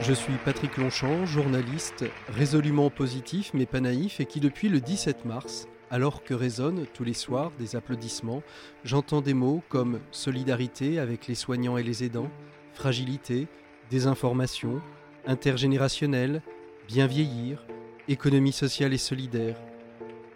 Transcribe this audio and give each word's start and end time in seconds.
Je 0.00 0.12
suis 0.12 0.34
Patrick 0.44 0.76
Longchamp, 0.76 1.26
journaliste, 1.26 2.04
résolument 2.28 2.90
positif 2.90 3.52
mais 3.54 3.66
pas 3.66 3.80
naïf 3.80 4.20
et 4.20 4.26
qui 4.26 4.40
depuis 4.40 4.68
le 4.68 4.80
17 4.80 5.24
mars, 5.24 5.68
alors 5.90 6.24
que 6.24 6.34
résonnent 6.34 6.86
tous 6.94 7.04
les 7.04 7.14
soirs 7.14 7.52
des 7.58 7.76
applaudissements, 7.76 8.42
j'entends 8.84 9.20
des 9.20 9.34
mots 9.34 9.62
comme 9.68 10.00
solidarité 10.10 10.98
avec 10.98 11.26
les 11.26 11.34
soignants 11.34 11.76
et 11.76 11.82
les 11.82 12.04
aidants, 12.04 12.30
fragilité, 12.72 13.46
désinformation, 13.90 14.80
intergénérationnel, 15.26 16.42
bien 16.88 17.06
vieillir, 17.06 17.64
économie 18.08 18.52
sociale 18.52 18.94
et 18.94 18.98
solidaire. 18.98 19.56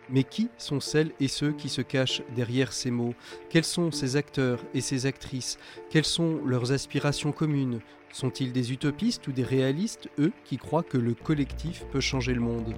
Mais 0.09 0.23
qui 0.23 0.49
sont 0.57 0.81
celles 0.81 1.13
et 1.19 1.29
ceux 1.29 1.53
qui 1.53 1.69
se 1.69 1.83
cachent 1.83 2.23
derrière 2.35 2.73
ces 2.73 2.91
mots? 2.91 3.15
Quels 3.51 3.65
sont 3.65 3.91
ces 3.91 4.17
acteurs 4.17 4.61
et 4.73 4.81
ces 4.81 5.07
actrices? 5.07 5.59
Quelles 5.91 6.05
sont 6.05 6.41
leurs 6.45 6.73
aspirations 6.73 7.33
communes? 7.33 7.81
Sont-ils 8.13 8.53
des 8.53 8.73
utopistes 8.73 9.27
ou 9.27 9.33
des 9.33 9.43
réalistes, 9.43 10.09
eux, 10.19 10.33
qui 10.45 10.59
croient 10.59 10.85
que 10.85 10.97
le 10.97 11.15
collectif 11.15 11.85
peut 11.91 12.01
changer 12.01 12.35
le 12.35 12.41
monde? 12.41 12.73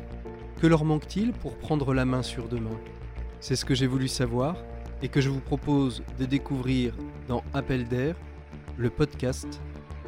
Que 0.61 0.67
leur 0.67 0.85
manque-t-il 0.85 1.33
pour 1.33 1.57
prendre 1.59 1.95
la 1.95 2.05
main 2.05 2.23
sur 2.23 2.49
demain? 2.49 2.77
C'est 3.41 3.57
ce 3.57 3.65
que 3.65 3.75
j'ai 3.75 3.87
voulu 3.87 4.09
savoir 4.09 4.57
et 5.03 5.09
que 5.09 5.21
je 5.21 5.29
vous 5.29 5.41
propose 5.41 6.03
de 6.19 6.25
découvrir 6.25 6.95
dans 7.29 7.45
Appel 7.55 7.87
d'air, 7.87 8.17
le 8.77 8.91
podcast 8.91 9.61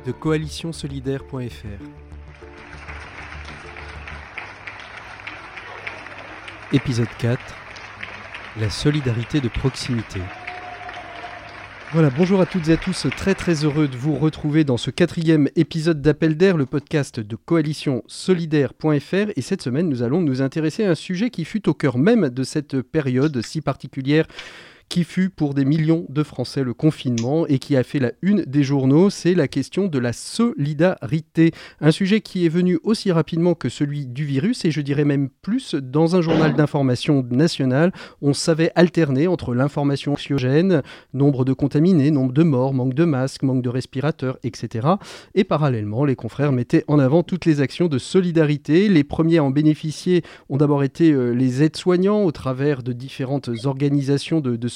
de 0.07 0.13
coalitionsolidaire.fr. 0.13 2.10
Épisode 6.73 7.09
4 7.19 7.41
La 8.61 8.71
solidarité 8.71 9.41
de 9.41 9.49
proximité. 9.49 10.21
Voilà, 11.93 12.11
bonjour 12.11 12.41
à 12.41 12.47
toutes 12.47 12.69
et 12.69 12.75
à 12.75 12.77
tous, 12.77 13.09
très 13.17 13.35
très 13.35 13.65
heureux 13.65 13.89
de 13.89 13.97
vous 13.97 14.15
retrouver 14.15 14.63
dans 14.63 14.77
ce 14.77 14.93
quatrième 14.93 15.49
épisode 15.57 16.01
d'Appel 16.01 16.37
d'air, 16.37 16.57
le 16.57 16.67
podcast 16.67 17.19
de 17.19 17.35
coalitionsolidaire.fr. 17.35 19.33
Et 19.35 19.43
cette 19.43 19.63
semaine, 19.63 19.89
nous 19.89 20.05
allons 20.05 20.21
nous 20.21 20.43
intéresser 20.43 20.85
à 20.85 20.91
un 20.91 20.95
sujet 20.95 21.31
qui 21.31 21.45
fut 21.45 21.69
au 21.69 21.75
cœur 21.75 21.99
même 21.99 22.29
de 22.29 22.45
cette 22.45 22.81
période 22.83 23.43
si 23.45 23.61
particulière 23.61 24.29
qui 24.91 25.05
fut 25.05 25.31
pour 25.31 25.55
des 25.55 25.65
millions 25.65 26.05
de 26.09 26.25
Français 26.25 26.65
le 26.65 26.75
confinement 26.75 27.47
et 27.47 27.61
qui 27.61 27.77
a 27.77 27.85
fait 27.85 28.01
la 28.01 28.11
une 28.23 28.43
des 28.43 28.65
journaux, 28.65 29.09
c'est 29.09 29.35
la 29.35 29.47
question 29.47 29.87
de 29.87 29.99
la 30.01 30.13
solidarité. 30.13 31.53
Un 31.81 31.93
sujet 31.93 32.21
qui 32.21 32.45
est 32.45 32.49
venu 32.49 32.79
aussi 32.83 33.13
rapidement 33.13 33.55
que 33.55 33.69
celui 33.69 34.07
du 34.07 34.25
virus 34.25 34.65
et 34.65 34.73
je 34.73 34.81
dirais 34.81 35.05
même 35.05 35.29
plus 35.43 35.77
dans 35.77 36.17
un 36.17 36.21
journal 36.21 36.55
d'information 36.55 37.25
national, 37.31 37.93
on 38.21 38.33
savait 38.33 38.73
alterner 38.75 39.29
entre 39.29 39.55
l'information 39.55 40.13
anxiogène, 40.13 40.83
nombre 41.15 41.45
de 41.45 41.53
contaminés, 41.53 42.11
nombre 42.11 42.33
de 42.33 42.43
morts, 42.43 42.75
manque 42.75 42.95
de 42.95 43.05
masques, 43.05 43.45
manque 43.45 43.63
de 43.63 43.69
respirateurs, 43.69 44.39
etc. 44.43 44.89
Et 45.37 45.45
parallèlement, 45.45 46.05
les 46.05 46.17
confrères 46.17 46.51
mettaient 46.51 46.85
en 46.89 46.99
avant 46.99 47.23
toutes 47.23 47.45
les 47.45 47.61
actions 47.61 47.87
de 47.87 47.99
solidarité. 47.99 48.89
Les 48.89 49.05
premiers 49.05 49.39
à 49.39 49.45
en 49.45 49.51
bénéficier 49.51 50.25
ont 50.49 50.57
d'abord 50.57 50.83
été 50.83 51.13
euh, 51.13 51.31
les 51.31 51.63
aides-soignants 51.63 52.25
au 52.25 52.33
travers 52.33 52.83
de 52.83 52.93
différentes 52.93 53.51
organisations 53.67 54.41
de, 54.41 54.57
de 54.57 54.69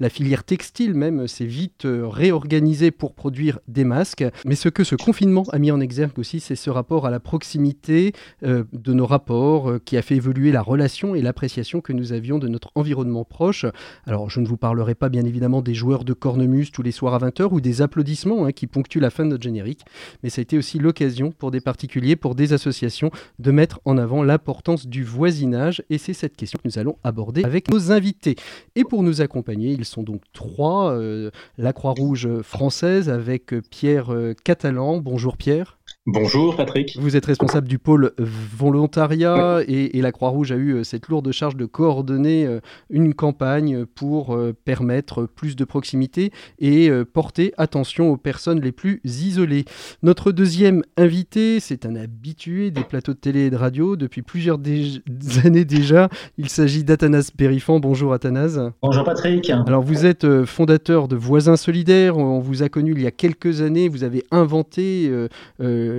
La 0.00 0.08
filière 0.08 0.44
textile 0.44 0.94
même 0.94 1.26
s'est 1.28 1.44
vite 1.44 1.84
euh, 1.84 2.06
réorganisée 2.06 2.90
pour 2.90 3.14
produire 3.14 3.58
des 3.68 3.84
masques. 3.84 4.24
Mais 4.44 4.54
ce 4.54 4.68
que 4.68 4.84
ce 4.84 4.94
confinement 4.94 5.44
a 5.52 5.58
mis 5.58 5.70
en 5.70 5.80
exergue 5.80 6.18
aussi, 6.18 6.40
c'est 6.40 6.56
ce 6.56 6.70
rapport 6.70 7.06
à 7.06 7.10
la 7.10 7.20
proximité 7.20 8.12
euh, 8.42 8.64
de 8.72 8.92
nos 8.92 9.06
rapports 9.06 9.70
euh, 9.70 9.80
qui 9.84 9.96
a 9.96 10.02
fait 10.02 10.16
évoluer 10.16 10.52
la 10.52 10.62
relation 10.62 11.14
et 11.14 11.22
l'appréciation 11.22 11.80
que 11.80 11.92
nous 11.92 12.12
avions 12.12 12.38
de 12.38 12.48
notre 12.48 12.70
environnement 12.74 13.24
proche. 13.24 13.66
Alors 14.06 14.30
je 14.30 14.40
ne 14.40 14.46
vous 14.46 14.56
parlerai 14.56 14.94
pas 14.94 15.08
bien 15.08 15.24
évidemment 15.24 15.62
des 15.62 15.74
joueurs 15.74 16.04
de 16.04 16.12
cornemuse 16.12 16.70
tous 16.70 16.82
les 16.82 16.92
soirs 16.92 17.14
à 17.14 17.18
20h 17.18 17.48
ou 17.50 17.60
des 17.60 17.82
applaudissements 17.82 18.46
hein, 18.46 18.52
qui 18.52 18.66
ponctuent 18.66 19.00
la 19.00 19.10
fin 19.10 19.24
de 19.24 19.30
notre 19.30 19.42
générique, 19.42 19.82
mais 20.22 20.30
ça 20.30 20.40
a 20.40 20.42
été 20.42 20.58
aussi 20.58 20.78
l'occasion 20.78 21.32
pour 21.32 21.50
des 21.50 21.60
particuliers, 21.60 22.16
pour 22.16 22.34
des 22.34 22.52
associations 22.52 23.10
de 23.38 23.50
mettre 23.50 23.80
en 23.84 23.98
avant 23.98 24.22
l'importance 24.22 24.86
du 24.86 25.04
voisinage 25.04 25.82
et 25.90 25.98
c'est 25.98 26.14
cette 26.14 26.36
question 26.36 26.58
que 26.62 26.68
nous 26.68 26.78
allons 26.78 26.96
aborder 27.04 27.44
avec 27.44 27.70
nos 27.70 27.92
invités. 27.92 28.36
Et 28.74 28.84
pour 28.84 29.01
nous 29.02 29.20
accompagner. 29.20 29.72
Ils 29.72 29.84
sont 29.84 30.02
donc 30.02 30.22
trois. 30.32 30.92
Euh, 30.92 31.30
la 31.58 31.72
Croix-Rouge 31.72 32.40
française 32.42 33.08
avec 33.08 33.54
Pierre 33.70 34.12
euh, 34.12 34.34
Catalan. 34.44 34.98
Bonjour 34.98 35.36
Pierre. 35.36 35.78
Bonjour 36.06 36.56
Patrick. 36.56 36.98
Vous 36.98 37.14
êtes 37.14 37.26
responsable 37.26 37.68
du 37.68 37.78
pôle 37.78 38.10
volontariat 38.18 39.60
et, 39.68 40.02
la 40.02 40.10
Croix-Rouge 40.10 40.50
a 40.50 40.56
eu 40.56 40.72
euh, 40.72 40.82
cette 40.82 41.06
lourde 41.06 41.30
charge 41.30 41.54
de 41.54 41.64
coordonner 41.64 42.44
euh, 42.44 42.58
une 42.90 43.14
campagne 43.14 43.86
pour 43.86 44.34
euh, 44.34 44.52
permettre 44.64 45.26
plus 45.26 45.54
de 45.54 45.64
proximité 45.64 46.32
et 46.58 46.90
porter 47.12 47.54
attention 47.56 48.10
aux 48.10 48.16
personnes 48.16 48.60
les 48.60 48.72
plus 48.72 49.00
isolées. 49.04 49.64
Notre 50.02 50.32
deuxième 50.32 50.82
invité, 50.96 51.60
c'est 51.60 51.86
un 51.86 51.94
habitué 51.94 52.72
des 52.72 52.82
plateaux 52.82 53.12
de 53.12 53.18
télé 53.18 53.42
et 53.42 53.50
de 53.50 53.56
radio 53.56 53.94
depuis 53.94 54.22
plusieurs 54.22 54.58
années 55.44 55.64
déjà. 55.64 56.08
Il 56.36 56.48
s'agit 56.48 56.82
d'Athanas 56.82 57.30
Périfan. 57.36 57.78
Bonjour 57.78 58.12
Athanas. 58.12 58.58
Bonjour 58.82 59.04
Patrick. 59.04 59.50
Alors 59.50 59.82
vous 59.82 60.04
êtes 60.04 60.44
fondateur 60.46 61.06
de 61.06 61.14
Voisins 61.14 61.56
Solidaires. 61.56 62.16
On 62.18 62.40
vous 62.40 62.64
a 62.64 62.68
connu 62.68 62.90
il 62.90 63.02
y 63.02 63.06
a 63.06 63.12
quelques 63.12 63.60
années. 63.60 63.88
Vous 63.88 64.02
avez 64.02 64.24
inventé 64.32 65.08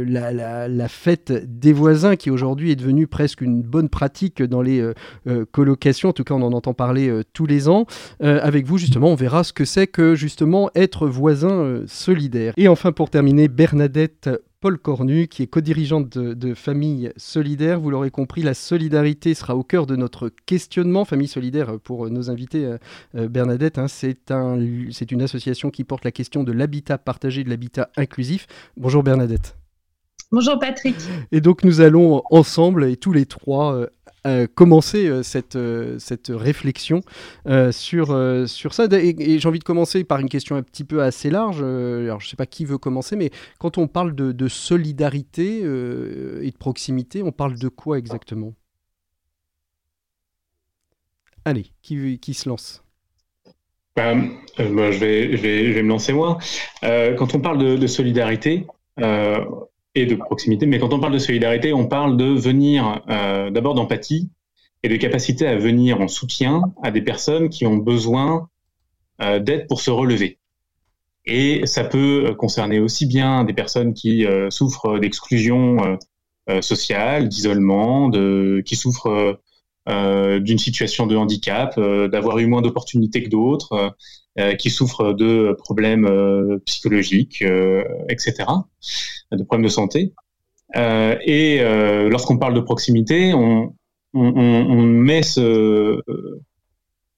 la, 0.05 0.87
fête 0.87 1.31
des 1.31 1.73
voisins 1.73 2.15
qui 2.15 2.29
aujourd'hui 2.29 2.71
est 2.71 2.75
devenue 2.75 3.07
presque 3.07 3.41
une 3.41 3.61
bonne 3.61 3.89
pratique 3.89 4.41
dans 4.41 4.61
les 4.61 4.79
euh, 4.79 4.93
euh, 5.27 5.45
colocations. 5.51 6.09
En 6.09 6.13
tout 6.13 6.23
cas, 6.23 6.33
on 6.33 6.41
en 6.41 6.53
entend 6.53 6.73
parler 6.73 7.09
euh, 7.09 7.23
tous 7.33 7.45
les 7.45 7.69
ans. 7.69 7.85
avec 8.19 8.65
vous, 8.65 8.77
justement, 8.77 9.09
on 9.09 9.15
verra 9.15 9.43
ce 9.43 9.53
que 9.53 9.65
c'est 9.65 9.87
que 9.87 10.15
justement 10.15 10.69
être 10.75 11.07
voisin 11.07 11.83
solidaire. 11.87 12.53
Et 12.57 12.67
enfin, 12.67 12.91
pour 12.91 13.09
terminer, 13.09 13.47
Bernadette 13.47 14.29
Paul 14.61 14.77
Cornu, 14.77 15.27
qui 15.27 15.43
est 15.43 15.47
co-dirigeante 15.47 16.17
de, 16.17 16.53
Famille 16.53 17.11
Solidaire. 17.17 17.79
Vous 17.79 17.89
l'aurez 17.89 18.11
compris, 18.11 18.41
la 18.43 18.53
solidarité 18.53 19.33
sera 19.33 19.55
au 19.55 19.63
cœur 19.63 19.85
de 19.85 19.95
notre 19.95 20.31
questionnement. 20.45 21.03
Famille 21.03 21.27
Solidaire, 21.27 21.79
pour 21.83 22.09
nos 22.09 22.29
invités, 22.29 22.77
Bernadette, 23.13 23.77
hein, 23.77 23.87
c'est 23.87 24.31
un, 24.31 24.57
une 24.59 25.21
association 25.21 25.69
qui 25.69 25.83
porte 25.83 26.05
la 26.05 26.11
question 26.11 26.43
de 26.43 26.51
l'habitat 26.51 26.97
partagé, 26.97 27.43
de 27.43 27.49
l'habitat 27.49 27.89
inclusif. 27.97 28.47
Bonjour 28.77 29.03
Bernadette. 29.03 29.62
Bonjour 30.33 30.57
Patrick. 30.57 30.95
Et 31.31 31.41
donc 31.41 31.63
nous 31.63 31.79
allons 31.79 32.23
ensemble 32.31 32.85
et 32.85 32.97
tous 32.97 33.13
les 33.13 33.27
trois 33.27 33.75
euh, 33.75 33.87
euh, 34.25 34.47
commencer 34.51 35.05
euh, 35.05 35.21
cette, 35.21 35.59
cette 35.99 36.31
réflexion 36.33 37.01
sur, 37.69 38.47
sur 38.47 38.73
ça. 38.73 38.87
Et, 38.93 39.37
j'ai 39.37 39.47
envie 39.47 39.59
de 39.59 39.63
commencer 39.63 40.03
par 40.03 40.17
une 40.17 40.29
question 40.29 40.55
un 40.55 40.63
petit 40.63 40.85
peu 40.85 41.03
assez 41.03 41.29
large. 41.29 41.61
alors 41.61 42.19
je 42.19 42.25
ne 42.25 42.29
sais 42.31 42.35
pas 42.35 42.47
qui 42.47 42.65
veut 42.65 42.79
commencer, 42.79 43.15
mais 43.15 43.29
quand 43.59 43.77
on 43.77 43.87
parle 43.87 44.15
de, 44.15 44.31
de 44.31 44.47
solidarité 44.47 45.59
et 45.59 46.51
de 46.51 46.57
proximité, 46.57 47.21
on 47.21 47.31
parle 47.31 47.59
de 47.59 47.67
quoi 47.67 47.99
exactement? 47.99 48.55
Allez, 51.45 51.67
qui, 51.83 52.17
qui 52.17 52.33
se 52.33 52.49
lance? 52.49 52.83
Bah, 53.95 54.15
bah, 54.15 54.23
je, 54.57 54.97
vais, 54.97 55.37
je, 55.37 55.41
vais, 55.43 55.67
je, 55.67 55.73
vais, 55.73 55.83
me 55.83 55.89
lancer 55.89 56.11
moi. 56.11 56.39
quand 56.81 57.35
on 57.35 57.39
parle 57.39 57.59
de, 57.59 57.77
de 57.77 57.85
solidarité, 57.85 58.65
et 59.95 60.05
de 60.05 60.15
proximité. 60.15 60.65
Mais 60.65 60.79
quand 60.79 60.93
on 60.93 60.99
parle 60.99 61.13
de 61.13 61.19
solidarité, 61.19 61.73
on 61.73 61.87
parle 61.87 62.17
de 62.17 62.25
venir 62.25 63.01
euh, 63.09 63.51
d'abord 63.51 63.75
d'empathie 63.75 64.29
et 64.81 64.89
de 64.89 64.95
capacité 64.97 65.47
à 65.47 65.55
venir 65.55 66.01
en 66.01 66.07
soutien 66.07 66.73
à 66.81 66.91
des 66.91 67.01
personnes 67.01 67.49
qui 67.49 67.65
ont 67.65 67.77
besoin 67.77 68.49
euh, 69.21 69.39
d'aide 69.39 69.67
pour 69.67 69.81
se 69.81 69.91
relever. 69.91 70.39
Et 71.25 71.65
ça 71.65 71.83
peut 71.83 72.35
concerner 72.37 72.79
aussi 72.79 73.05
bien 73.05 73.43
des 73.45 73.53
personnes 73.53 73.93
qui 73.93 74.25
euh, 74.25 74.49
souffrent 74.49 74.99
d'exclusion 74.99 75.97
euh, 76.49 76.61
sociale, 76.61 77.29
d'isolement, 77.29 78.11
qui 78.65 78.75
souffrent 78.75 79.39
d'une 79.87 80.57
situation 80.57 81.07
de 81.07 81.15
handicap, 81.15 81.79
d'avoir 81.79 82.39
eu 82.39 82.47
moins 82.47 82.61
d'opportunités 82.61 83.23
que 83.23 83.29
d'autres, 83.29 83.73
euh, 83.73 83.89
qui 84.57 84.69
souffrent 84.69 85.13
de 85.13 85.55
problèmes 85.59 86.05
euh, 86.05 86.57
psychologiques, 86.65 87.43
euh, 87.43 87.83
etc., 88.09 88.45
de 89.31 89.43
problèmes 89.43 89.65
de 89.65 89.69
santé. 89.69 90.13
et 90.75 91.61
lorsqu'on 92.09 92.37
parle 92.37 92.55
de 92.55 92.59
proximité, 92.59 93.33
on, 93.33 93.75
on, 94.13 94.21
on 94.25 94.81
met 94.81 95.23
ce, 95.23 96.01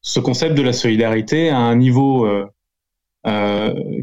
ce, 0.01 0.19
concept 0.19 0.55
de 0.55 0.61
la 0.61 0.73
solidarité 0.73 1.49
à 1.49 1.57
un 1.57 1.75
niveau 1.75 2.27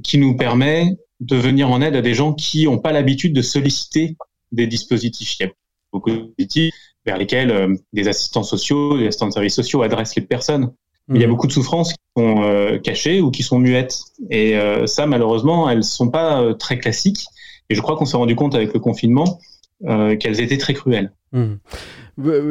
qui 0.02 0.19
nous 0.19 0.36
permet 0.36 0.96
de 1.20 1.36
venir 1.36 1.70
en 1.70 1.81
aide 1.82 1.96
à 1.96 2.02
des 2.02 2.14
gens 2.14 2.32
qui 2.32 2.64
n'ont 2.64 2.78
pas 2.78 2.92
l'habitude 2.92 3.34
de 3.34 3.42
solliciter 3.42 4.16
des 4.52 4.66
dispositifs. 4.66 5.36
A 5.42 5.46
beaucoup 5.92 6.10
dispositifs 6.10 6.75
vers 7.04 7.19
lesquels 7.19 7.78
des 7.92 8.08
assistants 8.08 8.42
sociaux, 8.42 8.96
des 8.96 9.06
assistants 9.06 9.28
de 9.28 9.32
services 9.32 9.56
sociaux 9.56 9.82
adressent 9.82 10.16
les 10.16 10.22
personnes 10.22 10.72
il 11.14 11.20
y 11.20 11.24
a 11.24 11.26
mhm. 11.26 11.32
beaucoup 11.32 11.46
de 11.46 11.52
souffrances 11.52 11.92
qui 11.92 11.98
sont 12.16 12.42
euh, 12.42 12.78
cachées 12.78 13.20
ou 13.20 13.30
qui 13.30 13.42
sont 13.42 13.58
muettes. 13.58 14.00
Et 14.30 14.56
euh, 14.56 14.86
ça, 14.86 15.06
malheureusement, 15.06 15.68
elles 15.68 15.84
sont 15.84 16.10
pas 16.10 16.40
euh, 16.40 16.54
très 16.54 16.78
classiques. 16.78 17.26
Et 17.68 17.74
je 17.74 17.80
crois 17.80 17.96
qu'on 17.96 18.04
s'est 18.04 18.16
rendu 18.16 18.36
compte 18.36 18.54
avec 18.54 18.72
le 18.74 18.80
confinement 18.80 19.38
qu'elles 19.84 20.40
étaient 20.40 20.58
très 20.58 20.74
cruelles. 20.74 21.12
Mhm. 21.32 21.58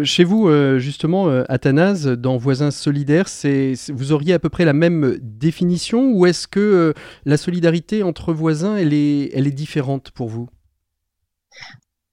Chez 0.04 0.26
vous, 0.26 0.50
justement, 0.80 1.30
Athanase, 1.48 2.08
dans 2.08 2.36
Voisins 2.36 2.72
solidaires, 2.72 3.30
c'est, 3.30 3.74
vous 3.88 4.12
auriez 4.12 4.34
à 4.34 4.40
peu 4.40 4.50
près 4.50 4.66
la 4.66 4.74
même 4.74 5.18
définition 5.22 6.12
ou 6.12 6.26
est-ce 6.26 6.46
que 6.46 6.94
la 7.24 7.38
solidarité 7.38 8.04
entre 8.04 8.34
voisins, 8.34 8.76
elle 8.76 8.94
est, 8.94 9.30
elle 9.34 9.48
est 9.48 9.52
différente 9.52 10.12
pour 10.12 10.28
vous? 10.28 10.50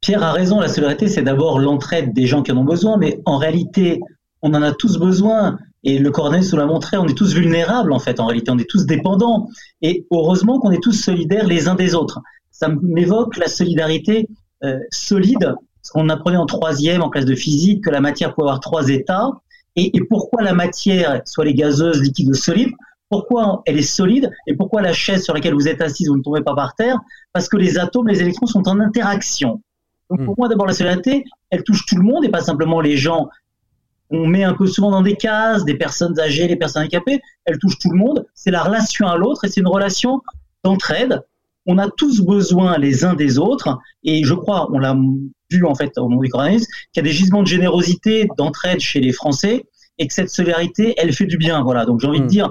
Pierre 0.01 0.23
a 0.23 0.31
raison, 0.31 0.61
la 0.61 0.69
solidarité, 0.69 1.09
c'est 1.09 1.23
d'abord 1.23 1.59
l'entraide 1.59 2.13
des 2.13 2.27
gens 2.27 2.45
qui 2.45 2.53
en 2.53 2.57
ont 2.59 2.65
besoin, 2.65 2.97
mais 2.97 3.21
en 3.25 3.39
réalité, 3.39 4.01
on 4.43 4.55
en 4.55 4.63
a 4.63 4.73
tous 4.73 4.99
besoin. 4.99 5.59
Et 5.85 5.99
le 5.99 6.11
coronavirus 6.11 6.53
nous 6.53 6.59
l'a 6.59 6.67
montré, 6.67 6.97
on 6.97 7.07
est 7.07 7.17
tous 7.17 7.35
vulnérables 7.35 7.93
en 7.93 7.99
fait, 7.99 8.21
en 8.21 8.27
réalité, 8.27 8.51
on 8.51 8.59
est 8.59 8.69
tous 8.69 8.87
dépendants. 8.87 9.49
Et 9.83 10.07
heureusement 10.11 10.59
qu'on 10.59 10.71
est 10.71 10.83
tous 10.83 10.93
solidaires 10.93 11.47
les 11.47 11.69
uns 11.69 11.75
des 11.75 11.95
autres. 11.95 12.21
Ça 12.51 12.69
m'évoque 12.83 13.37
la 13.37 13.47
solidarité 13.47 14.29
euh, 14.65 14.79
solide, 14.91 15.55
ce 15.83 15.93
qu'on 15.93 16.09
apprenait 16.09 16.37
en 16.37 16.47
troisième 16.47 17.03
en 17.03 17.09
classe 17.09 17.25
de 17.25 17.37
physique, 17.37 17.85
que 17.85 17.91
la 17.91 18.01
matière 18.01 18.35
peut 18.35 18.43
avoir 18.43 18.61
trois 18.61 18.89
états. 18.89 19.31
Et, 19.77 19.97
et 19.97 20.01
pourquoi 20.01 20.43
la 20.43 20.55
matière, 20.55 21.23
soit 21.25 21.45
les 21.45 21.55
gazeuses, 21.55 22.03
liquides 22.03 22.31
ou 22.31 22.35
solides, 22.35 22.73
pourquoi 23.09 23.63
elle 23.65 23.79
est 23.79 23.83
solide 23.83 24.31
et 24.47 24.55
pourquoi 24.55 24.83
la 24.83 24.93
chaise 24.93 25.23
sur 25.23 25.33
laquelle 25.33 25.55
vous 25.55 25.69
êtes 25.69 25.81
assise, 25.81 26.09
vous 26.09 26.17
ne 26.17 26.23
tombez 26.23 26.43
pas 26.43 26.55
par 26.55 26.75
terre? 26.75 26.99
Parce 27.33 27.49
que 27.49 27.57
les 27.57 27.79
atomes, 27.79 28.09
les 28.09 28.21
électrons 28.21 28.47
sont 28.47 28.69
en 28.69 28.81
interaction. 28.81 29.63
Donc 30.11 30.25
pour 30.25 30.35
hmm. 30.35 30.39
moi, 30.39 30.49
d'abord, 30.49 30.67
la 30.67 30.73
solidarité, 30.73 31.25
elle 31.51 31.63
touche 31.63 31.87
tout 31.87 31.97
le 31.97 32.03
monde 32.03 32.25
et 32.25 32.29
pas 32.29 32.41
simplement 32.41 32.81
les 32.81 32.97
gens 32.97 33.29
on 34.11 34.27
met 34.27 34.45
un 34.45 34.55
peu 34.55 34.67
souvent 34.67 34.91
dans 34.91 35.03
des 35.03 35.17
cases, 35.17 35.65
des 35.65 35.75
personnes 35.75 36.19
âgées, 36.19 36.49
les 36.49 36.57
personnes 36.57 36.83
handicapées, 36.83 37.21
elle 37.45 37.59
touche 37.59 37.79
tout 37.79 37.91
le 37.91 37.99
monde. 37.99 38.27
C'est 38.35 38.51
la 38.51 38.63
relation 38.63 39.07
à 39.07 39.17
l'autre 39.17 39.45
et 39.45 39.49
c'est 39.49 39.61
une 39.61 39.69
relation 39.69 40.23
d'entraide. 40.65 41.23
On 41.67 41.79
a 41.79 41.89
tous 41.91 42.23
besoin 42.23 42.79
les 42.79 43.05
uns 43.05 43.15
des 43.15 43.39
autres 43.39 43.79
et 44.03 44.25
je 44.25 44.35
crois, 44.35 44.69
on 44.73 44.79
l'a 44.79 44.97
vu 45.51 45.65
en 45.67 45.75
fait 45.75 45.93
au 45.99 46.09
moment 46.09 46.23
du 46.23 46.31
coronavirus, 46.31 46.67
qu'il 46.93 47.05
y 47.05 47.07
a 47.07 47.09
des 47.09 47.15
gisements 47.15 47.43
de 47.43 47.49
générosité, 47.49 48.29
d'entraide 48.39 48.81
chez 48.81 49.01
les 49.01 49.13
Français 49.13 49.67
et 49.99 50.07
que 50.07 50.15
cette 50.15 50.31
solidarité, 50.31 50.95
elle 50.97 51.13
fait 51.13 51.27
du 51.27 51.37
bien. 51.37 51.63
Voilà. 51.63 51.85
Donc 51.85 52.01
j'ai 52.01 52.07
envie 52.07 52.21
de 52.21 52.25
hmm. 52.25 52.29
dire, 52.29 52.51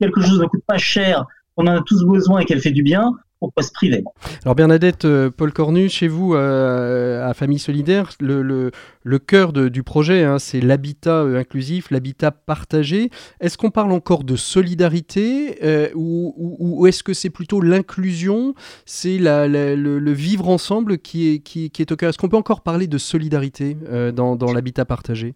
quelque 0.00 0.20
chose 0.20 0.40
ne 0.40 0.46
coûte 0.46 0.64
pas 0.66 0.78
cher, 0.78 1.24
on 1.56 1.66
en 1.66 1.76
a 1.76 1.82
tous 1.82 2.04
besoin 2.04 2.40
et 2.40 2.44
qu'elle 2.44 2.60
fait 2.60 2.70
du 2.72 2.82
bien, 2.82 3.12
pourquoi 3.40 3.62
se 3.62 3.70
priver 3.72 4.02
Alors 4.44 4.54
Bernadette, 4.54 5.04
euh, 5.04 5.30
Paul 5.30 5.52
Cornu, 5.52 5.88
chez 5.88 6.08
vous, 6.08 6.34
euh, 6.34 7.28
à 7.28 7.34
Famille 7.34 7.58
Solidaire, 7.58 8.10
le, 8.20 8.42
le, 8.42 9.18
cœur 9.18 9.52
du 9.52 9.82
projet, 9.82 10.24
hein, 10.24 10.38
c'est 10.38 10.60
l'habitat 10.60 11.22
euh, 11.22 11.38
inclusif, 11.38 11.90
l'habitat 11.90 12.30
partagé. 12.30 13.10
Est-ce 13.40 13.56
qu'on 13.56 13.70
parle 13.70 13.92
encore 13.92 14.24
de 14.24 14.36
solidarité 14.36 15.58
ou, 15.94 16.86
est-ce 16.86 17.02
que 17.02 17.14
c'est 17.14 17.30
plutôt 17.30 17.60
l'inclusion, 17.60 18.54
c'est 18.86 19.18
le, 19.18 20.12
vivre 20.12 20.48
ensemble 20.48 20.98
qui 20.98 21.28
est, 21.28 21.38
qui, 21.38 21.70
est 21.78 21.92
au 21.92 21.96
cœur? 21.96 22.10
Est-ce 22.10 22.18
qu'on 22.18 22.28
peut 22.28 22.36
encore 22.36 22.62
parler 22.62 22.86
de 22.86 22.98
solidarité 22.98 23.76
dans, 24.14 24.36
dans 24.36 24.52
l'habitat 24.52 24.84
partagé? 24.84 25.34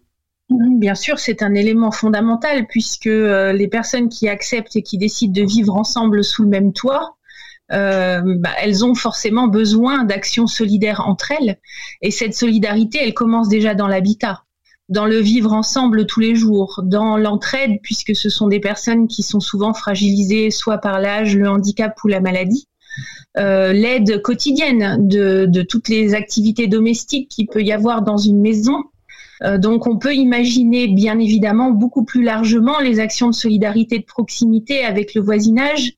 Bien 0.49 0.95
sûr, 0.95 1.19
c'est 1.19 1.41
un 1.41 1.53
élément 1.53 1.91
fondamental 1.91 2.67
puisque 2.67 3.05
les 3.05 3.67
personnes 3.69 4.09
qui 4.09 4.27
acceptent 4.27 4.75
et 4.75 4.81
qui 4.81 4.97
décident 4.97 5.33
de 5.33 5.45
vivre 5.47 5.75
ensemble 5.75 6.23
sous 6.23 6.43
le 6.43 6.49
même 6.49 6.73
toit, 6.73 7.15
euh, 7.73 8.21
bah, 8.39 8.51
elles 8.61 8.85
ont 8.85 8.95
forcément 8.95 9.47
besoin 9.47 10.03
d'actions 10.03 10.47
solidaires 10.47 11.03
entre 11.07 11.31
elles. 11.31 11.59
Et 12.01 12.11
cette 12.11 12.35
solidarité, 12.35 12.99
elle 13.01 13.13
commence 13.13 13.49
déjà 13.49 13.73
dans 13.73 13.87
l'habitat, 13.87 14.43
dans 14.89 15.05
le 15.05 15.17
vivre 15.17 15.53
ensemble 15.53 16.05
tous 16.05 16.19
les 16.19 16.35
jours, 16.35 16.81
dans 16.83 17.17
l'entraide, 17.17 17.79
puisque 17.81 18.15
ce 18.15 18.29
sont 18.29 18.47
des 18.47 18.59
personnes 18.59 19.07
qui 19.07 19.23
sont 19.23 19.39
souvent 19.39 19.73
fragilisées 19.73 20.51
soit 20.51 20.77
par 20.77 20.99
l'âge, 20.99 21.35
le 21.35 21.49
handicap 21.49 21.97
ou 22.03 22.07
la 22.07 22.19
maladie. 22.19 22.67
Euh, 23.37 23.73
l'aide 23.73 24.21
quotidienne 24.21 25.07
de, 25.07 25.61
toutes 25.63 25.89
les 25.89 26.13
activités 26.13 26.67
domestiques 26.67 27.29
qu'il 27.29 27.47
peut 27.47 27.63
y 27.63 27.71
avoir 27.71 28.03
dans 28.03 28.17
une 28.17 28.39
maison. 28.39 28.83
Euh, 29.43 29.57
donc 29.57 29.87
on 29.87 29.97
peut 29.97 30.13
imaginer 30.13 30.87
bien 30.87 31.17
évidemment 31.17 31.71
beaucoup 31.71 32.03
plus 32.03 32.23
largement 32.23 32.79
les 32.79 32.99
actions 32.99 33.29
de 33.29 33.33
solidarité 33.33 33.97
de 33.97 34.05
proximité 34.05 34.85
avec 34.85 35.15
le 35.15 35.21
voisinage, 35.21 35.93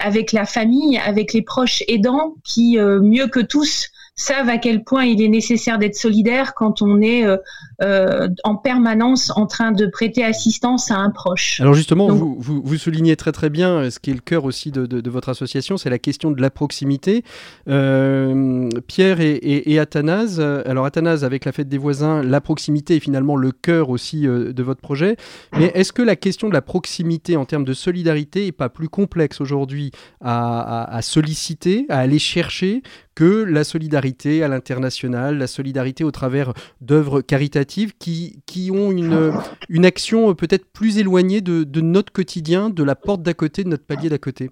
avec 0.00 0.32
la 0.32 0.46
famille, 0.46 0.98
avec 0.98 1.32
les 1.32 1.42
proches 1.42 1.82
aidants 1.86 2.36
qui, 2.42 2.78
euh, 2.78 3.00
mieux 3.00 3.28
que 3.28 3.40
tous, 3.40 3.91
savent 4.14 4.48
à 4.50 4.58
quel 4.58 4.84
point 4.84 5.04
il 5.04 5.22
est 5.22 5.28
nécessaire 5.28 5.78
d'être 5.78 5.94
solidaire 5.94 6.54
quand 6.54 6.82
on 6.82 7.00
est 7.00 7.24
euh, 7.24 7.36
euh, 7.82 8.28
en 8.44 8.56
permanence 8.56 9.32
en 9.36 9.46
train 9.46 9.72
de 9.72 9.86
prêter 9.86 10.22
assistance 10.22 10.90
à 10.90 10.96
un 10.96 11.10
proche. 11.10 11.60
Alors 11.60 11.74
justement, 11.74 12.08
vous, 12.08 12.38
vous, 12.38 12.76
soulignez 12.76 13.16
très 13.16 13.32
très 13.32 13.48
bien 13.48 13.70
euh, 13.70 13.90
ce 13.90 13.98
qui 13.98 14.10
est 14.10 14.14
le 14.14 14.20
cœur 14.20 14.44
aussi 14.44 14.70
de, 14.70 14.84
de, 14.86 15.10
votre 15.10 15.30
association, 15.30 15.78
c'est 15.78 15.88
la 15.88 15.98
question 15.98 16.30
de 16.30 16.40
la 16.40 16.50
proximité. 16.50 17.24
Pierre 17.66 19.20
et, 19.20 19.38
et, 19.42 19.78
Athanase, 19.78 20.40
alors 20.40 20.84
Athanase 20.84 21.24
avec 21.24 21.44
la 21.44 21.52
fête 21.52 21.68
des 21.68 21.78
voisins, 21.78 22.22
la 22.22 22.40
proximité 22.40 22.96
est 22.96 23.00
finalement 23.00 23.36
le 23.36 23.50
cœur 23.50 23.90
aussi 23.90 24.22
de 24.22 24.62
votre 24.62 24.80
projet. 24.80 25.16
Mais 25.56 25.70
est-ce 25.74 25.92
que 25.92 26.02
la 26.02 26.16
question 26.16 26.48
de 26.48 26.54
la 26.54 26.62
proximité 26.62 27.36
en 27.36 27.44
termes 27.44 27.64
de 27.64 27.74
solidarité 27.74 28.46
est 28.46 28.52
pas 28.52 28.68
plus 28.68 28.88
complexe 28.88 29.40
aujourd'hui 29.40 29.90
à, 30.20 30.60
à, 30.60 30.96
à 30.96 31.02
solliciter, 31.02 31.86
à 31.88 31.98
aller 31.98 32.18
chercher 32.18 32.82
que 33.14 33.44
la 33.44 33.64
solidarité 33.64 34.01
à 34.42 34.48
l'international, 34.48 35.38
la 35.38 35.46
solidarité 35.46 36.04
au 36.04 36.10
travers 36.10 36.52
d'œuvres 36.80 37.20
caritatives 37.20 37.92
qui, 37.98 38.42
qui 38.46 38.70
ont 38.70 38.90
une, 38.90 39.32
une 39.68 39.84
action 39.84 40.34
peut-être 40.34 40.66
plus 40.66 40.98
éloignée 40.98 41.40
de, 41.40 41.64
de 41.64 41.80
notre 41.80 42.12
quotidien, 42.12 42.70
de 42.70 42.82
la 42.82 42.94
porte 42.94 43.22
d'à 43.22 43.34
côté, 43.34 43.64
de 43.64 43.68
notre 43.68 43.84
palier 43.84 44.08
d'à 44.08 44.18
côté. 44.18 44.50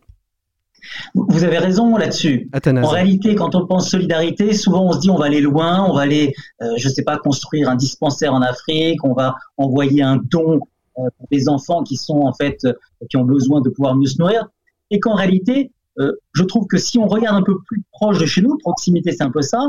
Vous 1.15 1.45
avez 1.45 1.59
raison 1.59 1.97
là-dessus. 1.97 2.49
En 2.55 2.89
réalité, 2.89 3.35
quand 3.35 3.55
on 3.55 3.67
pense 3.67 3.91
solidarité, 3.91 4.55
souvent 4.55 4.87
on 4.89 4.93
se 4.93 5.01
dit 5.01 5.11
on 5.11 5.17
va 5.17 5.27
aller 5.27 5.41
loin, 5.41 5.85
on 5.89 5.95
va 5.95 6.03
aller, 6.03 6.33
euh, 6.63 6.67
je 6.79 6.89
ne 6.89 6.93
sais 6.93 7.03
pas, 7.03 7.19
construire 7.19 7.69
un 7.69 7.77
dispensaire 7.77 8.33
en 8.33 8.41
Afrique, 8.41 9.05
on 9.05 9.13
va 9.13 9.35
envoyer 9.57 10.03
un 10.03 10.17
don 10.17 10.61
euh, 10.99 11.03
pour 11.19 11.29
des 11.31 11.49
enfants 11.49 11.83
qui 11.83 11.97
sont 11.97 12.21
en 12.21 12.33
fait, 12.33 12.65
euh, 12.65 12.73
qui 13.09 13.17
ont 13.17 13.25
besoin 13.25 13.61
de 13.61 13.69
pouvoir 13.69 13.95
mieux 13.95 14.07
se 14.07 14.19
nourrir, 14.19 14.49
et 14.91 15.01
qu'en 15.01 15.15
réalité, 15.15 15.71
euh, 15.99 16.13
je 16.33 16.43
trouve 16.45 16.67
que 16.67 16.79
si 16.79 16.99
on 16.99 17.07
regarde 17.07 17.37
un 17.37 17.43
peu 17.43 17.59
plus 17.67 17.83
proche 17.93 18.19
de 18.19 18.27
chez 18.27 18.43
nous, 18.43 18.57
proximité 18.59 19.13
c'est 19.13 19.23
un 19.23 19.31
peu 19.31 19.43
ça, 19.43 19.69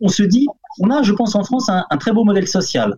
on, 0.00 0.08
se 0.08 0.22
dit, 0.22 0.46
on 0.80 0.90
a, 0.90 1.02
je 1.02 1.12
pense, 1.12 1.34
en 1.34 1.44
France 1.44 1.68
un, 1.68 1.96
très 1.98 2.12
beau 2.12 2.24
modèle 2.24 2.48
social. 2.48 2.96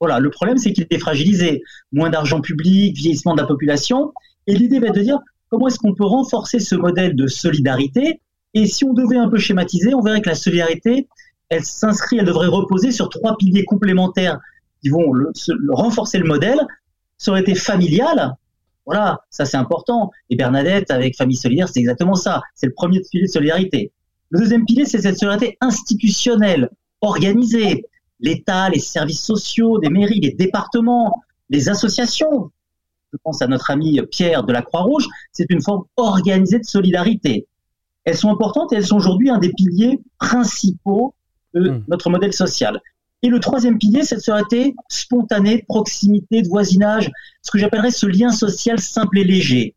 Voilà, 0.00 0.20
le 0.20 0.30
problème 0.30 0.58
c'est 0.58 0.72
qu'il 0.72 0.86
est 0.88 0.98
fragilisé, 0.98 1.62
moins 1.92 2.10
d'argent 2.10 2.40
public, 2.40 2.96
vieillissement 2.96 3.34
de 3.34 3.40
la 3.40 3.46
population, 3.46 4.12
et 4.46 4.54
l'idée 4.54 4.80
va 4.80 4.88
être 4.88 4.94
de 4.94 5.02
dire 5.02 5.18
comment 5.50 5.68
est-ce 5.68 5.78
qu'on 5.78 5.94
peut 5.94 6.04
renforcer 6.04 6.58
ce 6.60 6.74
modèle 6.74 7.16
de 7.16 7.26
solidarité, 7.26 8.20
et 8.54 8.66
si 8.66 8.84
on 8.84 8.92
devait 8.92 9.16
un 9.16 9.28
peu 9.28 9.38
schématiser, 9.38 9.94
on 9.94 10.00
verrait 10.00 10.20
que 10.20 10.28
la 10.28 10.36
solidarité, 10.36 11.08
elle 11.48 11.64
s'inscrit, 11.64 12.18
elle 12.18 12.24
devrait 12.24 12.46
reposer 12.46 12.92
sur 12.92 13.08
trois 13.08 13.36
piliers 13.36 13.64
complémentaires 13.64 14.38
qui 14.80 14.88
vont 14.90 15.12
renforcer 15.70 16.18
le 16.18 16.26
modèle. 16.26 16.60
Ça 17.18 17.32
aurait 17.32 17.40
été 17.40 17.54
familial, 17.54 18.36
voilà, 18.86 19.20
ça 19.30 19.44
c'est 19.44 19.56
important. 19.56 20.10
Et 20.30 20.36
Bernadette, 20.36 20.90
avec 20.90 21.16
Famille 21.16 21.36
Solidaire, 21.36 21.68
c'est 21.68 21.80
exactement 21.80 22.14
ça. 22.14 22.42
C'est 22.54 22.66
le 22.66 22.74
premier 22.74 23.00
pilier 23.00 23.26
de 23.26 23.30
solidarité. 23.30 23.92
Le 24.30 24.40
deuxième 24.40 24.64
pilier, 24.64 24.84
c'est 24.84 25.00
cette 25.00 25.18
solidarité 25.18 25.56
institutionnelle, 25.60 26.70
organisée. 27.00 27.84
L'État, 28.20 28.68
les 28.68 28.78
services 28.78 29.22
sociaux, 29.22 29.78
les 29.80 29.90
mairies, 29.90 30.20
les 30.20 30.32
départements, 30.32 31.22
les 31.50 31.68
associations. 31.68 32.50
Je 33.12 33.18
pense 33.22 33.42
à 33.42 33.46
notre 33.46 33.70
ami 33.70 34.00
Pierre 34.10 34.44
de 34.44 34.52
la 34.52 34.62
Croix-Rouge. 34.62 35.06
C'est 35.32 35.50
une 35.50 35.62
forme 35.62 35.84
organisée 35.96 36.58
de 36.58 36.64
solidarité. 36.64 37.46
Elles 38.04 38.16
sont 38.16 38.30
importantes 38.30 38.72
et 38.72 38.76
elles 38.76 38.86
sont 38.86 38.96
aujourd'hui 38.96 39.30
un 39.30 39.38
des 39.38 39.52
piliers 39.52 40.00
principaux 40.18 41.14
de 41.54 41.70
mmh. 41.70 41.84
notre 41.88 42.10
modèle 42.10 42.32
social. 42.32 42.80
Et 43.24 43.28
le 43.28 43.40
troisième 43.40 43.78
pilier, 43.78 44.04
c'est 44.04 44.16
de 44.16 44.20
solidarité 44.20 44.74
spontanée, 44.90 45.56
de 45.56 45.64
proximité, 45.64 46.42
de 46.42 46.48
voisinage, 46.48 47.10
ce 47.40 47.50
que 47.50 47.56
j'appellerais 47.56 47.90
ce 47.90 48.04
lien 48.04 48.30
social 48.30 48.78
simple 48.78 49.18
et 49.18 49.24
léger. 49.24 49.74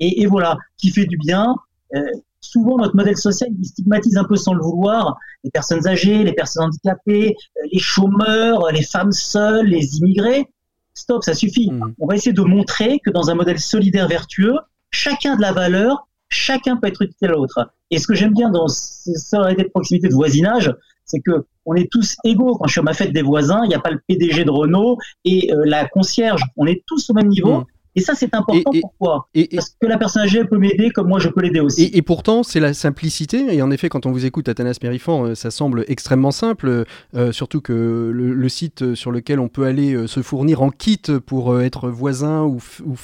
Et, 0.00 0.26
voilà, 0.26 0.58
qui 0.76 0.90
fait 0.90 1.06
du 1.06 1.16
bien. 1.16 1.54
Euh, 1.94 2.02
souvent, 2.40 2.76
notre 2.76 2.96
modèle 2.96 3.16
social 3.16 3.50
il 3.56 3.64
stigmatise 3.64 4.16
un 4.16 4.24
peu 4.24 4.34
sans 4.34 4.52
le 4.52 4.62
vouloir 4.62 5.16
les 5.44 5.50
personnes 5.50 5.86
âgées, 5.86 6.24
les 6.24 6.32
personnes 6.32 6.64
handicapées, 6.64 7.36
euh, 7.56 7.68
les 7.72 7.78
chômeurs, 7.78 8.66
les 8.72 8.82
femmes 8.82 9.12
seules, 9.12 9.66
les 9.66 9.98
immigrés. 9.98 10.46
Stop, 10.94 11.22
ça 11.22 11.34
suffit. 11.34 11.70
Mmh. 11.70 11.94
On 12.00 12.06
va 12.08 12.16
essayer 12.16 12.32
de 12.32 12.42
montrer 12.42 12.98
que 12.98 13.10
dans 13.10 13.30
un 13.30 13.36
modèle 13.36 13.60
solidaire 13.60 14.08
vertueux, 14.08 14.56
chacun 14.90 15.34
a 15.34 15.36
de 15.36 15.42
la 15.42 15.52
valeur, 15.52 16.08
chacun 16.30 16.76
peut 16.76 16.88
être 16.88 17.02
utile 17.02 17.28
à 17.28 17.32
l'autre. 17.32 17.70
Et 17.92 17.98
ce 17.98 18.08
que 18.08 18.14
j'aime 18.14 18.34
bien 18.34 18.50
dans 18.50 18.66
cette 18.66 19.18
solidarité 19.18 19.62
de 19.62 19.68
proximité 19.68 20.08
de 20.08 20.14
voisinage, 20.14 20.74
c'est 21.08 21.20
que 21.20 21.44
on 21.66 21.74
est 21.74 21.90
tous 21.90 22.16
égaux. 22.24 22.56
Quand 22.56 22.66
je 22.66 22.72
suis 22.72 22.80
à 22.80 22.84
ma 22.84 22.94
fête 22.94 23.12
des 23.12 23.22
voisins, 23.22 23.60
il 23.64 23.68
n'y 23.68 23.74
a 23.74 23.80
pas 23.80 23.90
le 23.90 24.00
PDG 24.06 24.44
de 24.44 24.50
Renault 24.50 24.96
et 25.24 25.52
euh, 25.52 25.62
la 25.66 25.86
concierge. 25.86 26.42
On 26.56 26.66
est 26.66 26.82
tous 26.86 27.10
au 27.10 27.14
même 27.14 27.28
niveau. 27.28 27.58
Mmh. 27.58 27.64
Et 27.94 28.00
ça, 28.00 28.14
c'est 28.14 28.32
important. 28.32 28.70
Pourquoi 28.80 29.28
Parce 29.52 29.74
que 29.80 29.86
la 29.86 29.98
personne 29.98 30.22
âgée 30.22 30.44
peut 30.44 30.56
m'aider 30.56 30.90
comme 30.90 31.08
moi, 31.08 31.18
je 31.18 31.28
peux 31.28 31.40
l'aider 31.40 31.58
aussi. 31.58 31.90
Et, 31.92 32.00
pourtant, 32.00 32.44
c'est 32.44 32.60
la 32.60 32.72
simplicité. 32.72 33.52
Et 33.52 33.60
en 33.60 33.72
effet, 33.72 33.88
quand 33.88 34.06
on 34.06 34.12
vous 34.12 34.24
écoute, 34.24 34.48
Athanas 34.48 34.78
Mérifant, 34.82 35.24
euh, 35.24 35.34
ça 35.34 35.50
semble 35.50 35.84
extrêmement 35.88 36.30
simple. 36.30 36.84
Euh, 37.16 37.32
surtout 37.32 37.60
que 37.60 38.12
le, 38.14 38.48
site 38.48 38.94
sur 38.94 39.10
lequel 39.10 39.40
on 39.40 39.48
peut 39.48 39.64
aller 39.64 40.06
se 40.06 40.22
fournir 40.22 40.62
en 40.62 40.70
kit 40.70 41.02
pour 41.26 41.60
être 41.60 41.90
voisin 41.90 42.44
ou, 42.44 42.60
ou, 42.86 42.94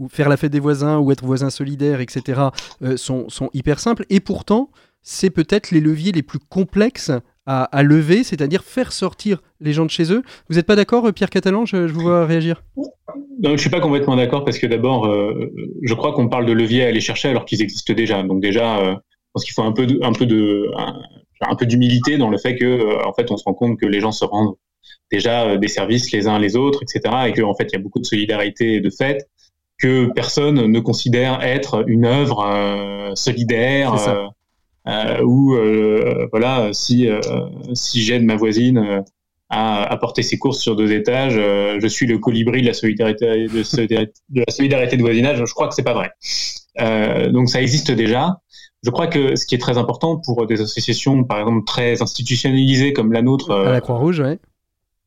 ou, 0.00 0.08
faire 0.08 0.28
la 0.28 0.36
fête 0.36 0.52
des 0.52 0.60
voisins 0.60 0.98
ou 0.98 1.12
être 1.12 1.24
voisin 1.24 1.48
solidaire, 1.48 2.00
etc., 2.00 2.40
sont, 2.96 3.28
sont 3.28 3.48
hyper 3.54 3.78
simples. 3.78 4.04
Et 4.10 4.20
pourtant, 4.20 4.70
c'est 5.08 5.30
peut-être 5.30 5.70
les 5.70 5.80
leviers 5.80 6.12
les 6.12 6.22
plus 6.22 6.38
complexes 6.38 7.12
à, 7.48 7.82
lever, 7.84 8.24
c'est-à-dire 8.24 8.64
faire 8.64 8.90
sortir 8.90 9.40
les 9.60 9.72
gens 9.72 9.84
de 9.84 9.90
chez 9.90 10.12
eux. 10.12 10.24
Vous 10.48 10.56
n'êtes 10.56 10.66
pas 10.66 10.74
d'accord, 10.74 11.12
Pierre 11.14 11.30
Catalan? 11.30 11.64
Je, 11.64 11.76
vous 11.76 12.00
vois 12.00 12.26
réagir. 12.26 12.64
Non, 12.76 12.84
je 13.44 13.50
ne 13.50 13.56
suis 13.56 13.70
pas 13.70 13.78
complètement 13.78 14.16
d'accord 14.16 14.44
parce 14.44 14.58
que 14.58 14.66
d'abord, 14.66 15.08
je 15.82 15.94
crois 15.94 16.12
qu'on 16.12 16.28
parle 16.28 16.44
de 16.44 16.52
levier 16.52 16.84
à 16.84 16.88
aller 16.88 17.00
chercher 17.00 17.28
alors 17.28 17.44
qu'ils 17.44 17.62
existent 17.62 17.94
déjà. 17.94 18.24
Donc 18.24 18.40
déjà, 18.40 18.82
je 18.82 18.98
pense 19.32 19.44
qu'il 19.44 19.54
faut 19.54 19.62
un 19.62 19.70
peu, 19.70 19.86
un 20.02 20.12
peu 20.12 20.26
de, 20.26 20.68
un 21.40 21.54
peu 21.54 21.66
d'humilité 21.66 22.18
dans 22.18 22.30
le 22.30 22.38
fait 22.38 22.56
que, 22.56 23.06
en 23.06 23.12
fait, 23.12 23.30
on 23.30 23.36
se 23.36 23.44
rend 23.44 23.54
compte 23.54 23.78
que 23.78 23.86
les 23.86 24.00
gens 24.00 24.12
se 24.12 24.24
rendent 24.24 24.56
déjà 25.10 25.44
euh, 25.44 25.58
des 25.58 25.68
services 25.68 26.12
les 26.12 26.26
uns 26.26 26.38
les 26.38 26.56
autres, 26.56 26.82
etc. 26.82 27.14
Et 27.28 27.32
qu'en 27.32 27.50
en 27.50 27.54
fait, 27.54 27.64
il 27.64 27.72
y 27.72 27.76
a 27.76 27.82
beaucoup 27.82 28.00
de 28.00 28.06
solidarité 28.06 28.74
et 28.74 28.80
de 28.80 28.90
fait 28.90 29.28
que 29.78 30.10
personne 30.14 30.66
ne 30.66 30.80
considère 30.80 31.42
être 31.42 31.84
une 31.86 32.06
œuvre 32.06 32.44
euh, 32.46 33.14
solidaire. 33.14 33.94
Euh, 34.88 35.18
euh, 35.18 35.22
ou 35.24 35.56
voilà, 36.30 36.70
si 36.72 37.08
si 37.74 38.02
j'aide 38.02 38.22
ma 38.22 38.36
voisine 38.36 39.04
à 39.48 39.84
apporter 39.84 40.22
ses 40.22 40.38
courses 40.38 40.58
sur 40.58 40.76
deux 40.76 40.92
étages, 40.92 41.34
je 41.34 41.86
suis 41.86 42.06
le 42.06 42.18
colibri 42.18 42.62
de 42.62 42.66
la 42.66 42.74
solidarité 42.74 43.46
de, 43.46 43.86
de 44.28 44.40
la 44.46 44.52
solidarité 44.52 44.96
de 44.96 45.02
voisinage. 45.02 45.42
Je 45.44 45.54
crois 45.54 45.68
que 45.68 45.74
c'est 45.74 45.82
pas 45.82 45.94
vrai. 45.94 46.10
donc 47.30 47.48
ça 47.48 47.60
existe 47.60 47.90
déjà. 47.90 48.40
Je 48.82 48.90
crois 48.90 49.08
que 49.08 49.34
ce 49.34 49.46
qui 49.46 49.54
est 49.54 49.58
très 49.58 49.78
important 49.78 50.20
pour 50.24 50.46
des 50.46 50.60
associations, 50.60 51.24
par 51.24 51.40
exemple, 51.40 51.64
très 51.66 52.02
institutionnalisées 52.02 52.92
comme 52.92 53.12
la 53.12 53.22
nôtre. 53.22 53.50
À 53.50 53.72
la 53.72 53.80
Croix-Rouge, 53.80 54.20
oui 54.20 54.38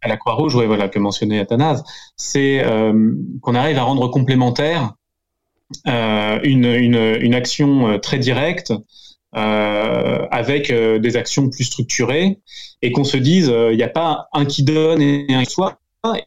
à 0.01 0.07
la 0.07 0.17
Croix-Rouge, 0.17 0.55
ouais, 0.55 0.67
voilà, 0.67 0.87
que 0.87 0.99
mentionnait 0.99 1.39
Athanase, 1.39 1.83
c'est 2.15 2.63
euh, 2.63 3.13
qu'on 3.41 3.55
arrive 3.55 3.77
à 3.77 3.83
rendre 3.83 4.07
complémentaire 4.09 4.93
euh, 5.87 6.39
une, 6.43 6.65
une, 6.65 7.17
une, 7.21 7.35
action 7.35 7.89
euh, 7.89 7.97
très 7.97 8.17
directe 8.17 8.73
euh, 9.35 10.25
avec 10.31 10.71
euh, 10.71 10.99
des 10.99 11.15
actions 11.15 11.49
plus 11.49 11.65
structurées 11.65 12.39
et 12.81 12.91
qu'on 12.91 13.03
se 13.03 13.17
dise 13.17 13.53
il 13.71 13.77
n'y 13.77 13.83
a 13.83 13.89
pas 13.89 14.27
un 14.33 14.45
qui 14.45 14.63
donne 14.63 15.01
et 15.01 15.25
un 15.29 15.43
qui 15.43 15.51
soit. 15.51 15.79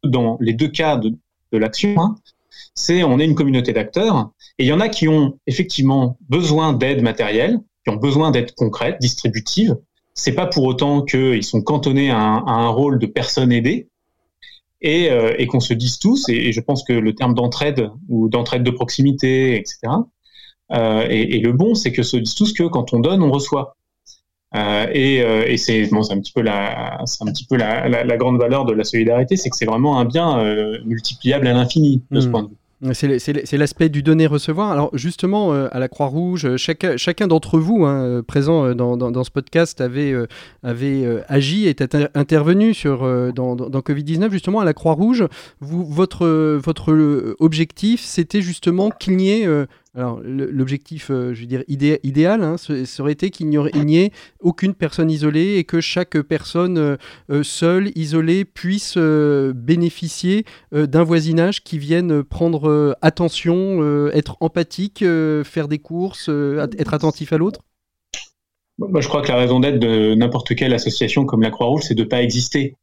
Dans 0.04 0.36
les 0.38 0.52
deux 0.52 0.68
cas 0.68 0.98
de, 0.98 1.14
de 1.50 1.58
l'action, 1.58 1.98
hein, 1.98 2.16
c'est 2.74 3.02
on 3.04 3.18
est 3.18 3.24
une 3.24 3.34
communauté 3.34 3.72
d'acteurs 3.72 4.30
et 4.58 4.64
il 4.64 4.66
y 4.66 4.72
en 4.72 4.80
a 4.80 4.90
qui 4.90 5.08
ont 5.08 5.38
effectivement 5.46 6.18
besoin 6.28 6.74
d'aide 6.74 7.02
matérielle, 7.02 7.58
qui 7.84 7.90
ont 7.90 7.96
besoin 7.96 8.30
d'aide 8.30 8.52
concrète, 8.54 8.98
distributive, 9.00 9.76
c'est 10.14 10.34
pas 10.34 10.46
pour 10.46 10.64
autant 10.64 11.02
qu'ils 11.02 11.44
sont 11.44 11.62
cantonnés 11.62 12.10
à 12.10 12.18
un, 12.18 12.68
rôle 12.68 12.98
de 12.98 13.06
personne 13.06 13.52
aidée 13.52 13.88
et, 14.80 15.10
euh, 15.10 15.34
et 15.38 15.46
qu'on 15.46 15.60
se 15.60 15.74
dise 15.74 15.98
tous, 15.98 16.28
et, 16.28 16.52
je 16.52 16.60
pense 16.60 16.84
que 16.84 16.92
le 16.92 17.14
terme 17.14 17.34
d'entraide 17.34 17.88
ou 18.08 18.28
d'entraide 18.28 18.62
de 18.62 18.70
proximité, 18.70 19.56
etc., 19.56 19.78
euh, 20.72 21.06
et, 21.08 21.38
le 21.40 21.52
bon, 21.52 21.74
c'est 21.74 21.92
que 21.92 22.02
se 22.02 22.16
disent 22.16 22.34
tous 22.34 22.52
que 22.52 22.64
quand 22.64 22.94
on 22.94 23.00
donne, 23.00 23.22
on 23.22 23.30
reçoit. 23.30 23.76
Euh, 24.54 24.86
et, 24.92 25.22
euh, 25.22 25.44
et 25.46 25.56
c'est 25.56 25.86
bon, 25.86 26.02
un 26.10 26.20
petit 26.20 26.32
peu 26.32 26.42
la, 26.42 27.00
c'est 27.06 27.24
un 27.26 27.32
petit 27.32 27.46
peu 27.46 27.56
la, 27.56 27.88
la, 27.88 28.04
la, 28.04 28.16
grande 28.18 28.38
valeur 28.38 28.66
de 28.66 28.72
la 28.72 28.84
solidarité, 28.84 29.36
c'est 29.36 29.48
que 29.48 29.56
c'est 29.56 29.64
vraiment 29.64 29.98
un 29.98 30.04
bien 30.04 30.38
euh, 30.38 30.78
multipliable 30.84 31.46
à 31.46 31.54
l'infini 31.54 32.02
de 32.10 32.20
ce 32.20 32.28
mmh. 32.28 32.30
point 32.30 32.42
de 32.42 32.48
vue. 32.48 32.56
C'est 32.94 33.56
l'aspect 33.56 33.88
du 33.88 34.02
donner-recevoir. 34.02 34.72
Alors 34.72 34.90
justement, 34.94 35.52
euh, 35.52 35.68
à 35.70 35.78
la 35.78 35.86
Croix-Rouge, 35.88 36.46
euh, 36.46 36.56
chacun, 36.56 37.28
d'entre 37.28 37.60
vous, 37.60 37.84
hein, 37.84 38.02
euh, 38.02 38.22
présent 38.22 38.74
dans, 38.74 38.96
dans, 38.96 39.24
ce 39.24 39.30
podcast, 39.30 39.80
avait, 39.80 40.12
avait 40.64 41.04
agi, 41.28 41.68
était 41.68 42.08
intervenu 42.16 42.74
sur, 42.74 43.02
dans, 43.32 43.54
dans 43.54 43.80
Covid-19. 43.80 44.32
Justement, 44.32 44.58
à 44.58 44.64
la 44.64 44.74
Croix-Rouge, 44.74 45.26
votre, 45.60 46.26
votre 46.56 47.36
objectif, 47.38 48.00
c'était 48.02 48.42
justement 48.42 48.90
qu'il 48.90 49.16
n'y 49.16 49.30
ait 49.30 49.48
alors, 49.94 50.20
l'objectif, 50.24 51.10
euh, 51.10 51.34
je 51.34 51.42
veux 51.42 51.46
dire, 51.46 51.64
idéal, 51.68 52.42
hein, 52.42 52.56
ça 52.56 53.02
aurait 53.02 53.12
été 53.12 53.28
qu'il 53.30 53.48
n'y 53.50 53.98
ait 53.98 54.10
aucune 54.40 54.72
personne 54.72 55.10
isolée 55.10 55.56
et 55.56 55.64
que 55.64 55.82
chaque 55.82 56.18
personne 56.22 56.78
euh, 56.78 56.96
euh, 57.30 57.42
seule, 57.42 57.92
isolée, 57.94 58.46
puisse 58.46 58.96
bénéficier 58.96 60.44
d'un 60.72 61.02
voisinage 61.02 61.62
qui 61.62 61.78
vienne 61.78 62.22
prendre 62.22 62.96
attention, 63.02 64.08
être 64.12 64.36
empathique, 64.40 65.04
faire 65.44 65.68
des 65.68 65.78
courses, 65.78 66.28
être 66.28 66.94
attentif 66.94 67.32
à 67.32 67.38
l'autre? 67.38 67.60
Moi, 68.78 69.00
je 69.00 69.08
crois 69.08 69.22
que 69.22 69.28
la 69.28 69.36
raison 69.36 69.60
d'être 69.60 69.78
de 69.78 70.14
n'importe 70.14 70.54
quelle 70.54 70.72
association 70.72 71.24
comme 71.24 71.42
la 71.42 71.50
Croix-Rouge, 71.50 71.82
c'est 71.84 71.94
de 71.94 72.04
ne 72.04 72.08
pas 72.08 72.22
exister. 72.22 72.76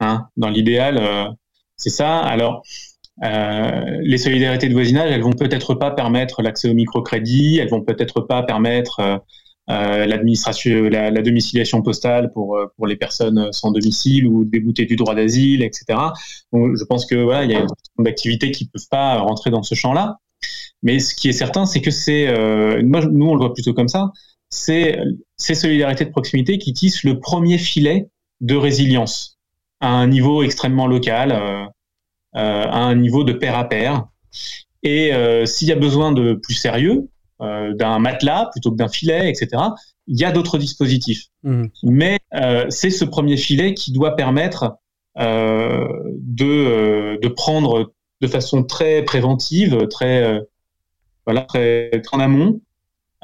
Hein. 0.00 0.26
Dans 0.36 0.48
l'idéal, 0.48 1.36
c'est 1.76 1.90
ça. 1.90 2.18
Alors, 2.18 2.62
euh, 3.24 3.98
les 4.02 4.18
solidarités 4.18 4.68
de 4.68 4.74
voisinage, 4.74 5.10
elles 5.10 5.22
vont 5.22 5.32
peut-être 5.32 5.74
pas 5.74 5.90
permettre 5.90 6.42
l'accès 6.42 6.68
au 6.68 6.74
microcrédit, 6.74 7.58
elles 7.58 7.70
vont 7.70 7.82
peut-être 7.82 8.20
pas 8.20 8.42
permettre 8.42 9.00
euh, 9.00 9.16
euh, 9.70 10.06
l'administration, 10.06 10.82
la, 10.84 11.10
la, 11.10 11.22
domiciliation 11.22 11.82
postale 11.82 12.30
pour 12.32 12.58
pour 12.76 12.86
les 12.86 12.94
personnes 12.96 13.48
sans 13.52 13.72
domicile 13.72 14.26
ou 14.26 14.44
déboutées 14.44 14.84
du 14.84 14.96
droit 14.96 15.14
d'asile, 15.14 15.62
etc. 15.62 15.98
Donc, 16.52 16.76
je 16.76 16.84
pense 16.84 17.06
que 17.06 17.16
voilà, 17.16 17.44
il 17.44 17.50
y 17.50 17.54
a 17.54 17.60
une 17.60 18.04
d'activités 18.04 18.52
qui 18.52 18.68
peuvent 18.68 18.88
pas 18.90 19.18
rentrer 19.18 19.50
dans 19.50 19.62
ce 19.62 19.74
champ-là. 19.74 20.18
Mais 20.82 21.00
ce 21.00 21.14
qui 21.14 21.28
est 21.28 21.32
certain, 21.32 21.66
c'est 21.66 21.80
que 21.80 21.90
c'est, 21.90 22.26
moi, 22.84 23.00
nous 23.06 23.26
on 23.26 23.34
le 23.34 23.40
voit 23.40 23.54
plutôt 23.54 23.72
comme 23.74 23.88
ça, 23.88 24.12
c'est 24.50 24.98
ces 25.36 25.54
solidarités 25.54 26.04
de 26.04 26.10
proximité 26.10 26.58
qui 26.58 26.72
tissent 26.72 27.02
le 27.02 27.18
premier 27.18 27.58
filet 27.58 28.08
de 28.42 28.54
résilience 28.54 29.38
à 29.80 29.88
un 29.88 30.06
niveau 30.06 30.44
extrêmement 30.44 30.86
local. 30.86 31.32
Euh, 32.36 32.66
à 32.68 32.80
un 32.80 32.94
niveau 32.94 33.24
de 33.24 33.32
pair 33.32 33.56
à 33.56 33.66
pair. 33.66 34.08
Et 34.82 35.14
euh, 35.14 35.46
s'il 35.46 35.68
y 35.68 35.72
a 35.72 35.76
besoin 35.76 36.12
de 36.12 36.34
plus 36.34 36.52
sérieux, 36.52 37.08
euh, 37.40 37.72
d'un 37.72 37.98
matelas 37.98 38.50
plutôt 38.52 38.72
que 38.72 38.76
d'un 38.76 38.88
filet, 38.88 39.30
etc., 39.30 39.62
il 40.06 40.20
y 40.20 40.24
a 40.24 40.32
d'autres 40.32 40.58
dispositifs. 40.58 41.28
Mmh. 41.44 41.64
Mais 41.84 42.18
c'est 42.68 42.90
ce 42.90 43.06
premier 43.06 43.38
filet 43.38 43.72
qui 43.72 43.90
doit 43.90 44.16
permettre 44.16 44.76
de, 45.16 47.18
de 47.20 47.28
prendre 47.28 47.92
de 48.20 48.26
façon 48.26 48.62
très 48.62 49.02
préventive, 49.02 49.88
très, 49.88 50.38
voilà, 51.24 51.40
très, 51.42 51.90
en 52.12 52.20
amont, 52.20 52.60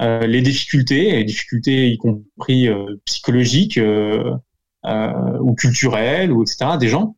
les 0.01 0.41
difficultés, 0.41 1.13
les 1.13 1.25
difficultés 1.25 1.91
y 1.91 1.99
compris 1.99 2.69
psychologiques 3.05 3.79
ou 4.85 5.55
culturelles, 5.55 6.33
ou 6.33 6.43
etc., 6.43 6.79
des 6.81 6.89
gens, 6.89 7.15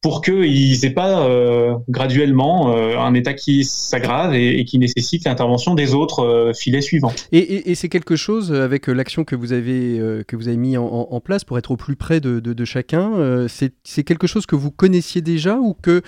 pour 0.00 0.20
qu'ils 0.22 0.80
n'aient 0.80 0.90
pas 0.90 1.26
euh, 1.26 1.74
graduellement 1.88 2.72
euh, 2.72 2.98
un 2.98 3.14
état 3.14 3.34
qui 3.34 3.64
s'aggrave 3.64 4.34
et, 4.34 4.64
qui 4.64 4.78
nécessite 4.78 5.24
l'intervention 5.24 5.74
des 5.74 5.92
autres 5.92 6.24
euh, 6.24 6.52
filets 6.52 6.80
suivants. 6.80 7.12
Et, 7.32 7.74
c'est 7.74 7.88
quelque 7.88 8.14
chose 8.16 8.52
avec 8.52 8.86
l'action 8.86 9.24
que 9.24 9.36
vous 9.36 9.52
avez 9.52 10.00
que 10.26 10.34
vous 10.34 10.48
avez 10.48 10.56
mis 10.56 10.76
en, 10.76 11.20
place 11.20 11.44
pour 11.44 11.58
être 11.58 11.70
au 11.70 11.76
plus 11.76 11.94
près 11.94 12.20
de, 12.20 12.64
chacun. 12.64 13.46
c'est 13.48 14.02
quelque 14.02 14.26
chose 14.26 14.46
que 14.46 14.56
vous 14.56 14.70
connaissiez 14.72 15.20
déjà 15.20 15.58
ou 15.58 15.74
que 15.74 16.02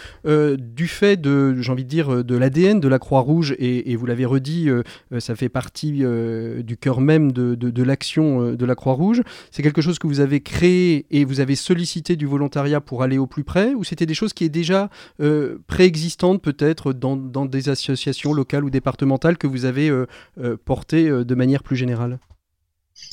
du 0.57 0.89
fait 0.89 1.21
de 1.21 1.61
j'ai 1.61 1.71
envie 1.71 1.85
de 1.85 1.89
dire 1.89 2.25
de 2.25 2.37
l'ADN 2.37 2.81
de 2.81 2.89
la 2.89 2.99
Croix 2.99 3.21
Rouge 3.21 3.55
et, 3.59 3.95
vous 3.95 4.07
l'avez 4.07 4.25
redit, 4.25 4.69
ça 5.19 5.37
fait 5.37 5.49
partie 5.49 6.03
du 6.65 6.77
cœur 6.77 7.01
même 7.01 7.31
de, 7.31 7.55
de 7.55 7.83
l'action 7.83 8.53
de 8.53 8.65
la 8.65 8.75
Croix 8.75 8.95
Rouge. 8.95 9.23
C'est 9.53 9.63
quelque 9.63 9.83
chose 9.83 9.99
que 9.99 10.09
vous 10.09 10.21
avez 10.21 10.41
créé 10.41 11.07
et 11.11 11.25
vous 11.25 11.41
avez 11.41 11.55
sollicité 11.55 12.17
du 12.17 12.27
volontariat 12.27 12.81
pour 12.81 13.05
aller 13.05 13.19
au 13.19 13.27
plus 13.27 13.45
près 13.45 13.75
ou 13.81 13.85
c'était 13.85 14.07
des 14.07 14.15
choses 14.15 14.33
qui 14.33 14.45
est 14.45 14.51
déjà 14.51 14.91
euh, 15.21 15.59
préexistantes 15.67 16.43
peut-être 16.43 16.93
dans, 16.93 17.17
des 17.17 17.69
associations 17.69 18.33
locales 18.33 18.65
ou 18.65 18.71
départementales 18.71 19.39
que 19.39 19.47
vous 19.47 19.65
avez 19.65 19.89
euh, 19.89 20.07
euh, 20.39 20.57
portées 20.65 21.09
de 21.09 21.35
manière 21.35 21.63
plus 21.63 21.77
générale? 21.77 22.19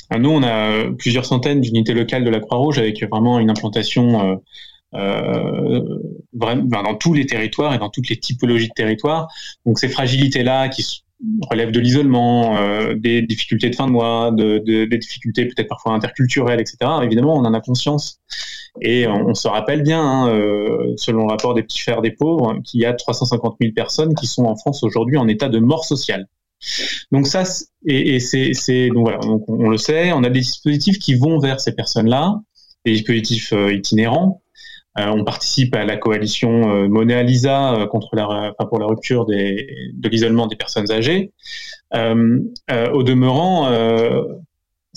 Ah, 0.10 0.20
Nous, 0.20 0.30
on 0.30 0.44
a 0.44 0.92
plusieurs 0.92 1.26
centaines 1.26 1.62
d'unités 1.62 1.94
locales 1.94 2.26
de 2.26 2.30
la 2.30 2.42
Croix-Rouge 2.42 2.78
avec 2.78 3.02
vraiment 3.10 3.40
une 3.40 3.50
implantation 3.50 4.42
dans 4.92 6.96
tous 7.00 7.14
les 7.14 7.26
territoires 7.26 7.74
et 7.74 7.78
dans 7.78 7.90
toutes 7.90 8.10
les 8.10 8.18
typologies 8.18 8.68
de 8.68 8.74
territoires. 8.76 9.30
Donc 9.66 9.80
ces 9.80 9.88
fragilités-là 9.88 10.68
qui 10.68 11.04
relèvent 11.50 11.72
de 11.72 11.80
l'isolement, 11.80 12.56
des 12.96 13.22
difficultés 13.24 13.70
de 13.70 13.76
fin 13.76 13.88
de 13.88 13.92
mois, 13.92 14.32
de, 14.32 14.60
des 14.60 14.98
difficultés 14.98 15.46
peut-être 15.46 15.68
parfois 15.68 15.94
interculturelles, 15.94 16.60
etc. 16.60 16.78
Évidemment, 17.04 17.36
on 17.36 17.46
en 17.46 17.54
a 17.54 17.60
conscience. 17.60 18.22
Et 18.82 19.08
on, 19.08 19.34
se 19.34 19.48
rappelle 19.48 19.82
bien, 19.82 20.02
hein, 20.02 20.30
euh, 20.30 20.94
selon 20.98 21.24
le 21.26 21.32
rapport 21.32 21.54
des 21.54 21.64
petits 21.64 21.80
frères 21.80 22.02
des 22.02 22.12
pauvres, 22.12 22.60
qu'il 22.64 22.82
y 22.82 22.86
a 22.86 22.94
350 22.94 23.58
000 23.60 23.74
personnes 23.74 24.14
qui 24.14 24.28
sont 24.28 24.46
en 24.46 24.56
France 24.56 24.84
aujourd'hui 24.84 25.18
en 25.18 25.28
état 25.28 25.50
de 25.50 25.60
mort 25.60 25.86
sociale. 25.86 26.28
Donc 27.12 27.28
ça, 27.28 27.44
et, 27.86 28.20
c'est 28.20 28.90
donc 28.90 29.08
voilà, 29.08 29.20
on, 29.48 29.70
le 29.70 29.78
sait, 29.78 30.12
on 30.12 30.24
a 30.24 30.30
des 30.30 30.40
dispositifs 30.40 31.00
qui 31.00 31.16
vont 31.16 31.40
vers 31.40 31.60
ces 31.60 31.74
personnes-là, 31.74 32.40
des 32.86 32.94
dispositifs 32.94 33.54
euh, 33.54 33.74
itinérants. 33.74 34.42
Euh, 34.98 35.08
on 35.08 35.24
participe 35.24 35.76
à 35.76 35.86
la 35.86 35.98
coalition 35.98 36.88
Monnaie 36.90 37.16
à 37.16 37.24
Lisa 37.24 37.88
contre 37.92 38.16
la, 38.16 38.28
enfin 38.28 38.68
pour 38.68 38.80
la 38.80 38.88
rupture 38.88 39.26
des, 39.26 39.68
de 39.94 40.10
l'isolement 40.10 40.48
des 40.48 40.56
personnes 40.56 40.92
âgées. 40.92 41.32
au 41.94 43.04
demeurant, 43.04 43.68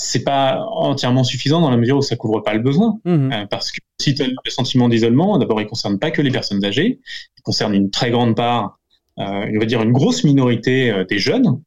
c'est 0.01 0.25
pas 0.25 0.65
entièrement 0.71 1.25
suffisant 1.25 1.61
dans 1.61 1.71
la 1.71 1.77
mesure 1.77 1.99
où 1.99 2.03
ça 2.03 2.17
couvre 2.17 2.41
pas 2.41 2.55
le 2.55 2.61
besoin. 2.61 2.99
Mmh. 3.05 3.33
Euh, 3.33 3.47
parce 3.49 3.71
que 3.71 3.79
si 4.01 4.15
tu 4.15 4.23
as 4.23 4.27
le 4.27 4.51
sentiment 4.51 4.89
d'isolement, 4.89 5.39
d'abord, 5.39 5.61
il 5.61 5.67
concerne 5.67 5.99
pas 5.99 6.11
que 6.11 6.23
les 6.23 6.31
personnes 6.31 6.65
âgées, 6.65 7.01
il 7.39 7.43
concerne 7.43 7.75
une 7.75 7.91
très 7.91 8.11
grande 8.11 8.35
part, 8.35 8.79
euh, 9.19 9.47
on 9.55 9.59
va 9.59 9.67
dire 9.67 9.83
une 9.83 9.93
grosse 9.93 10.25
minorité 10.25 10.91
euh, 10.91 11.05
des 11.05 11.19
jeunes, 11.19 11.61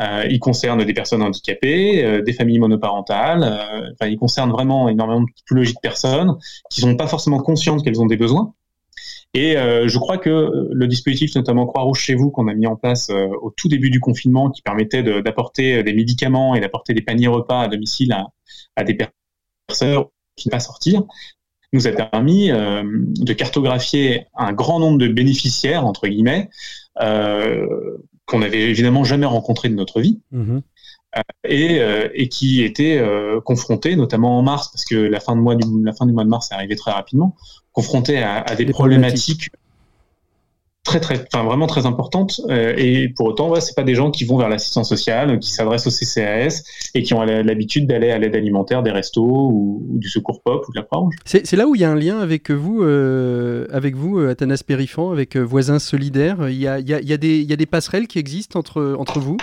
il 0.00 0.38
concerne 0.40 0.84
des 0.84 0.94
personnes 0.94 1.22
handicapées, 1.22 2.22
des 2.24 2.32
familles 2.32 2.58
monoparentales. 2.58 3.44
enfin, 3.92 4.10
il 4.10 4.18
concerne 4.18 4.50
vraiment 4.50 4.88
énormément 4.88 5.22
de 5.22 5.32
typologies 5.34 5.74
de 5.74 5.80
personnes 5.80 6.36
qui 6.70 6.80
sont 6.80 6.96
pas 6.96 7.06
forcément 7.06 7.38
conscientes 7.38 7.84
qu'elles 7.84 8.00
ont 8.00 8.06
des 8.06 8.16
besoins. 8.16 8.54
Et 9.34 9.54
je 9.54 9.98
crois 9.98 10.18
que 10.18 10.68
le 10.70 10.86
dispositif, 10.88 11.34
notamment 11.36 11.66
Croix-Rouge 11.66 12.00
chez 12.00 12.14
vous, 12.14 12.30
qu'on 12.30 12.48
a 12.48 12.54
mis 12.54 12.66
en 12.66 12.74
place 12.74 13.08
au 13.10 13.52
tout 13.56 13.68
début 13.68 13.90
du 13.90 14.00
confinement, 14.00 14.50
qui 14.50 14.62
permettait 14.62 15.04
d'apporter 15.22 15.84
des 15.84 15.92
médicaments 15.92 16.56
et 16.56 16.60
d'apporter 16.60 16.92
des 16.92 17.02
paniers 17.02 17.28
repas 17.28 17.62
à 17.62 17.68
domicile 17.68 18.12
à, 18.12 18.26
à 18.74 18.82
des 18.82 18.94
personnes 19.68 20.04
qui 20.36 20.48
ne 20.48 20.50
pas 20.50 20.60
sortir, 20.60 21.02
nous 21.74 21.86
a 21.86 21.92
permis 21.92 22.50
euh, 22.50 22.82
de 22.86 23.32
cartographier 23.32 24.26
un 24.36 24.52
grand 24.52 24.78
nombre 24.78 24.98
de 24.98 25.08
bénéficiaires, 25.08 25.84
entre 25.84 26.06
guillemets, 26.06 26.48
euh, 27.02 27.66
qu'on 28.26 28.40
n'avait 28.40 28.62
évidemment 28.62 29.04
jamais 29.04 29.26
rencontrés 29.26 29.68
de 29.68 29.74
notre 29.74 30.00
vie. 30.00 30.20
Mhm. 30.32 30.62
Euh, 31.16 31.20
et, 31.44 31.80
et, 32.22 32.28
qui 32.28 32.64
étaient 32.64 33.00
confrontés, 33.44 33.94
notamment 33.94 34.36
en 34.36 34.42
mars, 34.42 34.70
parce 34.72 34.84
que 34.84 34.96
la 34.96 35.20
fin, 35.20 35.36
de 35.36 35.40
mois 35.40 35.54
du, 35.54 35.64
la 35.84 35.92
fin 35.92 36.06
du 36.06 36.12
mois 36.12 36.24
de 36.24 36.28
mars 36.28 36.50
est 36.50 36.54
arrivée 36.54 36.74
très 36.74 36.90
rapidement, 36.90 37.36
confrontés 37.70 38.20
à, 38.20 38.40
à 38.40 38.56
des, 38.56 38.66
problématiques 38.66 39.50
très 40.84 41.00
très 41.00 41.24
enfin 41.32 41.44
vraiment 41.44 41.66
très 41.66 41.86
importante. 41.86 42.40
Euh, 42.50 42.74
et 42.76 43.08
pour 43.08 43.26
autant 43.26 43.48
ouais, 43.50 43.60
c'est 43.60 43.74
pas 43.74 43.82
des 43.82 43.94
gens 43.94 44.10
qui 44.10 44.24
vont 44.24 44.36
vers 44.36 44.48
l'assistance 44.48 44.88
sociale 44.88 45.38
qui 45.40 45.50
s'adressent 45.50 45.86
au 45.86 45.90
CCAS 45.90 46.62
et 46.94 47.02
qui 47.02 47.14
ont 47.14 47.22
l'habitude 47.22 47.86
d'aller 47.86 48.10
à 48.10 48.18
l'aide 48.18 48.36
alimentaire 48.36 48.82
des 48.82 48.90
restos 48.90 49.50
ou, 49.50 49.82
du 49.94 50.08
secours 50.08 50.42
pop 50.42 50.64
ou 50.68 50.72
de 50.72 50.78
la 50.78 50.84
Croix-Rouge. 50.84 51.14
C'est 51.24 51.56
là 51.56 51.66
où 51.66 51.74
il 51.74 51.80
y 51.80 51.84
a 51.84 51.90
un 51.90 51.96
lien 51.96 52.18
avec 52.18 52.50
vous 52.50 52.82
euh, 52.82 53.66
avec 53.72 53.96
vous 53.96 54.18
euh, 54.18 54.30
Athanas 54.30 54.62
Périfan 54.66 55.10
avec 55.10 55.36
voisins 55.36 55.78
solidaires. 55.78 56.48
Il 56.48 56.56
y 56.56 56.68
a, 56.68 56.78
il 56.78 56.88
y, 56.88 56.94
a, 56.94 57.00
il 57.00 57.08
y, 57.08 57.12
a 57.12 57.16
des, 57.16 57.38
il 57.38 57.48
y 57.48 57.52
a 57.52 57.56
des 57.56 57.66
passerelles 57.66 58.06
qui 58.06 58.18
existent 58.18 58.58
entre 58.58 58.96
entre 58.98 59.18
vous? 59.18 59.38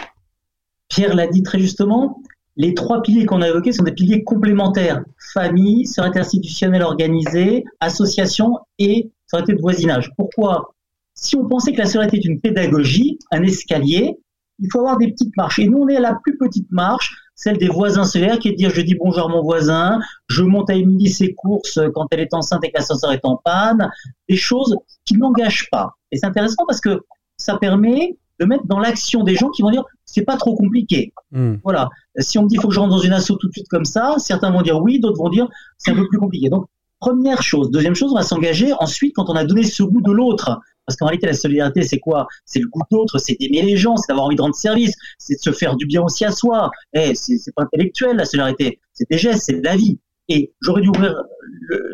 Pierre 0.90 1.16
l'a 1.16 1.28
dit 1.28 1.42
très 1.42 1.60
justement 1.60 2.22
les 2.58 2.74
trois 2.74 3.02
piliers 3.02 3.26
qu'on 3.26 3.42
a 3.42 3.48
évoqués 3.48 3.72
sont 3.72 3.84
des 3.84 3.94
piliers 3.94 4.24
complémentaires. 4.24 5.02
Famille, 5.34 5.88
sécurité 5.88 6.20
institutionnelle 6.20 6.84
organisée, 6.84 7.64
association 7.80 8.60
et 8.78 9.10
sécurité 9.26 9.54
de 9.54 9.62
voisinage. 9.62 10.12
Pourquoi? 10.18 10.74
Si 11.22 11.36
on 11.36 11.48
pensait 11.48 11.72
que 11.72 11.78
la 11.78 11.86
solidarité 11.86 12.18
est 12.18 12.26
une 12.26 12.42
pédagogie, 12.42 13.20
un 13.32 13.44
escalier, 13.44 14.18
il 14.60 14.68
faut 14.72 14.80
avoir 14.80 14.98
des 14.98 15.12
petites 15.12 15.36
marches. 15.38 15.60
Et 15.60 15.68
nous, 15.68 15.78
on 15.78 15.88
est 15.88 15.98
à 15.98 16.02
la 16.02 16.16
plus 16.16 16.36
petite 16.38 16.70
marche, 16.72 17.16
celle 17.36 17.58
des 17.58 17.68
voisins 17.68 18.04
solidaires, 18.04 18.40
qui 18.40 18.50
est 18.50 18.52
de 18.54 18.58
dire 18.58 18.72
je 18.72 18.82
dis 18.82 18.96
bonjour 18.96 19.26
à 19.26 19.28
mon 19.28 19.42
voisin, 19.42 20.00
je 20.28 20.44
monte 20.44 20.70
à 20.72 20.76
Émilie 20.76 21.10
ses 21.10 21.34
courses 21.34 21.80
quand 21.94 22.08
elle 22.12 22.22
est 22.22 22.34
enceinte 22.34 22.64
et 22.64 22.72
que 22.72 22.78
l'ascenseur 22.78 23.12
est 23.12 23.24
en 23.24 23.38
panne, 23.38 23.90
des 24.28 24.36
choses 24.36 24.76
qui 25.06 25.16
n'engagent 25.16 25.70
pas. 25.72 25.96
Et 26.12 26.18
c'est 26.18 26.26
intéressant 26.26 26.64
parce 26.68 26.82
que 26.82 27.02
ça 27.38 27.58
permet 27.58 28.18
de 28.40 28.46
mettre 28.46 28.66
dans 28.66 28.80
l'action 28.80 29.24
des 29.24 29.36
gens 29.36 29.50
qui 29.50 29.62
vont 29.62 29.70
dire 29.70 29.86
c'est 30.06 30.26
pas 30.26 30.38
trop 30.38 30.56
compliqué. 30.56 31.14
Hmm. 31.32 31.56
Voilà. 31.64 31.90
Si 32.18 32.40
on 32.40 32.44
me 32.44 32.48
dit 32.48 32.56
il 32.56 32.62
faut 32.62 32.68
que 32.68 32.74
je 32.74 32.80
rentre 32.80 32.96
dans 32.96 33.02
une 33.02 33.14
asso 33.14 33.36
tout 33.40 33.48
de 33.48 33.54
suite 33.54 33.68
comme 33.70 33.86
ça, 33.86 34.16
certains 34.18 34.52
vont 34.52 34.64
dire 34.64 34.82
oui, 34.82 35.00
d'autres 35.00 35.18
vont 35.18 35.30
dire 35.30 35.48
c'est 35.78 35.92
un 35.92 35.96
peu 35.96 36.08
plus 36.08 36.18
compliqué. 36.18 36.50
Donc 36.50 36.66
première 37.00 37.42
chose. 37.42 37.70
Deuxième 37.72 37.96
chose, 37.96 38.12
on 38.12 38.16
va 38.16 38.24
s'engager 38.24 38.74
ensuite 38.74 39.14
quand 39.16 39.30
on 39.30 39.36
a 39.36 39.44
donné 39.44 39.64
ce 39.64 39.84
goût 39.84 40.02
de 40.02 40.12
l'autre. 40.12 40.60
Parce 40.86 40.98
qu'en 40.98 41.06
réalité, 41.06 41.28
la 41.28 41.34
solidarité, 41.34 41.84
c'est 41.84 42.00
quoi? 42.00 42.28
C'est 42.46 42.60
le 42.60 42.68
goût 42.68 42.82
d'autre, 42.92 43.18
c'est 43.18 43.38
d'aimer 43.40 43.62
les 43.62 43.78
gens, 43.78 43.96
c'est 43.98 44.08
d'avoir 44.10 44.26
envie 44.26 44.36
de 44.36 44.42
rendre 44.42 44.56
service, 44.56 44.96
c'est 45.18 45.36
de 45.36 45.42
se 45.42 45.52
faire 45.52 45.76
du 45.76 45.86
bien 45.86 46.02
aussi 46.02 46.26
à 46.26 46.32
soi. 46.32 46.70
Eh, 46.94 47.14
c'est 47.16 47.54
pas 47.56 47.64
intellectuel, 47.64 48.18
la 48.18 48.26
solidarité. 48.26 48.80
C'est 48.94 49.10
des 49.10 49.18
gestes, 49.18 49.44
c'est 49.46 49.60
de 49.60 49.64
la 49.64 49.76
vie. 49.76 50.00
Et 50.28 50.54
j'aurais 50.62 50.82
dû 50.82 50.90
ouvrir 50.90 51.16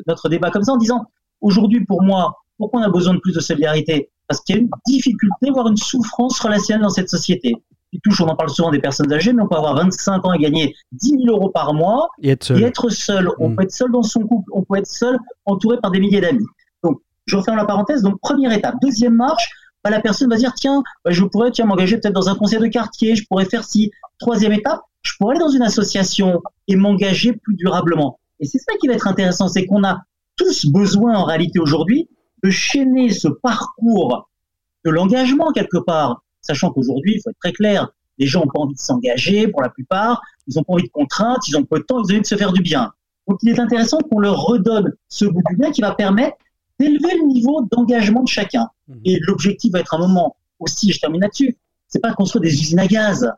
notre 0.07 0.29
débat 0.29 0.51
comme 0.51 0.63
ça 0.63 0.73
en 0.73 0.77
disant, 0.77 1.05
aujourd'hui, 1.41 1.85
pour 1.85 2.01
moi, 2.01 2.35
pourquoi 2.57 2.81
on 2.81 2.83
a 2.83 2.89
besoin 2.89 3.13
de 3.13 3.19
plus 3.19 3.33
de 3.33 3.39
solidarité? 3.39 4.09
Parce 4.27 4.41
qu'il 4.41 4.55
y 4.55 4.59
a 4.59 4.61
une 4.61 4.69
difficulté, 4.87 5.49
voire 5.51 5.67
une 5.67 5.77
souffrance 5.77 6.39
relationnelle 6.39 6.83
dans 6.83 6.89
cette 6.89 7.09
société. 7.09 7.53
Qui 7.93 8.01
touche, 8.01 8.19
on 8.19 8.27
en 8.27 8.35
parle 8.35 8.49
souvent 8.49 8.69
des 8.69 8.79
personnes 8.79 9.11
âgées, 9.13 9.31
mais 9.31 9.41
on 9.41 9.47
peut 9.47 9.55
avoir 9.55 9.75
25 9.75 10.25
ans 10.25 10.33
et 10.33 10.39
gagner 10.39 10.75
10 10.91 11.23
000 11.23 11.25
euros 11.27 11.49
par 11.49 11.73
mois 11.73 12.09
et 12.21 12.31
être 12.63 12.89
seul. 12.89 13.29
On 13.39 13.49
mm. 13.49 13.55
peut 13.55 13.63
être 13.63 13.71
seul 13.71 13.91
dans 13.91 14.03
son 14.03 14.21
couple, 14.27 14.49
on 14.53 14.63
peut 14.63 14.77
être 14.77 14.87
seul 14.87 15.17
entouré 15.45 15.77
par 15.81 15.91
des 15.91 16.01
milliers 16.01 16.19
d'amis. 16.19 16.45
Je 17.27 17.35
referme 17.35 17.57
la 17.57 17.65
parenthèse. 17.65 18.01
Donc, 18.01 18.19
première 18.19 18.51
étape. 18.51 18.75
Deuxième 18.81 19.13
marche, 19.13 19.51
bah, 19.83 19.89
la 19.89 20.01
personne 20.01 20.29
va 20.29 20.37
dire, 20.37 20.53
tiens, 20.53 20.83
bah, 21.05 21.11
je 21.11 21.23
pourrais 21.23 21.51
tiens, 21.51 21.65
m'engager 21.65 21.97
peut-être 21.97 22.13
dans 22.13 22.29
un 22.29 22.35
conseil 22.35 22.59
de 22.59 22.67
quartier, 22.67 23.15
je 23.15 23.25
pourrais 23.27 23.45
faire 23.45 23.63
ci. 23.63 23.91
Troisième 24.19 24.53
étape, 24.53 24.81
je 25.01 25.13
pourrais 25.17 25.35
aller 25.35 25.39
dans 25.43 25.49
une 25.49 25.61
association 25.61 26.41
et 26.67 26.75
m'engager 26.75 27.33
plus 27.33 27.55
durablement. 27.55 28.19
Et 28.39 28.45
c'est 28.45 28.59
ça 28.59 28.73
qui 28.79 28.87
va 28.87 28.93
être 28.93 29.07
intéressant, 29.07 29.47
c'est 29.47 29.65
qu'on 29.65 29.83
a 29.83 30.01
tous 30.35 30.67
besoin 30.67 31.15
en 31.15 31.23
réalité 31.23 31.59
aujourd'hui 31.59 32.09
de 32.43 32.49
chaîner 32.49 33.09
ce 33.09 33.27
parcours 33.27 34.29
de 34.85 34.91
l'engagement 34.91 35.51
quelque 35.51 35.77
part, 35.77 36.23
sachant 36.41 36.71
qu'aujourd'hui, 36.71 37.15
il 37.15 37.21
faut 37.21 37.29
être 37.29 37.39
très 37.41 37.51
clair, 37.51 37.89
les 38.17 38.27
gens 38.27 38.41
n'ont 38.41 38.51
pas 38.51 38.59
envie 38.59 38.75
de 38.75 38.79
s'engager 38.79 39.47
pour 39.47 39.61
la 39.61 39.69
plupart, 39.69 40.21
ils 40.47 40.55
n'ont 40.55 40.63
pas 40.63 40.73
envie 40.73 40.83
de 40.83 40.91
contraintes, 40.91 41.47
ils 41.47 41.57
ont 41.57 41.63
peu 41.63 41.79
de 41.79 41.83
temps, 41.83 41.99
ils 41.99 42.11
ont 42.11 42.15
envie 42.15 42.21
de 42.21 42.25
se 42.25 42.35
faire 42.35 42.53
du 42.53 42.61
bien. 42.61 42.91
Donc 43.27 43.39
il 43.41 43.49
est 43.49 43.59
intéressant 43.59 43.99
qu'on 43.99 44.19
leur 44.19 44.37
redonne 44.37 44.93
ce 45.09 45.25
bout 45.25 45.41
du 45.49 45.57
bien 45.57 45.71
qui 45.71 45.81
va 45.81 45.93
permettre 45.93 46.37
d'élever 46.79 47.17
le 47.17 47.27
niveau 47.27 47.67
d'engagement 47.71 48.23
de 48.23 48.27
chacun. 48.27 48.69
Mhm. 48.87 49.01
Et 49.05 49.19
l'objectif 49.21 49.71
va 49.71 49.79
être 49.79 49.93
un 49.93 49.99
moment 49.99 50.35
aussi, 50.59 50.91
je 50.91 50.99
termine 50.99 51.21
là-dessus, 51.21 51.57
c'est 51.87 51.99
pas 51.99 52.13
qu'on 52.13 52.25
soit 52.25 52.41
des 52.41 52.53
usines 52.53 52.79
à 52.79 52.87
gaz. 52.87 53.31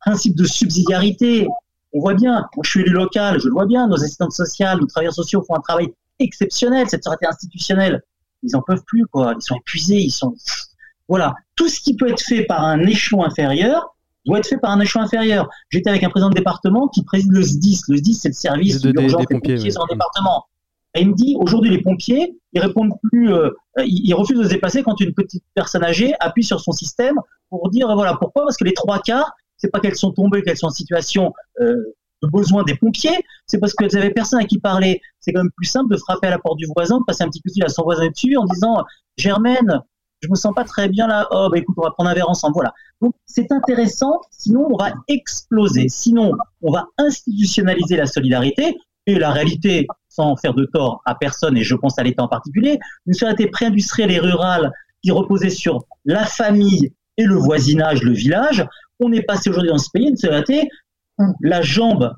Principe 0.00 0.36
de 0.36 0.44
subsidiarité. 0.44 1.48
On 1.92 2.00
voit 2.00 2.14
bien, 2.14 2.46
moi 2.54 2.62
je 2.62 2.70
suis 2.70 2.80
élu 2.80 2.90
local, 2.90 3.40
je 3.40 3.46
le 3.46 3.52
vois 3.52 3.66
bien, 3.66 3.88
nos 3.88 3.96
assistantes 3.96 4.32
sociales, 4.32 4.78
nos 4.78 4.86
travailleurs 4.86 5.14
sociaux 5.14 5.42
font 5.46 5.56
un 5.56 5.60
travail 5.60 5.88
exceptionnel, 6.18 6.88
cette 6.88 7.04
société 7.04 7.26
institutionnelle. 7.26 8.02
Ils 8.42 8.54
en 8.54 8.62
peuvent 8.62 8.84
plus, 8.86 9.06
quoi. 9.06 9.34
Ils 9.36 9.42
sont 9.42 9.56
épuisés, 9.56 9.96
ils 9.96 10.10
sont. 10.10 10.34
Voilà. 11.08 11.34
Tout 11.54 11.68
ce 11.68 11.80
qui 11.80 11.96
peut 11.96 12.08
être 12.08 12.20
fait 12.20 12.44
par 12.44 12.64
un 12.64 12.80
échelon 12.80 13.24
inférieur 13.24 13.96
doit 14.26 14.38
être 14.38 14.46
fait 14.46 14.58
par 14.58 14.70
un 14.70 14.80
échelon 14.80 15.02
inférieur. 15.02 15.48
J'étais 15.70 15.88
avec 15.88 16.02
un 16.02 16.10
président 16.10 16.30
de 16.30 16.34
département 16.34 16.88
qui 16.88 17.02
préside 17.04 17.32
le 17.32 17.42
SDIS. 17.42 17.82
Le 17.88 17.96
SDIS, 17.96 18.14
c'est 18.14 18.28
le 18.28 18.34
service 18.34 18.80
d'urgence 18.82 19.20
des, 19.20 19.34
pompiers, 19.34 19.54
pompiers 19.54 19.70
sur 19.70 19.82
un 19.82 19.86
département. 19.88 20.44
Et 20.96 21.02
il 21.02 21.10
me 21.10 21.14
dit, 21.14 21.36
aujourd'hui, 21.38 21.70
les 21.70 21.82
pompiers, 21.82 22.38
ils 22.52 22.60
répondent 22.60 22.94
plus, 23.02 23.32
euh, 23.32 23.50
ils, 23.84 24.14
refusent 24.14 24.38
de 24.38 24.44
se 24.44 24.48
déplacer 24.48 24.82
quand 24.82 24.98
une 25.00 25.12
petite 25.12 25.44
personne 25.54 25.84
âgée 25.84 26.14
appuie 26.20 26.42
sur 26.42 26.60
son 26.60 26.72
système 26.72 27.16
pour 27.50 27.68
dire, 27.68 27.94
voilà, 27.94 28.16
pourquoi? 28.18 28.44
Parce 28.44 28.56
que 28.56 28.64
les 28.64 28.72
trois 28.72 28.98
quarts, 29.00 29.32
c'est 29.58 29.70
pas 29.70 29.80
qu'elles 29.80 29.96
sont 29.96 30.12
tombées, 30.12 30.42
qu'elles 30.42 30.56
sont 30.56 30.68
en 30.68 30.70
situation 30.70 31.34
euh, 31.60 31.74
de 32.22 32.28
besoin 32.28 32.62
des 32.62 32.74
pompiers, 32.74 33.18
c'est 33.46 33.58
parce 33.58 33.74
qu'elles 33.74 33.94
avaient 33.96 34.10
personne 34.10 34.40
à 34.40 34.44
qui 34.44 34.58
parler. 34.58 35.02
C'est 35.20 35.32
quand 35.32 35.42
même 35.42 35.52
plus 35.54 35.66
simple 35.66 35.92
de 35.92 35.98
frapper 35.98 36.28
à 36.28 36.30
la 36.30 36.38
porte 36.38 36.56
du 36.56 36.66
voisin, 36.74 36.98
de 36.98 37.04
passer 37.04 37.24
un 37.24 37.28
petit 37.28 37.40
coup 37.42 37.48
de 37.48 37.52
fil 37.52 37.64
à 37.64 37.68
son 37.68 37.82
voisin 37.82 38.08
dessus 38.08 38.36
en 38.38 38.44
disant, 38.44 38.82
Germaine, 39.18 39.82
je 40.22 40.28
me 40.30 40.34
sens 40.34 40.54
pas 40.54 40.64
très 40.64 40.88
bien 40.88 41.06
là. 41.06 41.28
Oh, 41.30 41.48
bah 41.50 41.58
écoute, 41.58 41.76
on 41.78 41.82
va 41.82 41.90
prendre 41.90 42.08
un 42.08 42.14
verre 42.14 42.30
ensemble. 42.30 42.54
Voilà. 42.54 42.72
Donc, 43.02 43.14
c'est 43.26 43.52
intéressant. 43.52 44.20
Sinon, 44.30 44.66
on 44.70 44.76
va 44.76 44.94
exploser. 45.08 45.88
Sinon, 45.88 46.32
on 46.62 46.72
va 46.72 46.88
institutionnaliser 46.96 47.96
la 47.96 48.06
solidarité. 48.06 48.78
Et 49.06 49.18
la 49.18 49.30
réalité, 49.30 49.86
sans 50.16 50.34
faire 50.36 50.54
de 50.54 50.64
tort 50.64 51.02
à 51.04 51.14
personne, 51.14 51.56
et 51.56 51.62
je 51.62 51.74
pense 51.74 51.98
à 51.98 52.02
l'État 52.02 52.22
en 52.22 52.28
particulier, 52.28 52.78
une 53.06 53.12
société 53.12 53.48
pré-industrielle 53.48 54.10
et 54.10 54.18
rurale 54.18 54.72
qui 55.02 55.10
reposait 55.10 55.50
sur 55.50 55.84
la 56.04 56.24
famille 56.24 56.92
et 57.18 57.24
le 57.24 57.36
voisinage, 57.36 58.02
le 58.02 58.12
village, 58.12 58.66
on 58.98 59.12
est 59.12 59.22
passé 59.22 59.50
aujourd'hui 59.50 59.70
dans 59.70 59.78
ce 59.78 59.90
pays 59.90 60.08
une 60.08 60.16
société 60.16 60.68
où 61.18 61.34
la 61.40 61.62
jambe 61.62 62.14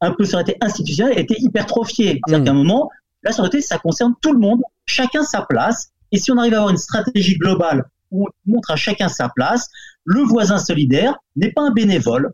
un 0.00 0.12
peu 0.12 0.24
société 0.24 0.56
institutionnelle 0.60 1.18
était 1.18 1.36
hypertrophiée. 1.38 2.20
C'est-à-dire 2.26 2.40
mmh. 2.40 2.44
qu'à 2.44 2.50
un 2.50 2.54
moment, 2.54 2.90
la 3.22 3.32
société, 3.32 3.60
ça 3.60 3.78
concerne 3.78 4.14
tout 4.20 4.32
le 4.32 4.38
monde, 4.38 4.62
chacun 4.86 5.22
sa 5.22 5.42
place, 5.42 5.92
et 6.10 6.18
si 6.18 6.32
on 6.32 6.38
arrive 6.38 6.54
à 6.54 6.58
avoir 6.58 6.70
une 6.70 6.78
stratégie 6.78 7.36
globale 7.36 7.84
où 8.10 8.26
on 8.26 8.52
montre 8.52 8.70
à 8.70 8.76
chacun 8.76 9.08
sa 9.08 9.28
place, 9.28 9.68
le 10.04 10.22
voisin 10.22 10.58
solidaire 10.58 11.16
n'est 11.36 11.52
pas 11.52 11.62
un 11.62 11.70
bénévole. 11.70 12.32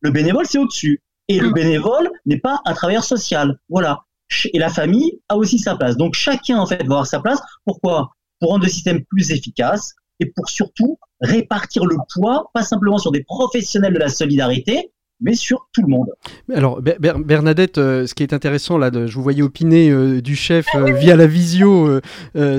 Le 0.00 0.10
bénévole, 0.10 0.46
c'est 0.46 0.58
au-dessus. 0.58 1.02
Et 1.28 1.40
le 1.40 1.50
mmh. 1.50 1.54
bénévole 1.54 2.10
n'est 2.26 2.38
pas 2.38 2.60
un 2.64 2.74
travailleur 2.74 3.04
social. 3.04 3.58
Voilà 3.68 4.04
et 4.52 4.58
la 4.58 4.68
famille 4.68 5.20
a 5.28 5.36
aussi 5.36 5.58
sa 5.58 5.76
place. 5.76 5.96
Donc 5.96 6.14
chacun 6.14 6.58
en 6.58 6.66
fait 6.66 6.78
va 6.78 6.94
avoir 6.94 7.06
sa 7.06 7.20
place. 7.20 7.40
Pourquoi? 7.64 8.10
Pour 8.38 8.50
rendre 8.50 8.64
le 8.64 8.70
système 8.70 9.04
plus 9.04 9.32
efficace 9.32 9.94
et 10.20 10.26
pour 10.26 10.48
surtout 10.48 10.98
répartir 11.20 11.84
le 11.84 11.96
poids, 12.14 12.50
pas 12.54 12.62
simplement 12.62 12.98
sur 12.98 13.12
des 13.12 13.24
professionnels 13.24 13.94
de 13.94 13.98
la 13.98 14.08
solidarité, 14.08 14.92
mais 15.20 15.34
sur 15.34 15.68
tout 15.72 15.82
le 15.82 15.88
monde. 15.88 16.08
Alors 16.52 16.80
Bernadette, 16.80 17.78
euh, 17.78 18.06
ce 18.06 18.14
qui 18.14 18.22
est 18.22 18.32
intéressant 18.32 18.78
là, 18.78 18.90
je 18.92 19.14
vous 19.14 19.22
voyais 19.22 19.42
opiner 19.42 19.90
euh, 19.90 20.20
du 20.20 20.34
chef 20.34 20.66
euh, 20.74 20.92
via 20.92 21.16
la 21.16 21.26
visio 21.26 22.00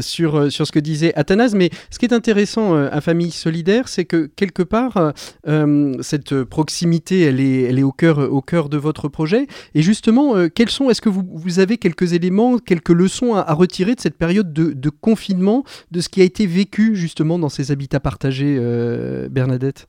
sur, 0.01 0.51
sur 0.51 0.67
ce 0.67 0.71
que 0.71 0.79
disait 0.79 1.13
Athanase, 1.15 1.55
mais 1.55 1.69
ce 1.89 1.99
qui 1.99 2.05
est 2.05 2.13
intéressant 2.13 2.75
à 2.75 3.01
Famille 3.01 3.31
Solidaire, 3.31 3.87
c'est 3.87 4.05
que 4.05 4.29
quelque 4.35 4.63
part, 4.63 5.13
cette 6.01 6.43
proximité, 6.43 7.21
elle 7.21 7.39
est, 7.39 7.63
elle 7.63 7.79
est 7.79 7.83
au, 7.83 7.91
cœur, 7.91 8.19
au 8.19 8.41
cœur 8.41 8.69
de 8.69 8.77
votre 8.77 9.07
projet. 9.07 9.47
Et 9.75 9.81
justement, 9.81 10.47
quels 10.49 10.69
sont, 10.69 10.89
est-ce 10.89 11.01
que 11.01 11.09
vous, 11.09 11.27
vous, 11.31 11.59
avez 11.59 11.77
quelques 11.77 12.13
éléments, 12.13 12.57
quelques 12.57 12.89
leçons 12.89 13.35
à, 13.35 13.53
retirer 13.53 13.95
de 13.95 14.01
cette 14.01 14.17
période 14.17 14.53
de, 14.53 14.71
de, 14.71 14.89
confinement, 14.89 15.63
de 15.91 16.01
ce 16.01 16.09
qui 16.09 16.21
a 16.21 16.23
été 16.23 16.45
vécu 16.45 16.95
justement 16.95 17.39
dans 17.39 17.49
ces 17.49 17.71
habitats 17.71 17.99
partagés, 17.99 18.59
Bernadette? 19.29 19.87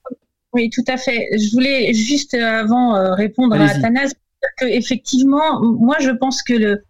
Oui, 0.53 0.69
tout 0.71 0.85
à 0.87 0.97
fait. 0.97 1.29
Je 1.33 1.51
voulais 1.53 1.95
juste 1.95 2.35
euh, 2.35 2.61
avant 2.61 2.95
euh, 2.95 3.15
répondre 3.15 3.57
à 3.57 3.65
Athanas 3.65 4.13
que 4.59 4.67
effectivement, 4.67 5.63
moi 5.63 5.97
je 6.01 6.11
pense 6.11 6.43
que 6.43 6.53
le 6.53 6.85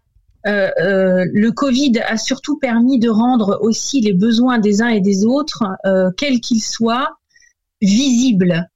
euh, 0.45 1.25
le 1.31 1.51
Covid 1.51 1.99
a 2.05 2.17
surtout 2.17 2.57
permis 2.57 2.99
de 2.99 3.07
rendre 3.07 3.59
aussi 3.61 4.01
les 4.01 4.11
besoins 4.11 4.59
des 4.59 4.81
uns 4.81 4.89
et 4.89 4.99
des 4.99 5.23
autres, 5.23 5.63
quels 6.17 6.41
qu'ils 6.41 6.61
soient, 6.61 7.17
visibles. 7.81 8.67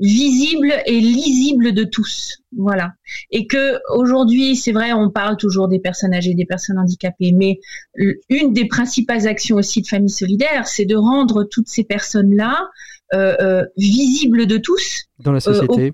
visible 0.00 0.72
et 0.86 0.98
lisible 0.98 1.74
de 1.74 1.84
tous. 1.84 2.38
Voilà. 2.56 2.94
Et 3.30 3.46
que 3.46 3.78
aujourd'hui, 3.96 4.56
c'est 4.56 4.72
vrai, 4.72 4.92
on 4.92 5.10
parle 5.10 5.36
toujours 5.36 5.68
des 5.68 5.78
personnes 5.78 6.12
âgées, 6.12 6.34
des 6.34 6.44
personnes 6.44 6.78
handicapées, 6.78 7.30
mais 7.30 7.60
une 8.28 8.52
des 8.52 8.66
principales 8.66 9.28
actions 9.28 9.58
aussi 9.58 9.82
de 9.82 9.86
Famille 9.86 10.10
Solidaire, 10.10 10.66
c'est 10.66 10.86
de 10.86 10.96
rendre 10.96 11.44
toutes 11.44 11.68
ces 11.68 11.84
personnes-là 11.84 12.68
euh, 13.14 13.36
euh, 13.40 13.64
visibles 13.76 14.46
de 14.46 14.56
tous 14.56 15.04
dans 15.18 15.32
la 15.32 15.40
société, 15.40 15.92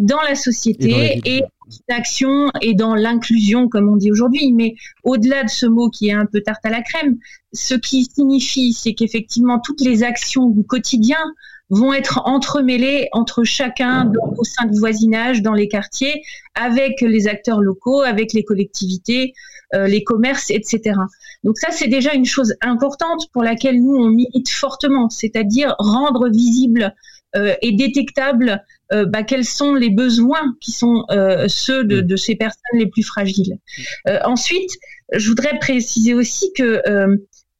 dans 0.00 0.20
la 0.20 0.34
société 0.34 1.20
et, 1.24 1.42
l'action 1.88 2.50
et 2.60 2.74
dans 2.74 2.94
l'inclusion, 2.94 3.68
comme 3.68 3.88
on 3.88 3.96
dit 3.96 4.12
aujourd'hui. 4.12 4.52
Mais 4.52 4.74
au-delà 5.02 5.44
de 5.44 5.48
ce 5.48 5.66
mot 5.66 5.88
qui 5.90 6.08
est 6.08 6.12
un 6.12 6.26
peu 6.26 6.40
tarte 6.40 6.64
à 6.64 6.70
la 6.70 6.82
crème, 6.82 7.16
ce 7.52 7.74
qui 7.74 8.04
signifie, 8.04 8.72
c'est 8.72 8.94
qu'effectivement 8.94 9.60
toutes 9.60 9.80
les 9.80 10.02
actions 10.02 10.50
du 10.50 10.64
quotidien 10.64 11.18
vont 11.70 11.92
être 11.92 12.20
entremêlés 12.24 13.08
entre 13.12 13.42
chacun 13.42 14.12
au 14.36 14.44
sein 14.44 14.66
du 14.66 14.78
voisinage, 14.78 15.42
dans 15.42 15.54
les 15.54 15.68
quartiers, 15.68 16.22
avec 16.54 17.00
les 17.00 17.26
acteurs 17.26 17.60
locaux, 17.60 18.02
avec 18.02 18.32
les 18.32 18.44
collectivités, 18.44 19.32
euh, 19.32 19.55
les 19.72 20.04
commerces, 20.04 20.50
etc. 20.50 20.98
Donc 21.42 21.58
ça, 21.58 21.70
c'est 21.70 21.88
déjà 21.88 22.14
une 22.14 22.24
chose 22.24 22.54
importante 22.60 23.26
pour 23.32 23.42
laquelle 23.42 23.82
nous, 23.82 23.96
on 23.96 24.08
milite 24.08 24.48
fortement, 24.48 25.10
c'est-à-dire 25.10 25.74
rendre 25.78 26.28
visible 26.28 26.94
euh, 27.34 27.54
et 27.62 27.72
détectable 27.72 28.62
euh, 28.92 29.04
bah, 29.04 29.24
quels 29.24 29.44
sont 29.44 29.74
les 29.74 29.90
besoins 29.90 30.54
qui 30.60 30.72
sont 30.72 31.04
ceux 31.48 31.84
de, 31.84 32.00
de, 32.00 32.16
ces 32.16 32.36
personnes 32.36 32.78
les 32.78 32.86
plus 32.86 33.02
fragiles. 33.02 33.58
ensuite, 34.24 34.70
je 35.12 35.28
voudrais 35.28 35.58
préciser 35.58 36.14
aussi 36.14 36.52
que 36.56 36.80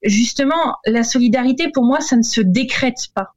justement, 0.03 0.77
la 0.87 1.03
solidarité, 1.03 1.71
pour 1.73 1.85
moi, 1.85 2.01
ça 2.01 2.16
ne 2.16 2.23
se 2.23 2.40
décrète 2.40 3.09
pas. 3.14 3.35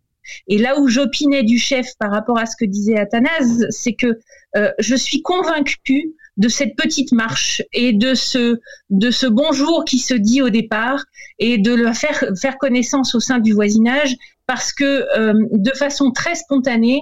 Et 0.47 0.58
là 0.58 0.79
où 0.79 0.88
j'opinais 0.88 1.43
du 1.43 1.58
chef 1.58 1.88
par 1.99 2.12
rapport 2.12 2.38
à 2.38 2.45
ce 2.45 2.55
que 2.55 2.65
disait 2.65 2.97
Athanase, 2.97 3.65
c'est 3.69 3.93
que 3.93 4.19
euh, 4.55 4.71
je 4.79 4.95
suis 4.95 5.21
convaincue 5.21 6.13
de 6.39 6.47
cette 6.47 6.75
petite 6.75 7.12
marche 7.12 7.62
et 7.73 7.93
de 7.93 8.15
ce 8.15 8.60
de 8.89 9.12
ce 9.12 9.28
bonjour 9.28 9.86
qui 9.86 9.99
se 9.99 10.13
dit 10.13 10.41
au 10.41 10.49
départ 10.49 11.04
et 11.38 11.58
de 11.58 11.73
le 11.73 11.93
faire 11.93 12.23
faire 12.41 12.58
connaissance 12.58 13.13
au 13.13 13.19
sein 13.19 13.39
du 13.39 13.54
voisinage 13.54 14.15
parce 14.47 14.73
que 14.73 15.06
euh, 15.19 15.34
de 15.52 15.71
façon 15.71 16.12
très 16.12 16.36
spontanée 16.36 17.02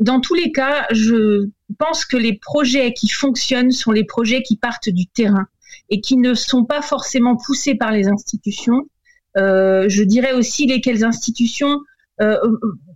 dans 0.00 0.20
tous 0.20 0.34
les 0.34 0.52
cas 0.52 0.86
je 0.90 1.48
pense 1.78 2.04
que 2.06 2.16
les 2.16 2.38
projets 2.38 2.94
qui 2.94 3.08
fonctionnent 3.08 3.70
sont 3.70 3.92
les 3.92 4.04
projets 4.04 4.42
qui 4.42 4.56
partent 4.56 4.88
du 4.88 5.06
terrain 5.06 5.46
et 5.90 6.00
qui 6.00 6.16
ne 6.16 6.34
sont 6.34 6.64
pas 6.64 6.82
forcément 6.82 7.36
poussés 7.36 7.74
par 7.74 7.92
les 7.92 8.08
institutions. 8.08 8.88
Euh, 9.36 9.86
je 9.88 10.02
dirais 10.02 10.32
aussi 10.32 10.66
lesquelles 10.66 11.04
institutions 11.04 11.80
euh, 12.20 12.38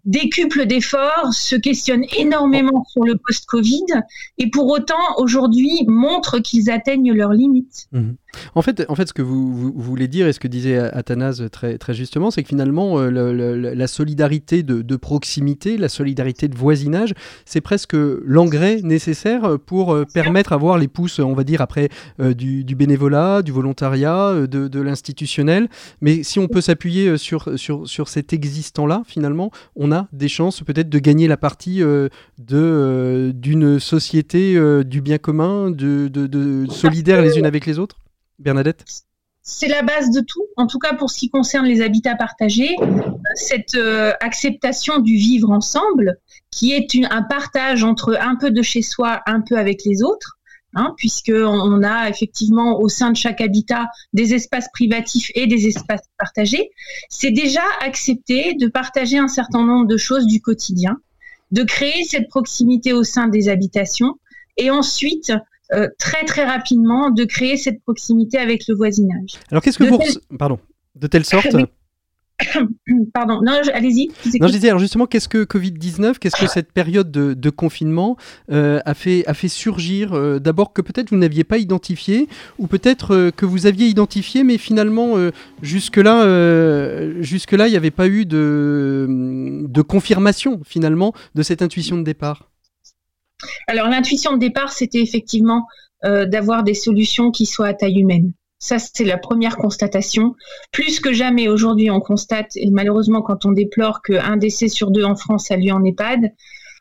décuple 0.04 0.66
d'efforts, 0.66 1.32
se 1.32 1.56
questionne 1.56 2.04
énormément 2.16 2.84
sur 2.84 3.04
le 3.04 3.16
post-Covid 3.16 3.86
et 4.38 4.50
pour 4.50 4.68
autant 4.68 5.16
aujourd'hui 5.18 5.84
montrent 5.86 6.38
qu'ils 6.40 6.70
atteignent 6.70 7.12
leurs 7.12 7.32
limites. 7.32 7.88
Mhm. 7.92 8.16
En 8.54 8.62
fait, 8.62 8.84
en 8.88 8.94
fait, 8.94 9.08
ce 9.08 9.12
que 9.12 9.22
vous, 9.22 9.72
voulez 9.76 10.08
dire 10.08 10.26
et 10.26 10.32
ce 10.32 10.40
que 10.40 10.48
disait 10.48 10.78
Athanase 10.78 11.48
très, 11.50 11.78
très 11.78 11.94
justement, 11.94 12.30
c'est 12.30 12.42
que 12.42 12.48
finalement, 12.48 12.98
euh, 12.98 13.10
la 13.74 13.86
solidarité 13.86 14.62
de, 14.62 14.96
proximité, 14.96 15.76
la 15.76 15.88
solidarité 15.88 16.48
de 16.48 16.56
voisinage, 16.56 17.14
c'est 17.44 17.60
presque 17.60 17.94
l'engrais 17.94 18.80
nécessaire 18.82 19.58
pour 19.66 19.92
euh, 19.92 20.04
permettre 20.04 20.52
à 20.52 20.56
voir 20.56 20.78
les 20.78 20.88
pousses, 20.88 21.18
on 21.18 21.34
va 21.34 21.44
dire, 21.44 21.60
après 21.60 21.88
du, 22.18 22.64
bénévolat, 22.74 23.42
du 23.42 23.52
volontariat, 23.52 24.46
de, 24.46 24.68
de 24.68 24.80
l'institutionnel. 24.80 25.68
Mais 26.00 26.22
si 26.22 26.38
on 26.38 26.48
peut 26.48 26.60
s'appuyer 26.60 27.16
sur, 27.16 27.58
sur, 27.58 27.88
sur 27.88 28.08
cet 28.08 28.32
existant-là, 28.32 29.02
finalement, 29.06 29.50
on 29.76 29.92
a 29.92 30.08
des 30.12 30.28
chances 30.28 30.62
peut-être 30.62 30.88
de 30.88 30.98
gagner 30.98 31.28
la 31.28 31.36
partie 31.36 31.82
euh, 31.82 32.08
de 32.38 32.56
euh, 32.56 33.32
d'une 33.32 33.78
société 33.78 34.56
euh, 34.56 34.84
du 34.84 35.00
bien 35.00 35.18
commun, 35.18 35.70
de, 35.70 36.08
de, 36.08 36.66
solidaires 36.70 37.22
les 37.22 37.38
unes 37.38 37.46
avec 37.46 37.66
les 37.66 37.78
autres 37.78 37.96
Bernadette? 38.38 38.84
C'est 39.42 39.68
la 39.68 39.82
base 39.82 40.10
de 40.10 40.20
tout, 40.20 40.44
en 40.56 40.66
tout 40.66 40.78
cas 40.78 40.94
pour 40.94 41.10
ce 41.10 41.18
qui 41.18 41.28
concerne 41.28 41.66
les 41.66 41.80
habitats 41.80 42.14
partagés, 42.14 42.76
cette 43.34 43.76
acceptation 44.20 45.00
du 45.00 45.16
vivre 45.16 45.50
ensemble, 45.50 46.18
qui 46.52 46.72
est 46.72 46.94
un 47.10 47.22
partage 47.22 47.82
entre 47.82 48.16
un 48.20 48.36
peu 48.36 48.52
de 48.52 48.62
chez 48.62 48.82
soi, 48.82 49.20
un 49.26 49.40
peu 49.40 49.56
avec 49.56 49.84
les 49.84 50.02
autres, 50.04 50.38
hein, 50.74 50.94
puisqu'on 50.96 51.82
a 51.82 52.08
effectivement 52.08 52.80
au 52.80 52.88
sein 52.88 53.10
de 53.10 53.16
chaque 53.16 53.40
habitat 53.40 53.88
des 54.12 54.34
espaces 54.34 54.68
privatifs 54.72 55.30
et 55.34 55.46
des 55.46 55.66
espaces 55.66 56.08
partagés, 56.18 56.70
c'est 57.08 57.30
déjà 57.30 57.62
accepter 57.80 58.54
de 58.54 58.68
partager 58.68 59.18
un 59.18 59.28
certain 59.28 59.64
nombre 59.64 59.86
de 59.86 59.96
choses 59.96 60.26
du 60.26 60.40
quotidien, 60.40 60.98
de 61.50 61.62
créer 61.62 62.04
cette 62.04 62.28
proximité 62.28 62.92
au 62.92 63.04
sein 63.04 63.28
des 63.28 63.48
habitations 63.48 64.18
et 64.56 64.70
ensuite 64.70 65.32
euh, 65.74 65.88
très 65.98 66.24
très 66.24 66.44
rapidement 66.44 67.10
de 67.10 67.24
créer 67.24 67.56
cette 67.56 67.82
proximité 67.82 68.38
avec 68.38 68.66
le 68.68 68.74
voisinage. 68.74 69.34
Alors 69.50 69.62
qu'est-ce 69.62 69.78
que 69.78 69.84
vous... 69.84 69.98
Pardon. 70.38 70.58
De 70.94 71.06
telle 71.06 71.24
sorte... 71.24 71.56
Pardon, 73.14 73.40
non, 73.42 73.60
allez-y. 73.72 74.08
Non, 74.40 74.48
je 74.48 74.52
disais, 74.52 74.68
alors 74.68 74.80
justement, 74.80 75.06
qu'est-ce 75.06 75.28
que 75.28 75.44
Covid-19, 75.44 76.18
qu'est-ce 76.18 76.40
que 76.40 76.46
cette 76.46 76.72
période 76.72 77.10
de, 77.10 77.50
confinement 77.50 78.16
euh, 78.50 78.80
a, 78.84 78.94
fait, 78.94 79.24
a 79.26 79.34
fait 79.34 79.48
surgir 79.48 80.12
euh, 80.12 80.38
D'abord 80.38 80.72
que 80.72 80.80
peut-être 80.82 81.10
vous 81.10 81.16
n'aviez 81.16 81.44
pas 81.44 81.58
identifié, 81.58 82.28
ou 82.58 82.66
peut-être 82.66 83.14
euh, 83.14 83.30
que 83.30 83.44
vous 83.46 83.66
aviez 83.66 83.86
identifié, 83.86 84.44
mais 84.44 84.58
finalement, 84.58 85.14
jusque-là, 85.62 87.20
jusque-là, 87.20 87.68
il 87.68 87.70
n'y 87.70 87.76
avait 87.76 87.90
pas 87.90 88.08
eu 88.08 88.24
de, 88.24 89.66
de 89.68 89.82
confirmation, 89.82 90.60
finalement, 90.64 91.12
de 91.34 91.42
cette 91.42 91.62
intuition 91.62 91.98
de 91.98 92.02
départ? 92.02 92.51
Alors, 93.66 93.88
l'intuition 93.88 94.32
de 94.32 94.38
départ, 94.38 94.72
c'était 94.72 95.00
effectivement 95.00 95.66
d'avoir 96.04 96.64
des 96.64 96.74
solutions 96.74 97.30
qui 97.30 97.46
soient 97.46 97.68
à 97.68 97.74
taille 97.74 98.00
humaine. 98.00 98.32
Ça, 98.62 98.78
c'est 98.78 99.04
la 99.04 99.18
première 99.18 99.56
constatation. 99.56 100.36
Plus 100.70 101.00
que 101.00 101.12
jamais 101.12 101.48
aujourd'hui, 101.48 101.90
on 101.90 101.98
constate, 101.98 102.56
et 102.56 102.70
malheureusement, 102.70 103.20
quand 103.20 103.44
on 103.44 103.50
déplore 103.50 104.02
qu'un 104.02 104.36
décès 104.36 104.68
sur 104.68 104.92
deux 104.92 105.02
en 105.02 105.16
France 105.16 105.50
a 105.50 105.56
lieu 105.56 105.72
en 105.72 105.84
EHPAD, 105.84 106.32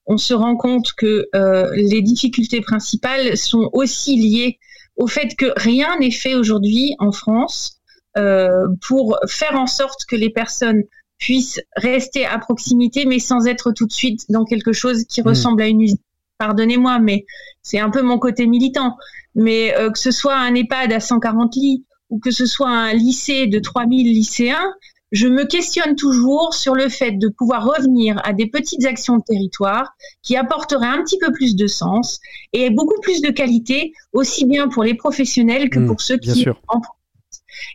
on 0.05 0.17
se 0.17 0.35
rend 0.35 0.55
compte 0.55 0.93
que 0.93 1.27
euh, 1.33 1.71
les 1.73 2.03
difficultés 2.03 2.61
principales 2.61 3.35
sont 3.35 3.67
aussi 3.73 4.15
liées 4.15 4.59
au 4.95 5.07
fait 5.07 5.35
que 5.35 5.53
rien 5.57 5.97
n'est 5.99 6.11
fait 6.11 6.35
aujourd'hui 6.35 6.95
en 6.99 7.11
France 7.11 7.79
euh, 8.15 8.67
pour 8.87 9.17
faire 9.27 9.59
en 9.59 9.65
sorte 9.67 10.05
que 10.05 10.15
les 10.15 10.29
personnes 10.29 10.83
puissent 11.17 11.61
rester 11.75 12.27
à 12.27 12.37
proximité, 12.37 13.05
mais 13.05 13.17
sans 13.17 13.47
être 13.47 13.71
tout 13.71 13.87
de 13.87 13.91
suite 13.91 14.25
dans 14.29 14.45
quelque 14.45 14.71
chose 14.71 15.05
qui 15.05 15.21
mmh. 15.21 15.27
ressemble 15.27 15.63
à 15.63 15.67
une 15.67 15.81
usine. 15.81 15.97
Pardonnez-moi, 16.41 16.97
mais 16.97 17.25
c'est 17.61 17.77
un 17.77 17.91
peu 17.91 18.01
mon 18.01 18.17
côté 18.17 18.47
militant. 18.47 18.97
Mais 19.35 19.77
euh, 19.77 19.91
que 19.91 19.99
ce 19.99 20.09
soit 20.09 20.35
un 20.35 20.55
EHPAD 20.55 20.91
à 20.91 20.99
140 20.99 21.55
lits 21.55 21.85
ou 22.09 22.17
que 22.17 22.31
ce 22.31 22.47
soit 22.47 22.67
un 22.67 22.93
lycée 22.93 23.45
de 23.45 23.59
3000 23.59 24.11
lycéens, 24.11 24.73
je 25.11 25.27
me 25.27 25.43
questionne 25.43 25.95
toujours 25.95 26.55
sur 26.55 26.73
le 26.73 26.89
fait 26.89 27.11
de 27.11 27.27
pouvoir 27.27 27.63
revenir 27.63 28.19
à 28.23 28.33
des 28.33 28.47
petites 28.47 28.85
actions 28.85 29.17
de 29.17 29.23
territoire 29.23 29.93
qui 30.23 30.35
apporteraient 30.35 30.87
un 30.87 31.03
petit 31.03 31.19
peu 31.19 31.31
plus 31.31 31.55
de 31.55 31.67
sens 31.67 32.19
et 32.53 32.71
beaucoup 32.71 32.99
plus 33.01 33.21
de 33.21 33.29
qualité, 33.29 33.93
aussi 34.11 34.47
bien 34.47 34.67
pour 34.67 34.83
les 34.83 34.95
professionnels 34.95 35.69
que 35.69 35.77
mmh, 35.77 35.87
pour 35.87 36.01
ceux 36.01 36.17
qui 36.17 36.47
en 36.69 36.81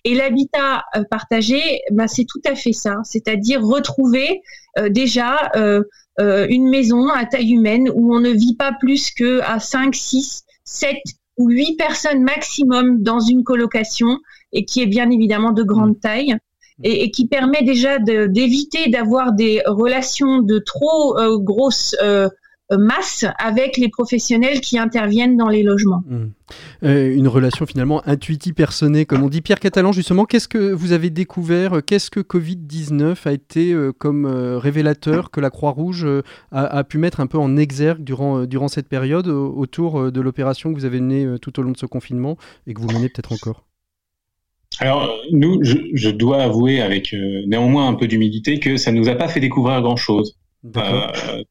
et 0.04 0.14
l'habitat 0.14 0.84
euh, 0.96 1.04
partagé, 1.08 1.82
bah, 1.92 2.08
c'est 2.08 2.24
tout 2.24 2.40
à 2.46 2.56
fait 2.56 2.72
ça, 2.72 2.96
c'est-à-dire 3.04 3.62
retrouver 3.62 4.40
euh, 4.78 4.88
déjà 4.88 5.50
une 6.18 6.70
maison 6.70 7.08
à 7.08 7.26
taille 7.26 7.52
humaine 7.52 7.90
où 7.94 8.14
on 8.14 8.20
ne 8.20 8.30
vit 8.30 8.56
pas 8.56 8.72
plus 8.72 9.10
que 9.10 9.40
à 9.42 9.60
5, 9.60 9.94
6, 9.94 10.44
7 10.64 10.96
ou 11.36 11.50
huit 11.50 11.76
personnes 11.76 12.22
maximum 12.22 13.02
dans 13.02 13.20
une 13.20 13.44
colocation 13.44 14.18
et 14.52 14.64
qui 14.64 14.82
est 14.82 14.86
bien 14.86 15.10
évidemment 15.10 15.52
de 15.52 15.62
grande 15.62 15.96
mm. 15.96 16.00
taille 16.00 16.36
et, 16.82 17.10
qui 17.10 17.26
permet 17.26 17.62
déjà 17.62 17.98
d'éviter 17.98 18.90
d'avoir 18.90 19.32
des 19.32 19.62
relations 19.66 20.40
de 20.40 20.58
trop 20.58 21.18
euh, 21.18 21.38
grosses 21.38 21.96
euh, 22.02 22.28
masse 22.70 23.24
avec 23.38 23.76
les 23.76 23.88
professionnels 23.88 24.60
qui 24.60 24.78
interviennent 24.78 25.36
dans 25.36 25.48
les 25.48 25.62
logements. 25.62 26.02
Mm. 26.06 26.26
Euh, 26.84 27.14
une 27.14 27.28
relation 27.28 27.66
finalement 27.66 28.02
intuitive, 28.06 28.54
personnée, 28.54 29.04
comme 29.04 29.22
on 29.22 29.28
dit. 29.28 29.40
Pierre 29.40 29.60
Catalan, 29.60 29.92
justement, 29.92 30.24
qu'est-ce 30.24 30.48
que 30.48 30.72
vous 30.72 30.92
avez 30.92 31.10
découvert 31.10 31.80
Qu'est-ce 31.84 32.10
que 32.10 32.20
Covid-19 32.20 33.16
a 33.26 33.32
été 33.32 33.74
comme 33.98 34.26
révélateur 34.26 35.30
que 35.30 35.40
la 35.40 35.50
Croix-Rouge 35.50 36.06
a, 36.52 36.84
pu 36.84 36.98
mettre 36.98 37.20
un 37.20 37.26
peu 37.26 37.38
en 37.38 37.56
exergue 37.56 38.02
durant, 38.02 38.44
durant 38.44 38.68
cette 38.68 38.88
période 38.88 39.28
autour 39.28 40.10
de 40.10 40.20
l'opération 40.20 40.72
que 40.72 40.78
vous 40.78 40.84
avez 40.84 41.00
menée 41.00 41.38
tout 41.40 41.58
au 41.58 41.62
long 41.62 41.72
de 41.72 41.78
ce 41.78 41.86
confinement 41.86 42.36
et 42.66 42.74
que 42.74 42.80
vous 42.80 42.88
menez 42.88 43.08
peut-être 43.08 43.32
encore? 43.32 43.66
Alors, 44.78 45.10
nous, 45.32 45.60
je, 45.62 46.10
dois 46.10 46.42
avouer 46.42 46.80
avec 46.80 47.14
euh, 47.14 47.42
néanmoins 47.46 47.88
un 47.88 47.94
peu 47.94 48.06
d'humilité 48.06 48.60
que 48.60 48.76
ça 48.76 48.92
ne 48.92 48.98
nous 48.98 49.08
a 49.08 49.14
pas 49.14 49.28
fait 49.28 49.40
découvrir 49.40 49.80
grand-chose. 49.80 50.36
Euh, 50.64 51.42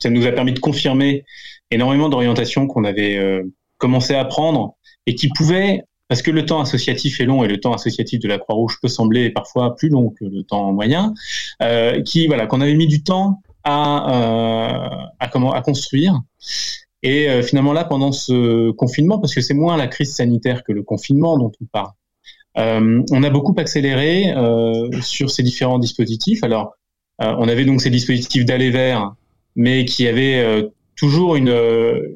ça, 0.00 0.10
nous 0.10 0.26
a 0.26 0.32
permis 0.32 0.52
de 0.52 0.58
confirmer 0.58 1.24
énormément 1.70 2.08
d'orientations 2.08 2.66
qu'on 2.66 2.84
avait 2.84 3.16
euh, 3.16 3.42
commencé 3.76 4.14
à 4.14 4.24
prendre 4.24 4.76
et 5.06 5.14
qui 5.14 5.28
pouvaient, 5.28 5.82
parce 6.08 6.22
que 6.22 6.30
le 6.30 6.44
temps 6.44 6.60
associatif 6.60 7.20
est 7.20 7.26
long 7.26 7.44
et 7.44 7.48
le 7.48 7.60
temps 7.60 7.72
associatif 7.72 8.20
de 8.20 8.28
la 8.28 8.38
Croix-Rouge 8.38 8.78
peut 8.80 8.88
sembler 8.88 9.30
parfois 9.30 9.76
plus 9.76 9.88
long 9.88 10.10
que 10.10 10.24
le 10.24 10.42
temps 10.42 10.72
moyen, 10.72 11.14
qui 12.04 12.26
voilà 12.26 12.46
qu'on 12.46 12.60
avait 12.60 12.74
mis 12.74 12.86
du 12.86 13.02
temps 13.02 13.42
à, 13.64 15.10
à, 15.18 15.28
comment, 15.28 15.52
à 15.52 15.60
construire. 15.60 16.18
Et 17.02 17.42
finalement 17.42 17.74
là, 17.74 17.84
pendant 17.84 18.12
ce 18.12 18.70
confinement, 18.72 19.18
parce 19.18 19.34
que 19.34 19.42
c'est 19.42 19.54
moins 19.54 19.76
la 19.76 19.86
crise 19.86 20.14
sanitaire 20.14 20.64
que 20.64 20.72
le 20.72 20.82
confinement 20.82 21.38
dont 21.38 21.52
on 21.60 21.66
parle, 21.66 21.92
on 22.56 23.22
a 23.22 23.30
beaucoup 23.30 23.54
accéléré 23.58 24.34
sur 25.02 25.30
ces 25.30 25.42
différents 25.42 25.78
dispositifs. 25.78 26.42
Alors, 26.42 26.74
on 27.18 27.48
avait 27.48 27.64
donc 27.64 27.80
ces 27.80 27.90
dispositifs 27.90 28.44
d'aller 28.44 28.70
vers, 28.70 29.14
mais 29.56 29.84
qui 29.84 30.06
avaient 30.06 30.68
toujours 30.96 31.36
une, 31.36 31.54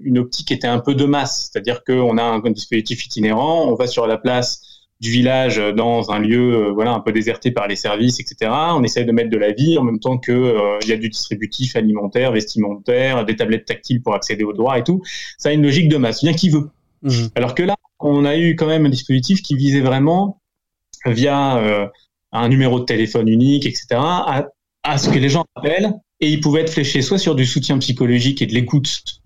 une 0.03 0.19
optique 0.19 0.49
qui 0.49 0.55
était 0.55 0.69
un 0.69 0.79
peu 0.79 0.95
de 0.95 1.05
masse, 1.05 1.51
c'est-à-dire 1.51 1.83
qu'on 1.85 2.19
a 2.19 2.23
un, 2.23 2.45
un 2.45 2.51
dispositif 2.51 3.05
itinérant, 3.07 3.67
on 3.69 3.75
va 3.75 3.87
sur 3.87 4.07
la 4.07 4.17
place 4.17 4.73
du 5.03 5.11
village 5.11 5.61
dans 5.77 6.13
un 6.13 6.21
lieu 6.21 6.55
euh, 6.55 6.71
voilà 6.71 6.93
un 6.93 7.01
peu 7.01 7.11
déserté 7.11 7.51
par 7.51 7.67
les 7.67 7.75
services, 7.75 8.21
etc. 8.21 8.53
On 8.71 8.85
essaie 8.85 9.05
de 9.05 9.11
mettre 9.11 9.31
de 9.31 9.37
la 9.37 9.51
vie 9.51 9.77
en 9.77 9.83
même 9.83 9.99
temps 9.99 10.17
que 10.17 10.31
euh, 10.31 10.79
il 10.83 10.89
y 10.89 10.93
a 10.93 10.97
du 10.97 11.09
distributif 11.09 11.75
alimentaire, 11.75 12.31
vestimentaire, 12.31 13.25
des 13.25 13.35
tablettes 13.35 13.65
tactiles 13.65 14.01
pour 14.01 14.15
accéder 14.15 14.45
aux 14.45 14.53
droits 14.53 14.79
et 14.79 14.85
tout. 14.85 15.03
Ça 15.39 15.49
a 15.49 15.53
une 15.53 15.63
logique 15.63 15.89
de 15.89 15.97
masse, 15.97 16.23
bien 16.23 16.33
qui 16.33 16.51
veut. 16.51 16.71
Mmh. 17.03 17.27
Alors 17.35 17.57
que 17.57 17.65
là, 17.65 17.75
on 17.99 18.25
a 18.25 18.37
eu 18.37 18.55
quand 18.55 18.69
même 18.69 18.87
un 18.87 18.91
dispositif 18.91 19.43
qui 19.43 19.57
visait 19.57 19.81
vraiment 19.81 20.41
via 21.05 21.57
euh, 21.57 21.89
un 22.31 22.49
numéro 22.49 22.79
de 22.79 22.85
téléphone 22.85 23.27
unique, 23.27 23.67
etc. 23.67 23.87
À, 23.99 24.47
à 24.85 24.99
ce 24.99 25.09
que 25.09 25.19
les 25.19 25.29
gens 25.29 25.45
appellent 25.55 25.93
et 26.21 26.31
ils 26.31 26.41
pouvaient 26.41 26.63
être 26.63 26.73
fléchés 26.73 27.03
soit 27.03 27.19
sur 27.19 27.35
du 27.35 27.47
soutien 27.47 27.79
psychologique 27.79 28.43
et 28.43 28.47
de 28.47 28.55
l'écoute, 28.55 29.23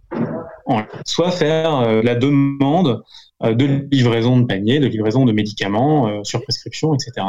soit 1.05 1.31
faire 1.31 2.03
la 2.03 2.15
demande 2.15 2.89
euh, 2.89 3.03
de 3.45 3.87
livraison 3.93 4.39
de 4.39 4.47
paniers, 4.47 4.81
de 4.81 4.87
livraison 4.87 5.27
de 5.27 5.33
médicaments 5.33 6.09
euh, 6.09 6.21
sur 6.25 6.43
prescription, 6.43 6.95
etc. 6.95 7.27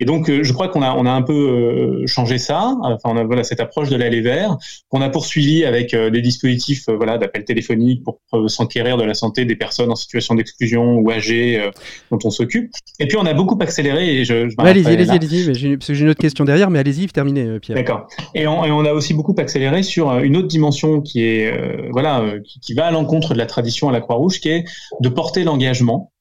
Et 0.00 0.04
donc, 0.04 0.28
euh, 0.28 0.42
je 0.42 0.52
crois 0.52 0.68
qu'on 0.68 0.82
a, 0.82 0.94
on 0.94 1.06
a 1.06 1.10
un 1.10 1.22
peu 1.22 2.04
changé 2.06 2.36
ça. 2.36 2.74
Enfin, 2.82 3.10
on 3.10 3.16
a 3.16 3.24
voilà 3.24 3.42
cette 3.42 3.60
approche 3.60 3.88
de 3.88 3.96
l'aller 3.96 4.20
vers 4.20 4.56
qu'on 4.90 5.00
a 5.00 5.08
poursuivi 5.08 5.64
avec 5.64 5.94
des 5.94 6.20
dispositifs 6.20 6.88
voilà 6.88 7.16
d'appel 7.16 7.44
téléphonique 7.44 8.02
pour 8.04 8.20
s'enquérir 8.48 8.96
de 8.96 9.04
la 9.04 9.14
santé 9.14 9.44
des 9.44 9.56
personnes 9.56 9.90
en 9.90 9.96
situation 9.96 10.34
d'exclusion 10.34 10.98
ou 10.98 11.10
âgées 11.10 11.70
dont 12.10 12.18
on 12.24 12.30
s'occupe. 12.30 12.70
Et 12.98 13.06
puis, 13.06 13.16
on 13.16 13.24
a 13.24 13.32
beaucoup 13.32 13.58
accéléré. 13.60 14.16
Et 14.16 14.24
je, 14.24 14.48
je 14.48 14.54
allez-y, 14.58 14.88
allez-y, 14.88 15.10
allez-y. 15.10 15.76
Parce 15.76 15.88
que 15.88 15.94
j'ai 15.94 16.02
une 16.02 16.10
autre 16.10 16.20
question 16.20 16.44
derrière, 16.44 16.70
mais 16.70 16.78
allez-y, 16.78 17.06
terminez, 17.06 17.58
Pierre. 17.60 17.76
D'accord. 17.76 18.08
Et 18.34 18.46
on, 18.46 18.64
et 18.64 18.70
on, 18.70 18.84
a 18.84 18.92
aussi 18.92 19.14
beaucoup 19.14 19.34
accéléré 19.38 19.82
sur 19.82 20.12
une 20.18 20.36
autre 20.36 20.48
dimension 20.48 21.00
qui 21.00 21.24
est 21.24 21.90
voilà 21.90 22.24
qui, 22.44 22.60
qui 22.60 22.74
va 22.74 22.86
à 22.86 22.90
l'encontre 22.90 23.32
de 23.32 23.38
la 23.38 23.46
tradition 23.46 23.88
à 23.88 23.92
la 23.92 24.00
Croix-Rouge, 24.00 24.40
qui 24.40 24.50
est 24.50 24.64
de 25.00 25.08
porter 25.08 25.45
l'engagement 25.46 26.12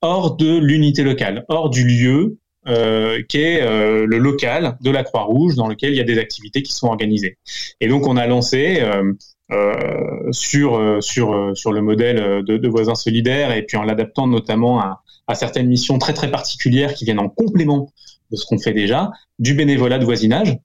hors 0.00 0.36
de 0.36 0.58
l'unité 0.58 1.02
locale, 1.02 1.44
hors 1.48 1.70
du 1.70 1.84
lieu 1.84 2.38
euh, 2.68 3.22
qui 3.28 3.38
euh, 3.38 4.04
le 4.04 4.18
local 4.18 4.76
de 4.80 4.90
la 4.90 5.02
Croix-Rouge 5.02 5.54
dans 5.54 5.68
lequel 5.68 5.92
il 5.92 5.96
y 5.96 6.00
a 6.00 6.04
des 6.04 6.18
activités 6.18 6.62
qui 6.62 6.72
sont 6.72 6.88
organisées. 6.88 7.38
Et 7.80 7.88
donc 7.88 8.06
on 8.06 8.16
a 8.16 8.26
lancé 8.26 8.80
euh, 8.80 9.12
euh 9.52 10.30
sur 10.30 10.98
sur 11.02 11.72
le 11.72 11.80
modèle 11.80 12.44
de, 12.44 12.58
de, 12.58 12.68
voisins 12.68 12.94
solidaires 12.94 13.56
et 13.56 13.62
puis 13.62 13.78
en 13.78 13.84
l'adaptant 13.84 14.26
notamment 14.26 14.80
à, 14.80 15.02
à, 15.26 15.34
certaines 15.34 15.68
missions 15.68 15.98
très 15.98 16.12
très 16.12 16.30
particulières 16.30 16.92
qui 16.92 17.06
viennent 17.06 17.20
en 17.20 17.30
complément 17.30 17.90
de 18.30 18.36
ce 18.36 18.44
qu'on 18.44 18.58
fait 18.58 18.74
déjà, 18.74 19.10
du 19.38 19.54
bénévolat 19.54 19.98
de 19.98 20.04
voisinage. 20.04 20.58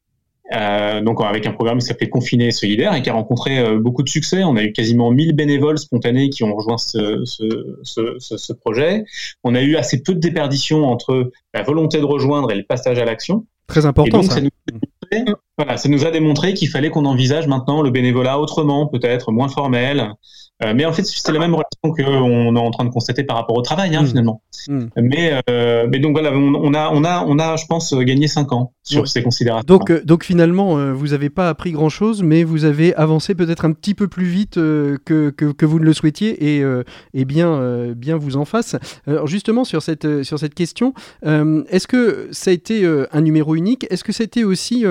Euh, 0.55 1.01
donc 1.01 1.19
avec 1.21 1.47
un 1.47 1.51
programme 1.51 1.79
qui 1.79 1.85
s'appelait 1.85 2.09
Confiné 2.09 2.47
et 2.47 2.51
solidaire 2.51 2.93
et 2.93 3.01
qui 3.01 3.09
a 3.09 3.13
rencontré 3.13 3.59
euh, 3.59 3.79
beaucoup 3.79 4.03
de 4.03 4.09
succès. 4.09 4.43
On 4.43 4.55
a 4.55 4.63
eu 4.63 4.71
quasiment 4.71 5.11
1000 5.11 5.35
bénévoles 5.35 5.79
spontanés 5.79 6.29
qui 6.29 6.43
ont 6.43 6.55
rejoint 6.55 6.77
ce, 6.77 7.21
ce, 7.25 7.79
ce, 7.83 8.37
ce, 8.37 8.53
projet. 8.53 9.05
On 9.43 9.55
a 9.55 9.61
eu 9.61 9.75
assez 9.75 10.03
peu 10.03 10.13
de 10.13 10.19
déperdition 10.19 10.85
entre 10.85 11.31
la 11.53 11.63
volonté 11.63 11.99
de 11.99 12.05
rejoindre 12.05 12.51
et 12.51 12.55
le 12.55 12.63
passage 12.63 12.99
à 12.99 13.05
l'action. 13.05 13.45
Très 13.67 13.85
important. 13.85 14.21
ça. 14.21 14.35
ça 14.35 14.41
nous, 14.41 14.49
voilà, 15.57 15.77
ça 15.77 15.89
nous 15.89 16.05
a 16.05 16.11
démontré 16.11 16.53
qu'il 16.53 16.69
fallait 16.69 16.89
qu'on 16.89 17.05
envisage 17.05 17.47
maintenant 17.47 17.81
le 17.81 17.91
bénévolat 17.91 18.39
autrement, 18.39 18.87
peut-être 18.87 19.31
moins 19.31 19.49
formel, 19.49 20.15
euh, 20.63 20.73
mais 20.75 20.85
en 20.85 20.93
fait, 20.93 21.03
c'est 21.03 21.31
la 21.31 21.39
même 21.39 21.55
relation 21.55 21.81
qu'on 21.83 22.55
est 22.55 22.59
en 22.59 22.71
train 22.71 22.85
de 22.85 22.89
constater 22.89 23.23
par 23.23 23.37
rapport 23.37 23.57
au 23.57 23.61
travail, 23.61 23.95
hein, 23.95 24.03
mmh. 24.03 24.07
finalement. 24.07 24.41
Mmh. 24.67 24.79
Mais, 24.97 25.41
euh, 25.49 25.87
mais 25.89 25.99
donc 25.99 26.13
voilà, 26.13 26.31
on, 26.31 26.73
a, 26.73 26.89
on, 26.93 27.03
a, 27.03 27.25
on 27.25 27.39
a, 27.39 27.55
je 27.55 27.65
pense, 27.65 27.93
gagné 27.93 28.27
5 28.27 28.51
ans 28.53 28.73
sur 28.83 29.07
ces 29.07 29.23
considérations. 29.23 29.65
Donc, 29.65 29.89
euh, 29.89 30.01
donc 30.03 30.23
finalement, 30.23 30.93
vous 30.93 31.07
n'avez 31.07 31.29
pas 31.29 31.49
appris 31.49 31.71
grand-chose, 31.71 32.23
mais 32.23 32.43
vous 32.43 32.65
avez 32.65 32.93
avancé 32.95 33.35
peut-être 33.35 33.65
un 33.65 33.71
petit 33.71 33.93
peu 33.93 34.07
plus 34.07 34.25
vite 34.25 34.55
que, 34.55 34.97
que, 35.05 35.51
que, 35.51 35.65
vous 35.65 35.79
ne 35.79 35.85
le 35.85 35.93
souhaitiez 35.93 36.57
et, 36.57 36.63
et 37.13 37.25
bien, 37.25 37.93
bien 37.95 38.17
vous 38.17 38.37
en 38.37 38.45
fasse. 38.45 38.75
Alors 39.07 39.27
justement, 39.27 39.63
sur 39.63 39.81
cette, 39.81 40.23
sur 40.23 40.39
cette 40.39 40.53
question, 40.53 40.93
est-ce 41.23 41.87
que 41.87 42.29
ça 42.31 42.51
a 42.51 42.53
été 42.53 42.85
un 43.11 43.21
numéro 43.21 43.55
unique? 43.55 43.85
Est-ce 43.89 44.03
que 44.03 44.11
c'était 44.11 44.43
aussi 44.43 44.85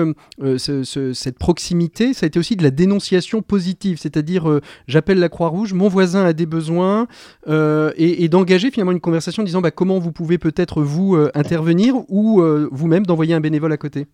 ce, 0.57 1.13
cette 1.13 1.37
proximité, 1.37 2.13
ça 2.13 2.25
a 2.25 2.27
été 2.27 2.39
aussi 2.39 2.55
de 2.55 2.63
la 2.63 2.71
dénonciation 2.71 3.41
positive, 3.41 3.97
c'est-à-dire 3.99 4.59
j'appelle 4.87 5.19
la 5.19 5.29
Croix-Rouge 5.29 5.73
mon 5.73 5.87
voisin 5.87 6.25
a 6.25 6.33
des 6.33 6.45
besoins, 6.45 7.07
euh, 7.47 7.91
et, 7.97 8.27
d'engager 8.29 8.71
finalement 8.71 8.91
une 8.91 8.99
conversation 8.99 9.43
en 9.43 9.45
disant 9.45 9.61
bah, 9.61 9.71
comment 9.71 9.99
vous 9.99 10.11
pouvez 10.11 10.37
peut-être 10.37 10.81
vous 10.81 11.15
euh, 11.15 11.31
intervenir 11.35 11.95
ou 12.09 12.41
euh, 12.41 12.69
vous-même 12.71 13.05
d'envoyer 13.05 13.33
un 13.33 13.39
bénévole 13.39 13.71
à 13.71 13.77
côté? 13.77 14.07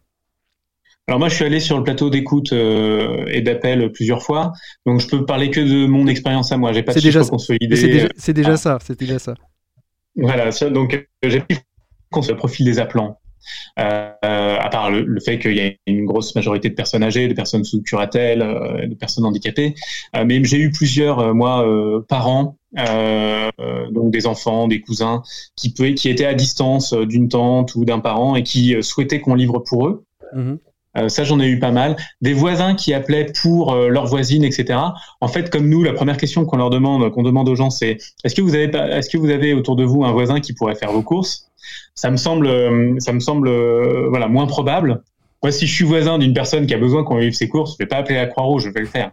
Alors 1.08 1.18
moi, 1.18 1.30
je 1.30 1.36
suis 1.36 1.46
allé 1.46 1.60
sur 1.60 1.76
le 1.78 1.84
plateau 1.84 2.12
d'écoute 2.12 2.54
et 2.54 3.42
d'appel 3.42 3.92
plusieurs 3.92 4.22
fois, 4.22 4.52
donc 4.86 5.00
je 5.00 5.08
peux 5.08 5.26
parler 5.26 5.50
que 5.50 5.60
de 5.60 5.88
mon 5.88 6.06
expérience 6.06 6.52
à 6.52 6.58
moi. 6.58 6.72
J'ai 6.72 6.84
pas 6.84 6.94
de 6.94 7.00
déjà, 7.00 7.24
consolidé. 7.24 7.76
C'est 7.76 8.34
déjà, 8.34 8.58
ça. 8.58 8.78
C'est 8.86 9.00
déjà 9.00 9.18
ça. 9.18 9.34
Voilà. 10.16 10.52
Donc 10.70 11.08
j'ai 11.24 11.40
pris 11.40 11.58
le 12.16 12.36
profil 12.36 12.66
des 12.66 12.78
appelants. 12.78 13.20
Euh, 13.80 14.12
à 14.22 14.70
part 14.70 14.92
le, 14.92 15.20
fait 15.20 15.40
qu'il 15.40 15.56
y 15.56 15.62
a 15.62 15.72
une 15.88 16.06
grosse 16.06 16.36
majorité 16.36 16.70
de 16.70 16.76
personnes 16.76 17.04
âgées, 17.04 17.28
de 17.28 17.34
personnes 17.34 17.64
sous 17.64 17.82
curatelle, 17.82 18.42
euh, 18.42 18.88
de 18.88 18.96
personnes 18.96 19.26
handicapées. 19.26 19.76
Euh, 20.16 20.26
mais 20.26 20.44
j'ai 20.44 20.58
eu 20.58 20.72
plusieurs, 20.72 21.34
moi, 21.34 21.66
parents, 22.08 22.58
donc 22.76 24.12
des 24.12 24.28
enfants, 24.28 24.68
des 24.68 24.82
cousins, 24.82 25.24
qui, 25.56 25.74
étaient 26.06 26.26
à 26.26 26.34
distance 26.34 26.94
d'une 26.94 27.30
tante 27.30 27.76
ou 27.76 27.86
d'un 27.86 28.00
parent 28.00 28.36
et 28.36 28.44
qui 28.44 28.76
souhaitaient 28.82 29.22
qu'on 29.22 29.36
livre 29.36 29.60
pour 29.60 29.88
eux. 29.88 30.04
Mm-hmm. 30.36 30.58
Ça, 31.08 31.24
j'en 31.24 31.40
ai 31.40 31.48
eu 31.48 31.60
pas 31.60 31.72
mal. 31.72 31.96
Des 32.22 32.34
voisins 32.34 32.76
qui 32.76 32.94
appelaient 32.94 33.32
pour 33.42 33.76
leur 33.76 34.00
leurs 34.00 34.06
voisines, 34.08 34.46
etc. 34.46 34.80
En 35.20 35.28
fait, 35.28 35.50
comme 35.50 35.68
nous, 35.68 35.84
la 35.84 35.92
première 35.92 36.16
question 36.16 36.46
qu'on 36.46 36.56
leur 36.56 36.70
demande, 36.70 37.12
qu'on 37.12 37.22
demande 37.22 37.50
aux 37.50 37.56
gens, 37.56 37.70
c'est 37.70 37.98
est-ce 38.24 38.34
que 38.34 38.42
vous 38.42 39.30
avez, 39.30 39.54
autour 39.54 39.76
de 39.76 39.84
vous 39.84 40.06
un 40.06 40.12
voisin 40.14 40.40
qui 40.40 40.54
pourrait 40.54 40.76
faire 40.76 40.92
vos 40.92 41.02
courses? 41.02 41.50
Ça 41.96 42.10
me 42.12 42.18
semble, 42.18 42.48
euh, 42.48 42.96
ça 43.00 43.12
me 43.12 43.20
semble 43.20 43.50
euh, 43.50 44.08
voilà, 44.10 44.28
moins 44.28 44.48
probable. 44.48 45.04
Moi, 45.44 45.52
si 45.52 45.68
je 45.68 45.74
suis 45.74 45.86
voisin 45.86 46.18
d'une 46.18 46.34
personne 46.34 46.66
qui 46.66 46.74
a 46.74 46.78
besoin 46.78 47.04
qu'on 47.04 47.18
vive 47.18 47.34
ses 47.34 47.50
courses, 47.50 47.74
je 47.74 47.84
vais 47.84 47.88
pas 47.88 47.98
appeler 47.98 48.16
la 48.16 48.28
Croix-Rouge, 48.28 48.64
je 48.64 48.70
vais 48.70 48.82
le 48.82 48.86
faire. 48.86 49.12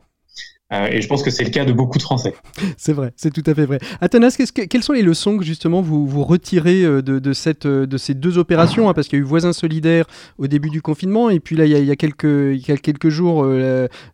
Euh, 0.73 0.89
et 0.91 1.01
je 1.01 1.07
pense 1.07 1.23
que 1.23 1.31
c'est 1.31 1.45
le 1.45 1.51
cas 1.51 1.65
de 1.65 1.73
beaucoup 1.73 1.99
de 1.99 2.03
Français. 2.03 2.35
C'est 2.77 2.93
vrai, 2.93 3.13
c'est 3.17 3.33
tout 3.33 3.43
à 3.47 3.55
fait 3.55 3.67
vrai. 3.67 3.79
Athanas, 4.01 4.37
que, 4.37 4.63
quelles 4.65 4.83
sont 4.83 4.93
les 4.93 5.03
leçons 5.03 5.39
que 5.39 5.45
justement 5.45 5.81
vous, 5.81 6.25
retirez 6.25 6.83
euh, 6.83 7.03
euh, 7.07 7.87
de 7.87 7.97
ces 7.97 8.15
deux 8.15 8.39
opérations 8.39 8.89
hein, 8.89 8.95
Parce 8.95 9.09
qu'il 9.09 9.19
y 9.19 9.23
a 9.23 9.25
eu 9.25 9.27
Voisins 9.27 9.53
solidaires 9.53 10.07
au 10.39 10.47
début 10.47 10.71
du 10.71 10.83
confinement, 10.83 11.31
et 11.31 11.41
puis 11.41 11.57
là, 11.57 11.67
il 11.67 11.73
y 11.73 11.91
a, 11.91 11.97
quelques, 11.97 13.09
jours, 13.09 13.45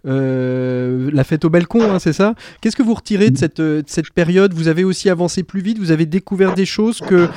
la 0.04 1.24
fête 1.24 1.44
au 1.44 1.50
balcon, 1.50 1.90
hein, 1.90 1.98
c'est 1.98 2.12
ça? 2.12 2.34
Qu'est-ce 2.60 2.76
que 2.76 2.82
vous 2.82 2.94
retirez 2.94 3.30
de 3.30 3.38
cette, 3.38 3.60
de 3.60 3.82
cette 3.86 4.10
période? 4.10 4.52
Vous 4.54 4.68
avez 4.68 4.84
aussi 4.84 5.08
avancé 5.10 5.42
plus 5.42 5.60
vite, 5.60 5.78
vous 5.78 5.90
avez 5.90 6.06
découvert 6.06 6.54
des 6.54 6.66
choses 6.66 7.00
que, 7.00 7.28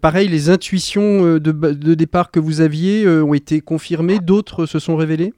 pareil, 0.00 0.28
les 0.28 0.50
intuitions 0.50 1.38
de, 1.38 1.94
départ 1.94 2.30
que 2.30 2.40
vous 2.40 2.60
aviez 2.60 3.06
ont 3.08 3.34
été 3.34 3.60
confirmées, 3.60 4.18
d'autres 4.18 4.66
se 4.66 4.78
sont 4.78 4.96
révélées? 4.96 5.32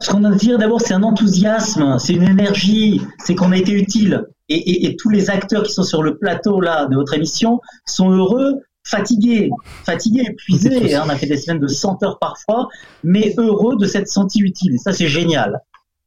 Ce 0.00 0.10
qu'on 0.10 0.24
a 0.24 0.30
à 0.30 0.34
dire 0.34 0.58
d'abord, 0.58 0.80
c'est 0.80 0.94
un 0.94 1.02
enthousiasme, 1.02 1.98
c'est 1.98 2.14
une 2.14 2.28
énergie, 2.28 3.00
c'est 3.18 3.34
qu'on 3.34 3.52
a 3.52 3.56
été 3.56 3.72
utile. 3.72 4.26
Et, 4.48 4.96
tous 5.00 5.10
les 5.10 5.28
acteurs 5.28 5.64
qui 5.64 5.72
sont 5.72 5.82
sur 5.82 6.02
le 6.02 6.18
plateau 6.18 6.60
là 6.60 6.86
de 6.86 6.94
votre 6.94 7.14
émission 7.14 7.60
sont 7.84 8.10
heureux, 8.10 8.60
fatigués, 8.84 9.50
fatigués, 9.84 10.24
épuisés. 10.28 10.94
Hein. 10.94 11.02
on 11.04 11.08
a 11.08 11.16
fait 11.16 11.26
des 11.26 11.36
semaines 11.36 11.58
de 11.58 11.66
100 11.66 12.04
heures 12.04 12.18
parfois, 12.20 12.68
mais 13.02 13.34
heureux 13.38 13.76
de 13.76 13.86
s'être 13.86 14.06
sentis 14.06 14.40
utiles. 14.40 14.74
Et 14.74 14.78
ça, 14.78 14.92
c'est 14.92 15.08
génial. 15.08 15.60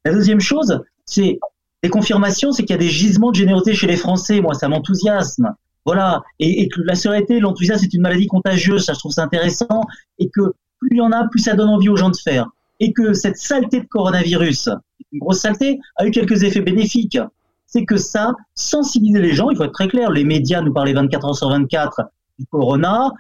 La 0.06 0.13
deuxième 0.13 0.39
chose, 0.39 0.82
c'est 1.06 1.39
les 1.84 1.89
confirmations, 1.89 2.54
c'est 2.54 2.63
qu'il 2.63 2.73
y 2.73 2.80
a 2.80 2.82
des 2.82 2.89
gisements 2.89 3.32
de 3.32 3.36
générosité 3.36 3.73
chez 3.73 3.88
les 3.88 3.97
Français. 3.97 4.39
Moi, 4.39 4.54
ça 4.54 4.69
m'enthousiasme. 4.69 5.54
Voilà. 5.86 6.21
Et, 6.39 6.62
et, 6.62 6.69
que 6.69 6.80
la 6.82 6.95
sérénité, 6.95 7.41
l'enthousiasme, 7.41 7.84
c'est 7.84 7.93
une 7.93 8.02
maladie 8.02 8.28
contagieuse. 8.28 8.86
Ça, 8.86 8.93
je 8.93 8.99
trouve 8.99 9.12
ça 9.12 9.23
intéressant. 9.23 9.82
Et 10.17 10.30
que 10.30 10.54
plus 10.80 10.89
il 10.91 10.97
y 10.97 11.02
en 11.02 11.12
a, 11.12 11.28
plus 11.28 11.41
ça 11.41 11.56
donne 11.56 11.69
envie 11.69 11.89
aux 11.89 11.97
gens 11.97 12.10
de 12.10 12.17
faire 12.17 12.47
et 12.80 12.94
que 12.94 13.13
cette 13.13 13.38
saleté 13.38 13.82
de 13.82 13.86
coronavirus, 13.86 14.70
une 15.12 15.20
grosse 15.20 15.42
saleté, 15.42 15.80
a 15.98 16.06
eu 16.06 16.12
quelques 16.12 16.44
effets 16.44 16.62
bénéfiques. 16.62 17.20
C'est 17.65 17.86
que 17.86 17.98
ça 17.98 18.34
sensibilisait 18.56 19.22
les 19.22 19.34
gens, 19.34 19.50
il 19.52 19.58
faut 19.58 19.63
être 19.63 19.74
très 19.74 19.88
clair, 19.88 20.10
les 20.12 20.24
médias 20.24 20.62
nous 20.62 20.74
parlaient 20.74 20.94
24 20.94 21.26
heures 21.28 21.36
sur 21.36 21.50
24 21.50 22.02
du 22.39 22.46
corona, 22.48 23.12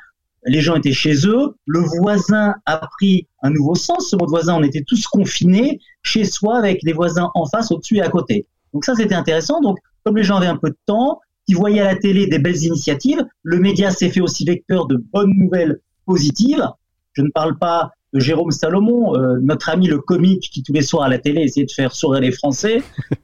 les 0.45 0.61
gens 0.61 0.75
étaient 0.75 0.93
chez 0.93 1.27
eux, 1.27 1.55
le 1.65 1.79
voisin 1.81 2.55
a 2.65 2.77
pris 2.97 3.27
un 3.43 3.49
nouveau 3.49 3.75
sens, 3.75 4.09
ce 4.09 4.15
mot 4.15 4.25
de 4.25 4.31
voisin, 4.31 4.55
on 4.55 4.63
était 4.63 4.83
tous 4.87 5.05
confinés 5.07 5.79
chez 6.01 6.23
soi 6.23 6.57
avec 6.57 6.83
des 6.83 6.93
voisins 6.93 7.29
en 7.35 7.45
face, 7.45 7.71
au-dessus 7.71 7.97
et 7.97 8.01
à 8.01 8.09
côté. 8.09 8.45
Donc 8.73 8.85
ça, 8.85 8.95
c'était 8.95 9.15
intéressant. 9.15 9.59
Donc, 9.61 9.77
comme 10.03 10.17
les 10.17 10.23
gens 10.23 10.37
avaient 10.37 10.47
un 10.47 10.57
peu 10.57 10.69
de 10.69 10.77
temps, 10.85 11.19
ils 11.47 11.55
voyaient 11.55 11.81
à 11.81 11.85
la 11.85 11.95
télé 11.95 12.27
des 12.27 12.39
belles 12.39 12.63
initiatives, 12.63 13.25
le 13.43 13.59
média 13.59 13.91
s'est 13.91 14.09
fait 14.09 14.21
aussi 14.21 14.45
vecteur 14.45 14.85
de 14.85 14.97
bonnes 15.11 15.33
nouvelles 15.35 15.79
positives. 16.05 16.65
Je 17.13 17.21
ne 17.21 17.29
parle 17.29 17.57
pas 17.57 17.91
de 18.13 18.19
Jérôme 18.19 18.51
Salomon, 18.51 19.13
notre 19.41 19.69
ami 19.69 19.87
le 19.87 19.99
comique 19.99 20.49
qui 20.51 20.63
tous 20.63 20.73
les 20.73 20.81
soirs 20.81 21.03
à 21.03 21.09
la 21.09 21.19
télé 21.19 21.41
essayait 21.41 21.65
de 21.65 21.71
faire 21.71 21.93
sourire 21.93 22.21
les 22.21 22.31
Français. 22.31 22.81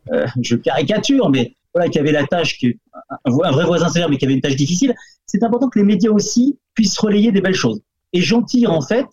je 0.41 0.55
caricature, 0.55 1.29
mais 1.29 1.55
voilà, 1.73 1.89
qui 1.89 1.99
avait 1.99 2.11
la 2.11 2.25
tâche, 2.25 2.57
qui, 2.57 2.79
un, 3.25 3.51
vrai 3.51 3.65
voisin 3.65 3.89
sévère, 3.89 4.09
mais 4.09 4.17
qui 4.17 4.25
avait 4.25 4.35
une 4.35 4.41
tâche 4.41 4.55
difficile. 4.55 4.93
C'est 5.25 5.43
important 5.43 5.69
que 5.69 5.79
les 5.79 5.85
médias 5.85 6.11
aussi 6.11 6.57
puissent 6.73 6.97
relayer 6.97 7.31
des 7.31 7.41
belles 7.41 7.55
choses. 7.55 7.81
Et 8.13 8.21
j'en 8.21 8.43
tire 8.43 8.71
en 8.71 8.81
fait 8.81 9.07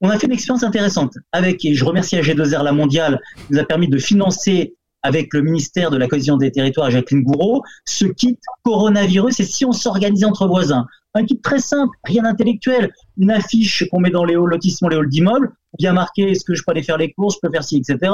on 0.00 0.10
a 0.10 0.18
fait 0.18 0.26
une 0.26 0.32
expérience 0.32 0.62
intéressante 0.62 1.14
avec, 1.32 1.64
et 1.64 1.74
je 1.74 1.84
remercie 1.84 2.16
AG2R 2.16 2.62
La 2.62 2.72
Mondiale, 2.72 3.20
qui 3.36 3.52
nous 3.52 3.58
a 3.58 3.64
permis 3.64 3.88
de 3.88 3.98
financer 3.98 4.76
avec 5.02 5.32
le 5.32 5.42
ministère 5.42 5.90
de 5.90 5.96
la 5.96 6.08
Cohésion 6.08 6.36
des 6.36 6.50
Territoires, 6.50 6.90
Jacqueline 6.90 7.22
Gouraud, 7.22 7.62
ce 7.84 8.06
kit 8.06 8.38
coronavirus 8.64 9.40
et 9.40 9.44
si 9.44 9.64
on 9.64 9.72
s'organisait 9.72 10.26
entre 10.26 10.46
voisins. 10.46 10.86
Un 11.14 11.24
kit 11.24 11.40
très 11.40 11.60
simple, 11.60 11.96
rien 12.04 12.22
d'intellectuel, 12.22 12.92
une 13.16 13.30
affiche 13.30 13.88
qu'on 13.90 14.00
met 14.00 14.10
dans 14.10 14.24
les 14.24 14.34
halls 14.34 14.48
lotissements, 14.48 14.88
les 14.88 14.96
halls 14.96 15.08
d'immeubles, 15.08 15.52
bien 15.78 15.92
marqué 15.92 16.30
est-ce 16.30 16.44
que 16.44 16.54
je 16.54 16.62
peux 16.64 16.72
aller 16.72 16.82
faire 16.82 16.98
les 16.98 17.12
courses, 17.12 17.36
je 17.36 17.46
peux 17.46 17.52
faire 17.52 17.64
ci, 17.64 17.76
etc. 17.76 18.12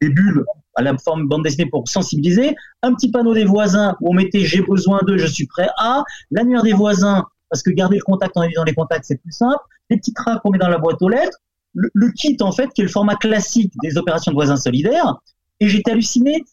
Des 0.00 0.10
bulles 0.10 0.44
à 0.76 0.82
la 0.82 0.96
forme 0.98 1.26
bande 1.26 1.42
dessinée 1.42 1.66
pour 1.66 1.88
sensibiliser, 1.88 2.54
un 2.82 2.94
petit 2.94 3.10
panneau 3.10 3.34
des 3.34 3.44
voisins 3.44 3.96
où 4.00 4.10
on 4.10 4.14
mettait 4.14 4.40
j'ai 4.40 4.62
besoin 4.62 5.00
d'eux, 5.06 5.18
je 5.18 5.26
suis 5.26 5.46
prêt 5.46 5.68
à, 5.78 6.04
l'annuaire 6.30 6.62
des 6.62 6.72
voisins 6.72 7.26
parce 7.50 7.62
que 7.62 7.70
garder 7.70 7.96
le 7.96 8.02
contact 8.02 8.36
en 8.36 8.42
évitant 8.42 8.64
les 8.64 8.74
contacts, 8.74 9.04
c'est 9.04 9.20
plus 9.20 9.32
simple. 9.32 9.58
Les 9.90 9.96
petits 9.96 10.14
tracts 10.14 10.40
qu'on 10.40 10.50
met 10.50 10.58
dans 10.58 10.68
la 10.68 10.78
boîte 10.78 11.02
aux 11.02 11.08
lettres. 11.08 11.36
Le, 11.74 12.10
kit, 12.12 12.36
en 12.40 12.52
fait, 12.52 12.68
qui 12.72 12.80
est 12.80 12.84
le 12.84 12.90
format 12.90 13.16
classique 13.16 13.72
des 13.82 13.96
opérations 13.96 14.32
de 14.32 14.36
voisins 14.36 14.56
solidaires. 14.56 15.16
Et 15.60 15.68
j'étais 15.68 15.92
halluciné, 15.92 16.44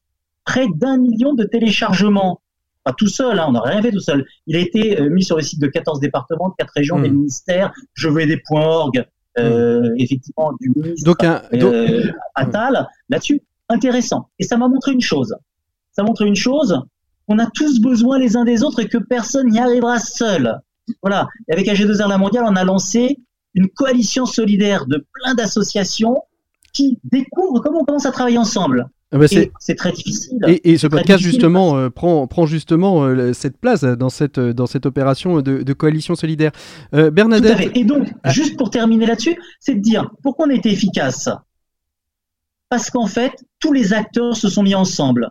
près 0.45 0.67
d'un 0.75 0.97
million 0.97 1.33
de 1.33 1.43
téléchargements. 1.43 2.41
Pas 2.83 2.93
tout 2.93 3.07
seul, 3.07 3.37
hein, 3.39 3.45
on 3.49 3.51
n'aurait 3.51 3.71
rien 3.71 3.81
fait 3.81 3.91
tout 3.91 3.99
seul. 3.99 4.25
Il 4.47 4.55
a 4.55 4.59
été 4.59 4.99
euh, 4.99 5.09
mis 5.09 5.23
sur 5.23 5.35
le 5.35 5.43
site 5.43 5.59
de 5.59 5.67
14 5.67 5.99
départements, 5.99 6.49
de 6.49 6.55
4 6.57 6.71
régions, 6.75 6.99
des 6.99 7.09
hmm. 7.09 7.15
ministères, 7.15 7.73
je 7.93 8.07
veux 8.07 8.25
des 8.25 8.41
.org, 8.49 9.05
euh, 9.39 9.81
hmm. 9.81 9.95
effectivement, 9.97 10.51
du 10.59 10.71
ministre 10.75 11.05
donc 11.05 11.23
un, 11.23 11.41
euh, 11.53 12.11
Attal, 12.35 12.87
là-dessus. 13.09 13.41
Intéressant. 13.69 14.29
Et 14.39 14.43
ça 14.43 14.55
m'a 14.57 14.69
montré 14.69 14.93
une 14.93 15.01
chose. 15.01 15.35
Ça 15.91 16.03
montre 16.03 16.21
une 16.21 16.35
chose, 16.35 16.81
on 17.27 17.39
a 17.39 17.47
tous 17.47 17.81
besoin 17.81 18.19
les 18.19 18.37
uns 18.37 18.45
des 18.45 18.63
autres 18.63 18.79
et 18.79 18.87
que 18.87 18.97
personne 18.97 19.49
n'y 19.49 19.59
arrivera 19.59 19.99
seul. 19.99 20.61
Voilà. 21.01 21.27
Et 21.49 21.53
avec 21.53 21.67
AG2R 21.67 22.07
La 22.07 22.17
Mondiale, 22.17 22.45
on 22.47 22.55
a 22.55 22.63
lancé 22.63 23.17
une 23.53 23.67
coalition 23.69 24.25
solidaire 24.25 24.85
de 24.85 25.05
plein 25.11 25.35
d'associations 25.35 26.23
qui 26.73 26.99
découvrent 27.03 27.59
comment 27.61 27.81
on 27.81 27.85
commence 27.85 28.05
à 28.05 28.11
travailler 28.11 28.37
ensemble. 28.37 28.89
Ah 29.11 29.17
bah, 29.17 29.27
c'est 29.27 29.75
très 29.75 29.91
difficile. 29.93 30.37
Et, 30.47 30.77
ce 30.77 30.85
podcast 30.85 31.23
justement 31.23 31.77
euh, 31.77 31.89
prend, 31.89 32.27
prend 32.27 32.45
justement 32.45 33.03
euh, 33.03 33.31
cette 33.31 33.57
place 33.57 33.83
dans 33.83 34.09
cette, 34.09 34.37
dans 34.39 34.65
cette 34.65 34.85
opération 34.85 35.41
de, 35.41 35.73
coalition 35.73 36.15
solidaire. 36.15 36.51
Euh, 36.93 37.09
Bernadette. 37.09 37.71
Et 37.75 37.85
donc, 37.85 38.09
ah. 38.23 38.31
juste 38.31 38.57
pour 38.57 38.69
terminer 38.69 39.05
là-dessus, 39.05 39.37
c'est 39.61 39.75
de 39.75 39.79
dire 39.79 40.11
pourquoi 40.23 40.47
on 40.47 40.49
a 40.49 40.53
été 40.53 40.69
efficace. 40.69 41.29
Parce 42.69 42.89
qu'en 42.89 43.07
fait, 43.07 43.45
tous 43.59 43.71
les 43.71 43.93
acteurs 43.93 44.35
se 44.35 44.49
sont 44.49 44.63
mis 44.63 44.75
ensemble. 44.75 45.29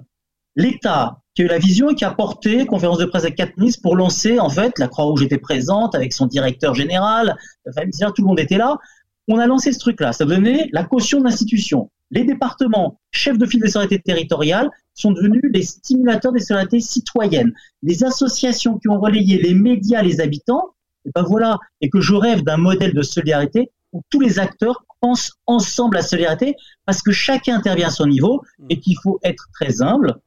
L'État, 0.55 1.21
qui 1.35 1.43
a 1.43 1.45
eu 1.45 1.49
la 1.49 1.59
vision 1.59 1.91
et 1.91 1.95
qui 1.95 2.07
a 2.07 2.11
porté 2.13 2.65
conférence 2.65 2.97
de 2.97 3.05
presse 3.05 3.27
quatre 3.37 3.59
ministres 3.59 3.83
pour 3.83 3.95
lancer, 3.95 4.41
en 4.41 4.49
fait, 4.49 4.79
la 4.79 4.89
Croix-Rouge 4.89 5.23
était 5.23 5.37
présente 5.37 5.95
avec 5.95 6.15
son 6.15 6.27
directeur 6.27 6.75
général, 6.75 7.37
la 7.67 7.73
famille, 7.73 7.93
tout 8.15 8.23
le 8.23 8.27
monde 8.27 8.41
était 8.41 8.57
là. 8.57 8.79
On 9.29 9.39
a 9.39 9.47
lancé 9.47 9.73
ce 9.73 9.79
truc-là. 9.81 10.15
Ça 10.15 10.25
donnait 10.25 10.71
la 10.73 10.85
caution 10.85 11.19
de 11.19 11.25
l'institution. 11.25 11.91
Les 12.11 12.25
départements, 12.25 13.01
chefs 13.11 13.39
de 13.39 13.47
file 13.47 13.61
des 13.61 13.69
solidarités 13.69 14.03
territoriales, 14.03 14.71
sont 14.95 15.13
devenus 15.13 15.43
les 15.53 15.63
stimulateurs 15.63 16.33
des 16.33 16.41
solidarités 16.41 16.81
citoyennes. 16.81 17.53
Les 17.83 18.05
associations 18.05 18.79
qui 18.79 18.89
ont 18.89 19.01
relayé 19.01 19.41
les 19.41 19.55
médias, 19.55 20.03
les 20.03 20.21
habitants, 20.21 20.75
et 21.05 21.11
ben 21.15 21.23
voilà. 21.23 21.59
Et 21.81 21.91
que 21.91 22.01
je 22.01 22.15
rêve 22.15 22.43
d'un 22.43 22.57
modèle 22.57 22.95
de 22.95 23.03
solidarité 23.03 23.71
où 23.93 24.03
tous 24.11 24.21
les 24.21 24.39
acteurs 24.39 24.85
pensent 25.01 25.33
ensemble 25.47 25.97
à 25.97 26.01
la 26.01 26.07
solidarité 26.07 26.57
parce 26.85 27.03
que 27.03 27.13
chacun 27.13 27.57
intervient 27.57 27.89
à 27.89 27.91
son 27.91 28.07
niveau 28.07 28.43
et 28.71 28.81
qu'il 28.81 28.97
faut 29.03 29.21
être 29.23 29.47
très 29.53 29.83
humble 29.83 30.21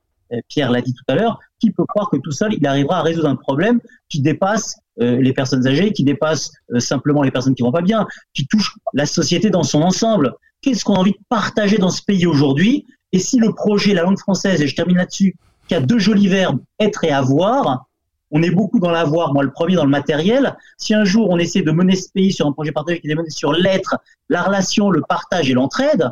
Pierre 0.47 0.71
l'a 0.71 0.81
dit 0.81 0.93
tout 0.93 1.03
à 1.07 1.15
l'heure, 1.15 1.39
qui 1.59 1.71
peut 1.71 1.85
croire 1.85 2.09
que 2.09 2.17
tout 2.17 2.31
seul, 2.31 2.53
il 2.53 2.65
arrivera 2.67 2.99
à 2.99 3.01
résoudre 3.01 3.27
un 3.27 3.35
problème 3.35 3.79
qui 4.09 4.21
dépasse 4.21 4.77
euh, 5.01 5.21
les 5.21 5.33
personnes 5.33 5.65
âgées, 5.67 5.91
qui 5.91 6.03
dépasse 6.03 6.51
euh, 6.73 6.79
simplement 6.79 7.23
les 7.23 7.31
personnes 7.31 7.55
qui 7.55 7.63
vont 7.63 7.71
pas 7.71 7.81
bien, 7.81 8.07
qui 8.33 8.47
touche 8.47 8.75
la 8.93 9.05
société 9.05 9.49
dans 9.49 9.63
son 9.63 9.81
ensemble. 9.81 10.33
Qu'est-ce 10.61 10.83
qu'on 10.83 10.95
a 10.95 10.99
envie 10.99 11.11
de 11.11 11.19
partager 11.29 11.77
dans 11.77 11.89
ce 11.89 12.01
pays 12.01 12.25
aujourd'hui? 12.25 12.85
Et 13.11 13.19
si 13.19 13.37
le 13.37 13.53
projet, 13.53 13.93
la 13.93 14.03
langue 14.03 14.19
française, 14.19 14.61
et 14.61 14.67
je 14.67 14.75
termine 14.75 14.97
là-dessus, 14.97 15.35
qui 15.67 15.75
a 15.75 15.79
deux 15.79 15.99
jolis 15.99 16.27
verbes, 16.27 16.59
être 16.79 17.03
et 17.03 17.11
avoir, 17.11 17.85
on 18.31 18.43
est 18.43 18.51
beaucoup 18.51 18.79
dans 18.79 18.91
l'avoir, 18.91 19.33
moi 19.33 19.43
le 19.43 19.51
premier 19.51 19.75
dans 19.75 19.85
le 19.85 19.89
matériel. 19.89 20.55
Si 20.77 20.93
un 20.93 21.03
jour 21.03 21.29
on 21.29 21.37
essaie 21.37 21.61
de 21.61 21.71
mener 21.71 21.95
ce 21.95 22.09
pays 22.11 22.31
sur 22.31 22.45
un 22.45 22.51
projet 22.51 22.71
partagé 22.71 22.99
qui 22.99 23.09
est 23.09 23.15
mené 23.15 23.29
sur 23.29 23.53
l'être, 23.53 23.97
la 24.29 24.43
relation, 24.43 24.91
le 24.91 25.01
partage 25.01 25.49
et 25.49 25.53
l'entraide, 25.53 26.11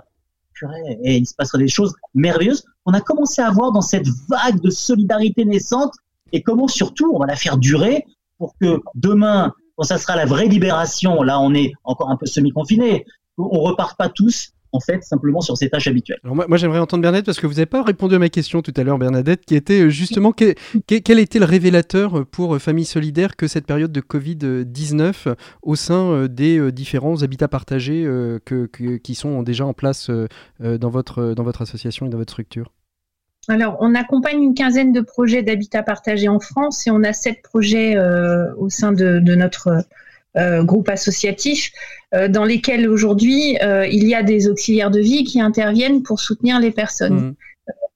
et 1.03 1.17
il 1.17 1.27
se 1.27 1.35
passera 1.35 1.59
des 1.59 1.67
choses 1.67 1.93
merveilleuses. 2.15 2.63
On 2.85 2.93
a 2.93 3.01
commencé 3.01 3.41
à 3.41 3.51
voir 3.51 3.71
dans 3.71 3.81
cette 3.81 4.07
vague 4.27 4.59
de 4.59 4.71
solidarité 4.71 5.45
naissante 5.45 5.93
et 6.31 6.41
comment 6.41 6.67
surtout 6.67 7.11
on 7.13 7.19
va 7.19 7.27
la 7.27 7.35
faire 7.35 7.57
durer 7.57 8.05
pour 8.39 8.55
que 8.59 8.79
demain, 8.95 9.53
quand 9.75 9.83
ça 9.83 9.99
sera 9.99 10.15
la 10.15 10.25
vraie 10.25 10.47
libération, 10.47 11.21
là 11.21 11.39
on 11.39 11.53
est 11.53 11.73
encore 11.83 12.09
un 12.09 12.17
peu 12.17 12.25
semi-confiné, 12.25 13.05
on 13.37 13.59
reparte 13.61 13.97
pas 13.97 14.09
tous 14.09 14.53
en 14.73 14.79
fait, 14.79 15.03
simplement 15.03 15.41
sur 15.41 15.57
ses 15.57 15.69
tâches 15.69 15.87
habituelles. 15.87 16.19
Alors 16.23 16.35
moi, 16.35 16.57
j'aimerais 16.57 16.79
entendre 16.79 17.01
Bernadette 17.01 17.25
parce 17.25 17.39
que 17.39 17.47
vous 17.47 17.53
n'avez 17.53 17.65
pas 17.65 17.83
répondu 17.83 18.15
à 18.15 18.19
ma 18.19 18.29
question 18.29 18.61
tout 18.61 18.73
à 18.75 18.83
l'heure, 18.83 18.97
Bernadette, 18.97 19.45
qui 19.45 19.55
était 19.55 19.81
euh, 19.81 19.89
justement 19.89 20.31
quel, 20.31 20.55
quel, 20.85 21.19
était 21.19 21.39
le 21.39 21.45
révélateur 21.45 22.25
pour 22.25 22.55
euh, 22.55 22.59
Famille 22.59 22.85
Solidaire 22.85 23.35
que 23.35 23.47
cette 23.47 23.65
période 23.65 23.91
de 23.91 24.01
Covid-19 24.01 25.35
au 25.61 25.75
sein 25.75 26.11
euh, 26.11 26.27
des 26.27 26.71
différents 26.71 27.23
habitats 27.23 27.47
partagés 27.47 28.03
que, 28.45 28.65
qui 28.97 29.15
sont 29.15 29.43
déjà 29.43 29.65
en 29.65 29.73
place 29.73 30.11
dans 30.59 30.89
votre, 30.89 31.33
dans 31.33 31.43
votre 31.43 31.61
association 31.61 32.05
et 32.05 32.09
dans 32.09 32.17
votre 32.17 32.33
structure? 32.33 32.71
Alors, 33.47 33.77
on 33.79 33.95
accompagne 33.95 34.41
une 34.41 34.53
quinzaine 34.53 34.91
de 34.91 35.01
projets 35.01 35.41
d'habitat 35.41 35.83
partagé 35.83 36.27
en 36.27 36.39
France 36.39 36.85
et 36.87 36.91
on 36.91 37.03
a 37.03 37.13
sept 37.13 37.41
projets 37.41 37.97
au 38.57 38.69
sein 38.69 38.91
de, 38.91 39.19
de 39.19 39.35
notre 39.35 39.83
euh, 40.35 40.63
groupes 40.63 40.89
associatifs 40.89 41.71
euh, 42.13 42.27
dans 42.27 42.43
lesquels 42.43 42.87
aujourd'hui 42.87 43.57
euh, 43.63 43.87
il 43.87 44.07
y 44.07 44.13
a 44.13 44.21
des 44.21 44.49
auxiliaires 44.49 44.91
de 44.91 44.99
vie 44.99 45.23
qui 45.23 45.41
interviennent 45.41 46.03
pour 46.03 46.19
soutenir 46.19 46.59
les 46.59 46.71
personnes. 46.71 47.15
Mmh. 47.15 47.35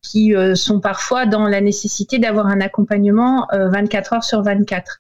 qui 0.02 0.34
sont 0.56 0.80
parfois 0.80 1.28
dans 1.28 1.46
la 1.48 1.62
nécessité 1.62 2.18
d'avoir 2.18 2.48
un 2.48 2.60
accompagnement 2.60 3.48
24 3.52 4.14
heures 4.14 4.24
sur 4.24 4.42
24. 4.42 5.00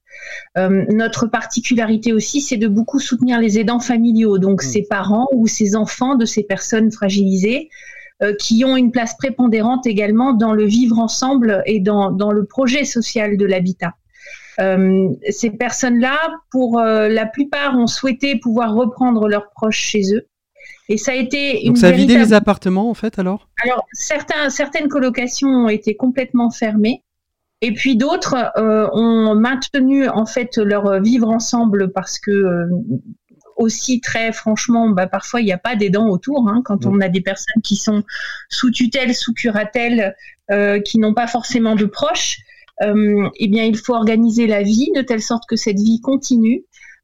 notre 0.91 1.25
particularité 1.25 2.13
aussi, 2.13 2.39
c'est 2.39 2.57
de 2.57 2.67
beaucoup 2.67 2.99
soutenir 2.99 3.39
les 3.39 3.57
aidants 3.57 3.79
familiaux, 3.79 4.37
donc 4.37 4.61
mmh. 4.61 4.67
ces 4.67 4.83
parents 4.83 5.27
ou 5.33 5.47
ces 5.47 5.75
enfants 5.75 6.15
de 6.15 6.25
ces 6.25 6.43
personnes 6.43 6.91
fragilisées, 6.91 7.69
qui 8.37 8.63
ont 8.63 8.77
une 8.77 8.91
place 8.91 9.17
prépondérante 9.17 9.87
également 9.87 10.33
dans 10.33 10.53
le 10.53 10.65
vivre 10.65 10.99
ensemble 10.99 11.63
et 11.65 11.79
dans, 11.79 12.11
dans 12.11 12.31
le 12.31 12.45
projet 12.45 12.85
social 12.85 13.37
de 13.37 13.45
l'habitat. 13.47 13.95
Euh, 14.61 15.09
ces 15.29 15.49
personnes-là, 15.49 16.17
pour 16.51 16.79
euh, 16.79 17.07
la 17.07 17.25
plupart, 17.25 17.77
ont 17.77 17.87
souhaité 17.87 18.37
pouvoir 18.37 18.73
reprendre 18.73 19.27
leurs 19.27 19.49
proches 19.49 19.79
chez 19.79 20.13
eux. 20.13 20.27
Et 20.89 20.97
ça 20.97 21.13
a 21.13 21.15
été 21.15 21.63
Donc 21.65 21.77
ça 21.77 21.87
a 21.87 21.91
vidé 21.91 22.17
les 22.17 22.33
appartements 22.33 22.89
en 22.89 22.93
fait 22.93 23.17
alors? 23.17 23.47
Alors 23.63 23.85
certains, 23.93 24.49
certaines 24.49 24.89
colocations 24.89 25.47
ont 25.47 25.69
été 25.69 25.95
complètement 25.95 26.51
fermées. 26.51 27.03
Et 27.61 27.73
puis 27.73 27.95
d'autres 27.95 28.35
euh, 28.57 28.89
ont 28.91 29.35
maintenu 29.35 30.09
en 30.09 30.25
fait 30.25 30.57
leur 30.57 30.99
vivre 30.99 31.29
ensemble 31.29 31.93
parce 31.93 32.19
que 32.19 32.67
aussi 33.55 34.01
très 34.01 34.33
franchement, 34.33 34.89
bah, 34.89 35.07
parfois 35.07 35.39
il 35.39 35.45
n'y 35.45 35.53
a 35.53 35.57
pas 35.57 35.75
d'aidants 35.75 36.09
autour. 36.09 36.49
Hein, 36.49 36.61
quand 36.65 36.85
on 36.85 36.99
a 36.99 37.07
des 37.07 37.21
personnes 37.21 37.61
qui 37.63 37.77
sont 37.77 38.03
sous 38.49 38.71
tutelle, 38.71 39.15
sous 39.15 39.33
curatelle, 39.33 40.15
qui 40.83 40.99
n'ont 40.99 41.13
pas 41.13 41.27
forcément 41.27 41.75
de 41.75 41.85
proches, 41.85 42.39
eh 42.81 43.47
bien, 43.47 43.63
il 43.63 43.77
faut 43.77 43.93
organiser 43.93 44.47
la 44.47 44.63
vie 44.63 44.91
de 44.95 45.01
telle 45.01 45.21
sorte 45.21 45.43
que 45.47 45.55
cette 45.55 45.79
vie 45.79 46.01
continue. 46.01 46.63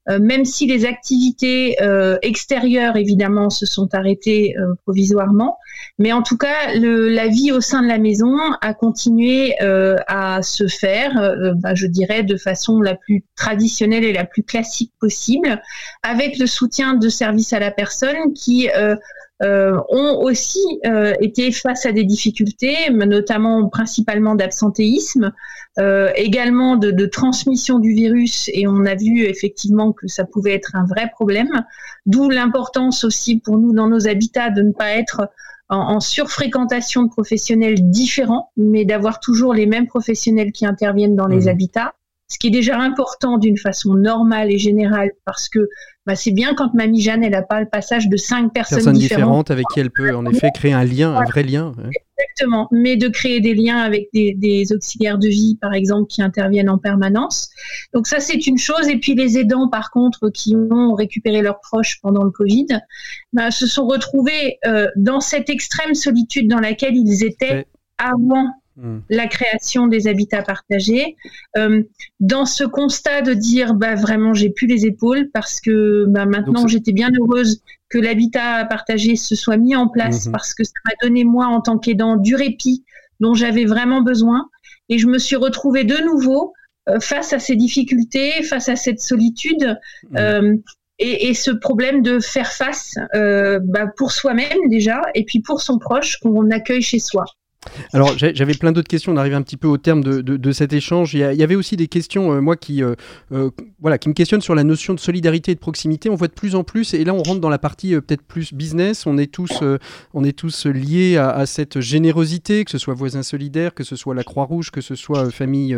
Euh, 0.09 0.19
même 0.21 0.45
si 0.45 0.67
les 0.67 0.85
activités 0.85 1.81
euh, 1.81 2.17
extérieures, 2.21 2.95
évidemment, 2.95 3.49
se 3.49 3.65
sont 3.65 3.93
arrêtées 3.93 4.55
provisoirement. 4.83 5.57
Mais 5.99 6.13
en 6.13 6.21
tout 6.21 6.37
cas, 6.37 6.73
la 6.73 7.27
vie 7.27 7.51
au 7.51 7.59
sein 7.59 7.81
de 7.81 7.87
la 7.87 7.97
maison 7.97 8.37
a 8.61 8.73
continué 8.73 9.55
à 9.59 10.41
se 10.41 10.67
faire, 10.67 11.35
bah, 11.57 11.75
je 11.75 11.87
dirais, 11.87 12.23
de 12.23 12.37
façon 12.37 12.79
la 12.81 12.95
plus 12.95 13.25
traditionnelle 13.35 14.05
et 14.05 14.13
la 14.13 14.25
plus 14.25 14.43
classique 14.43 14.93
possible, 14.99 15.61
avec 16.03 16.37
le 16.37 16.47
soutien 16.47 16.93
de 16.93 17.09
services 17.09 17.53
à 17.53 17.59
la 17.59 17.71
personne 17.71 18.33
qui 18.33 18.69
euh, 18.69 18.95
ont 19.41 20.19
aussi 20.23 20.59
euh, 20.85 21.13
été 21.21 21.51
face 21.51 21.85
à 21.85 21.91
des 21.91 22.03
difficultés, 22.03 22.89
notamment 22.91 23.69
principalement 23.69 24.35
d'absentéisme, 24.35 25.31
euh, 25.77 26.11
également 26.15 26.75
de, 26.75 26.89
de, 26.89 27.05
transmission 27.05 27.77
du 27.79 27.93
virus, 27.93 28.49
et 28.53 28.67
on 28.67 28.85
a 28.85 28.95
vu 28.95 29.25
effectivement 29.25 29.93
que 29.93 30.07
ça 30.07 30.25
pouvait 30.25 30.53
être 30.53 30.71
un 30.75 30.85
vrai 30.85 31.09
problème, 31.13 31.63
d'où 32.07 32.29
l'importance 32.29 33.03
aussi 33.03 33.39
pour 33.39 33.59
nous 33.59 33.73
dans 33.73 33.87
nos 33.87 34.07
habitats 34.07 34.49
de 34.49 34.63
ne 34.63 34.71
pas 34.71 34.91
être 34.91 35.29
en, 35.69 35.77
en 35.77 35.99
surfréquentation 35.99 37.03
de 37.03 37.09
professionnels 37.09 37.89
différents, 37.91 38.51
mais 38.57 38.85
d'avoir 38.85 39.19
toujours 39.19 39.53
les 39.53 39.67
mêmes 39.67 39.87
professionnels 39.87 40.51
qui 40.51 40.65
interviennent 40.65 41.15
dans 41.15 41.27
les 41.27 41.45
mmh. 41.45 41.49
habitats 41.49 41.93
ce 42.29 42.37
qui 42.37 42.47
est 42.47 42.51
déjà 42.51 42.77
important 42.77 43.37
d'une 43.37 43.57
façon 43.57 43.93
normale 43.93 44.51
et 44.51 44.57
générale 44.57 45.11
parce 45.25 45.47
que 45.47 45.69
bah, 46.07 46.15
c'est 46.15 46.31
bien 46.31 46.55
quand 46.55 46.73
Mamie 46.73 47.01
Jeanne, 47.01 47.21
elle 47.21 47.33
n'a 47.33 47.41
pas 47.41 47.59
le 47.59 47.67
passage 47.67 48.07
de 48.07 48.15
cinq 48.15 48.53
personnes, 48.53 48.93
différentes. 48.93 49.51
avec 49.51 49.65
qui 49.73 49.81
elle 49.81 49.91
peut 49.91 50.15
en 50.15 50.25
effet 50.25 50.51
créer 50.55 50.71
un 50.71 50.85
lien, 50.85 51.13
un 51.13 51.25
vrai 51.25 51.43
lien. 51.43 51.73
Exactement, 52.17 52.69
mais 52.71 52.95
de 52.95 53.09
créer 53.09 53.41
des 53.41 53.53
liens 53.53 53.79
avec 53.79 54.07
des, 54.13 54.67
auxiliaires 54.73 55.17
de 55.17 55.27
vie, 55.27 55.57
par 55.61 55.73
exemple, 55.73 56.07
qui 56.07 56.21
interviennent 56.21 56.69
en 56.69 56.77
permanence. 56.77 57.49
Donc 57.93 58.07
ça, 58.07 58.21
c'est 58.21 58.47
une 58.47 58.57
chose. 58.57 58.87
Et 58.87 58.99
puis 58.99 59.15
les 59.15 59.37
aidants, 59.37 59.67
par 59.67 59.91
contre, 59.91 60.29
qui 60.29 60.55
ont 60.55 60.93
récupéré 60.93 61.41
leurs 61.41 61.59
proches 61.59 61.99
pendant 62.01 62.23
le 62.23 62.31
Covid, 62.31 62.67
bah, 63.33 63.51
se 63.51 63.67
sont 63.67 63.85
retrouvés 63.85 64.59
euh, 64.65 64.87
dans 64.95 65.19
cette 65.19 65.49
extrême 65.49 65.93
solitude 65.93 66.49
dans 66.49 66.61
laquelle 66.61 66.95
ils 66.95 67.25
étaient 67.25 67.65
avant 67.97 68.47
Hmm. 68.79 68.99
la 69.09 69.25
création 69.25 69.87
des 69.87 70.07
habitats 70.07 70.43
partagés, 70.43 71.15
euh, 71.57 71.81
dans 72.19 72.45
ce 72.45 72.63
constat 72.63 73.23
de 73.23 73.33
dire 73.33 73.73
bah 73.73 73.95
vraiment 73.95 74.35
j'ai 74.35 74.51
plus 74.51 74.67
les 74.67 74.85
épaules 74.85 75.31
parce 75.33 75.59
que 75.59 76.05
bah, 76.07 76.27
maintenant 76.27 76.67
j'étais 76.67 76.91
bien 76.91 77.09
heureuse 77.19 77.63
que 77.89 77.97
l'habitat 77.97 78.65
partagé 78.65 79.15
se 79.15 79.33
soit 79.33 79.57
mis 79.57 79.75
en 79.75 79.87
place 79.87 80.27
hmm. 80.27 80.31
parce 80.31 80.53
que 80.53 80.63
ça 80.63 80.73
m'a 80.85 80.91
donné 81.01 81.23
moi 81.23 81.47
en 81.47 81.59
tant 81.59 81.79
qu'aidant 81.79 82.17
du 82.17 82.35
répit 82.35 82.83
dont 83.19 83.33
j'avais 83.33 83.65
vraiment 83.65 84.03
besoin 84.03 84.47
et 84.89 84.99
je 84.99 85.07
me 85.07 85.17
suis 85.17 85.37
retrouvée 85.37 85.83
de 85.83 85.97
nouveau 86.05 86.53
euh, 86.87 86.99
face 86.99 87.33
à 87.33 87.39
ces 87.39 87.55
difficultés, 87.55 88.43
face 88.43 88.69
à 88.69 88.75
cette 88.75 88.99
solitude. 88.99 89.75
Hmm. 90.11 90.17
Euh, 90.17 90.55
et, 90.99 91.29
et, 91.29 91.33
ce 91.33 91.49
problème 91.49 92.03
de 92.03 92.19
faire 92.19 92.51
face 92.51 92.95
bah, 93.13 93.85
pour 93.97 94.11
soi-même 94.11 94.67
déjà, 94.67 95.01
et 95.13 95.25
puis 95.25 95.41
pour 95.41 95.61
son 95.61 95.77
proche 95.77 96.17
qu'on 96.17 96.49
accueille 96.51 96.81
chez 96.81 96.97
soi. 96.97 97.25
Alors 97.93 98.13
j'avais 98.17 98.53
plein 98.53 98.71
d'autres 98.71 98.87
questions, 98.87 99.11
on 99.11 99.17
arrive 99.17 99.33
un 99.33 99.41
petit 99.41 99.57
peu 99.57 99.67
au 99.67 99.77
terme 99.77 100.03
de, 100.03 100.51
cet 100.51 100.73
échange. 100.73 101.13
Il 101.13 101.19
y, 101.19 101.43
avait 101.43 101.55
aussi 101.55 101.75
des 101.75 101.87
questions, 101.87 102.33
euh, 102.33 102.41
moi, 102.41 102.55
qui, 102.55 102.83
euh, 102.83 102.95
euh, 103.31 103.49
voilà, 103.79 103.97
qui 103.97 104.09
me 104.09 104.13
questionnent 104.13 104.41
sur 104.41 104.55
la 104.55 104.63
notion 104.63 104.93
de 104.93 104.99
solidarité 104.99 105.51
et 105.51 105.55
de 105.55 105.59
proximité. 105.59 106.09
On 106.09 106.15
voit 106.15 106.27
de 106.27 106.33
plus 106.33 106.55
en 106.55 106.63
plus, 106.63 106.93
et 106.93 107.03
là 107.03 107.13
on 107.13 107.23
rentre 107.23 107.41
dans 107.41 107.49
la 107.49 107.59
partie 107.59 107.93
peut-être 107.95 108.23
plus 108.23 108.53
business, 108.53 109.05
on 109.05 109.17
est 109.17 109.31
tous, 109.31 109.63
on 110.13 110.23
est 110.23 110.37
tous 110.37 110.65
liés 110.65 111.17
à, 111.17 111.45
cette 111.45 111.79
générosité, 111.79 112.65
que 112.65 112.71
ce 112.71 112.77
soit 112.77 112.93
voisins 112.93 113.23
solidaires, 113.23 113.73
que 113.73 113.83
ce 113.83 113.95
soit 113.95 114.15
la 114.15 114.23
Croix-Rouge, 114.23 114.71
que 114.71 114.81
ce 114.81 114.95
soit 114.95 115.29
famille 115.31 115.77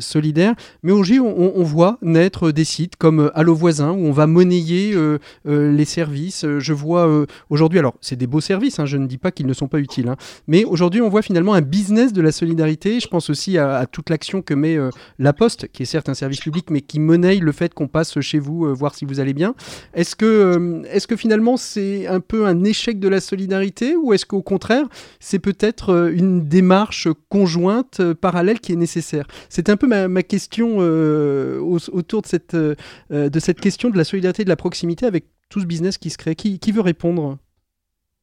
solidaire. 0.00 0.54
Mais 0.82 0.92
aujourd'hui 0.92 1.20
on, 1.20 1.58
on, 1.58 1.62
voit 1.62 1.98
naître 2.02 2.50
des 2.50 2.64
sites 2.64 2.96
comme 2.96 3.30
Allo 3.34 3.54
Voisin, 3.54 3.90
où 3.90 4.06
on 4.06 4.12
va 4.12 4.26
monnayer 4.26 4.96
les 5.44 5.84
services. 5.84 6.46
Je 6.58 6.72
vois 6.72 7.26
aujourd'hui, 7.50 7.78
alors 7.78 7.94
c'est 8.00 8.16
des 8.16 8.26
beaux 8.26 8.40
services, 8.40 8.78
hein, 8.78 8.86
je 8.86 8.96
ne 8.96 9.06
dis 9.06 9.18
pas 9.18 9.30
qu'ils 9.30 9.46
ne 9.46 9.52
sont 9.52 9.68
pas 9.68 9.78
utiles, 9.78 10.08
hein, 10.08 10.16
mais 10.46 10.64
aujourd'hui 10.64 11.00
on 11.00 11.07
voit 11.08 11.22
finalement 11.22 11.54
un 11.54 11.60
business 11.60 12.12
de 12.12 12.20
la 12.20 12.32
solidarité. 12.32 13.00
Je 13.00 13.08
pense 13.08 13.30
aussi 13.30 13.58
à, 13.58 13.86
toute 13.86 14.10
l'action 14.10 14.42
que 14.42 14.54
met 14.54 14.76
euh, 14.76 14.90
La 15.18 15.32
Poste, 15.32 15.68
qui 15.68 15.82
est 15.82 15.86
certes 15.86 16.08
un 16.08 16.14
service 16.14 16.40
public, 16.40 16.70
mais 16.70 16.80
qui 16.80 17.00
monnaie 17.00 17.36
le 17.36 17.52
fait 17.52 17.74
qu'on 17.74 17.88
passe 17.88 18.20
chez 18.20 18.38
vous 18.38 18.66
euh, 18.66 18.72
voir 18.72 18.94
si 18.94 19.04
vous 19.04 19.20
allez 19.20 19.34
bien. 19.34 19.54
Est-ce 19.94 20.16
que, 20.16 20.24
euh, 20.24 20.82
est 20.90 21.06
que 21.06 21.16
finalement 21.16 21.56
c'est 21.56 22.06
un 22.06 22.20
peu 22.20 22.46
un 22.46 22.64
échec 22.64 23.00
de 23.00 23.08
la 23.08 23.20
solidarité 23.20 23.96
ou 23.96 24.12
est-ce 24.12 24.26
qu'au 24.26 24.42
contraire 24.42 24.84
c'est 25.20 25.38
peut-être 25.38 26.12
une 26.12 26.46
démarche 26.46 27.08
conjointe, 27.28 28.02
parallèle 28.14 28.60
qui 28.60 28.72
est 28.72 28.76
nécessaire? 28.76 29.26
C'est 29.48 29.70
un 29.70 29.76
peu 29.76 29.86
ma, 29.86 30.22
question 30.22 30.78
autour 30.78 32.22
de 32.22 32.26
cette, 32.26 32.54
de 32.54 33.40
cette 33.40 33.60
question 33.60 33.88
de 33.88 33.96
la 33.96 34.04
solidarité 34.04 34.42
et 34.42 34.44
de 34.44 34.50
la 34.50 34.56
proximité 34.56 35.06
avec 35.06 35.26
tout 35.48 35.60
ce 35.60 35.66
business 35.66 35.96
qui 35.96 36.10
se 36.10 36.18
crée. 36.18 36.34
Qui 36.34 36.72
veut 36.72 36.82
répondre? 36.82 37.38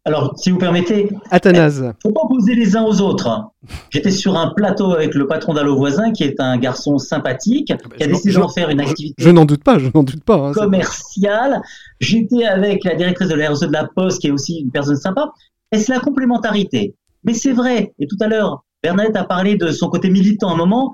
Alors, 0.07 0.37
si 0.37 0.51
vous 0.51 0.59
permettez, 0.59 1.09
Athanase. 1.31 1.81
ne 1.81 1.91
faut 2.03 2.11
pas 2.11 2.21
opposer 2.21 2.53
les 2.53 2.77
uns 2.77 2.83
aux 2.83 3.01
autres. 3.01 3.49
J'étais 3.89 4.11
sur 4.11 4.37
un 4.37 4.53
plateau 4.55 4.91
avec 4.91 5.15
le 5.15 5.25
patron 5.25 5.55
d'Allo 5.55 5.75
Voisin, 5.75 6.11
qui 6.11 6.23
est 6.23 6.39
un 6.39 6.59
garçon 6.59 6.99
sympathique, 6.99 7.71
ah 7.73 7.77
bah, 7.83 7.95
qui 7.97 8.03
a 8.03 8.07
décidé 8.07 8.33
d'en 8.33 8.47
faire 8.47 8.69
une 8.69 8.81
activité. 8.81 9.15
Je 9.17 9.31
n'en 9.31 9.45
doute 9.45 9.63
pas, 9.63 9.79
je 9.79 9.89
n'en 9.91 10.03
doute 10.03 10.23
pas. 10.23 10.35
Hein, 10.35 10.53
commerciale. 10.53 11.59
J'étais 11.99 12.45
avec 12.45 12.83
la 12.83 12.93
directrice 12.93 13.29
de 13.29 13.33
la 13.33 13.49
RSE 13.49 13.61
de 13.61 13.71
la 13.71 13.87
Poste, 13.87 14.21
qui 14.21 14.27
est 14.27 14.31
aussi 14.31 14.59
une 14.59 14.69
personne 14.69 14.95
sympa. 14.95 15.31
Et 15.71 15.79
c'est 15.79 15.91
la 15.91 15.99
complémentarité. 15.99 16.93
Mais 17.23 17.33
c'est 17.33 17.53
vrai. 17.53 17.95
Et 17.97 18.05
tout 18.05 18.17
à 18.19 18.27
l'heure, 18.27 18.63
Bernadette 18.83 19.15
a 19.15 19.23
parlé 19.23 19.55
de 19.55 19.71
son 19.71 19.89
côté 19.89 20.11
militant. 20.11 20.49
À 20.49 20.53
un 20.53 20.57
moment, 20.57 20.93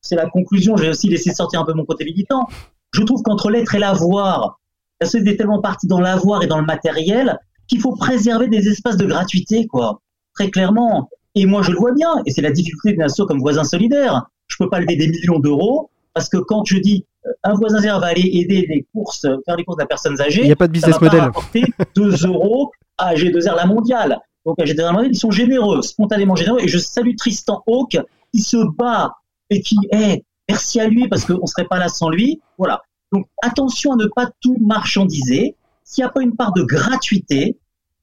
c'est 0.00 0.14
la 0.14 0.30
conclusion. 0.30 0.76
J'ai 0.76 0.90
aussi 0.90 1.08
laissé 1.08 1.34
sortir 1.34 1.60
un 1.60 1.64
peu 1.64 1.74
mon 1.74 1.84
côté 1.84 2.04
militant. 2.04 2.46
Je 2.92 3.02
trouve 3.02 3.20
qu'entre 3.22 3.50
l'être 3.50 3.74
et 3.74 3.80
l'avoir, 3.80 4.60
la 5.00 5.08
société 5.08 5.32
est 5.32 5.36
tellement 5.36 5.60
partie 5.60 5.88
dans 5.88 5.98
l'avoir 5.98 6.44
et 6.44 6.46
dans 6.46 6.60
le 6.60 6.66
matériel 6.66 7.36
qu'il 7.66 7.80
faut 7.80 7.94
préserver 7.96 8.48
des 8.48 8.68
espaces 8.68 8.96
de 8.96 9.06
gratuité, 9.06 9.66
quoi. 9.66 10.00
Très 10.34 10.50
clairement. 10.50 11.08
Et 11.34 11.46
moi, 11.46 11.62
je 11.62 11.72
le 11.72 11.78
vois 11.78 11.92
bien. 11.92 12.10
Et 12.26 12.30
c'est 12.30 12.42
la 12.42 12.50
difficulté 12.50 12.92
d'une 12.92 13.02
asso 13.02 13.26
comme 13.26 13.40
voisin 13.40 13.64
solidaire. 13.64 14.26
Je 14.48 14.56
peux 14.58 14.68
pas 14.68 14.80
lever 14.80 14.96
des 14.96 15.08
millions 15.08 15.38
d'euros 15.38 15.90
parce 16.12 16.28
que 16.28 16.36
quand 16.36 16.64
je 16.64 16.78
dis 16.78 17.06
euh, 17.26 17.30
un 17.42 17.54
voisin 17.54 17.76
solidaire 17.76 18.00
va 18.00 18.06
aller 18.06 18.28
aider 18.32 18.66
les 18.68 18.86
courses, 18.92 19.26
faire 19.44 19.56
les 19.56 19.64
courses 19.64 19.78
de 19.78 19.84
personnes 19.84 20.20
âgées, 20.20 20.42
il 20.42 20.46
n'y 20.46 20.52
a 20.52 20.56
pas 20.56 20.68
de 20.68 20.72
business 20.72 20.94
ça 20.94 21.00
va 21.00 21.10
Pas 21.10 21.20
rapporter 21.22 21.64
2 21.96 22.26
euros 22.26 22.70
à 22.98 23.14
G2R 23.14 23.56
la 23.56 23.66
mondiale. 23.66 24.20
Donc 24.46 24.60
à 24.60 24.64
G2R 24.64 24.82
la 24.82 24.92
mondiale, 24.92 25.12
ils 25.12 25.18
sont 25.18 25.30
généreux, 25.30 25.82
spontanément 25.82 26.36
généreux. 26.36 26.60
Et 26.60 26.68
je 26.68 26.78
salue 26.78 27.16
Tristan 27.16 27.62
Hawk 27.66 27.98
qui 28.32 28.40
se 28.40 28.58
bat 28.76 29.14
et 29.50 29.60
qui 29.60 29.76
est 29.90 30.24
merci 30.48 30.80
à 30.80 30.86
lui 30.86 31.08
parce 31.08 31.24
qu'on 31.24 31.40
ne 31.40 31.46
serait 31.46 31.66
pas 31.66 31.78
là 31.78 31.88
sans 31.88 32.10
lui. 32.10 32.40
Voilà. 32.58 32.82
Donc 33.12 33.26
attention 33.42 33.92
à 33.92 33.96
ne 33.96 34.06
pas 34.06 34.30
tout 34.40 34.56
marchandiser 34.60 35.56
s'il 35.94 36.02
n'y 36.02 36.08
a 36.08 36.12
pas 36.12 36.22
une 36.22 36.34
part 36.34 36.52
de 36.52 36.64
gratuité, 36.64 37.56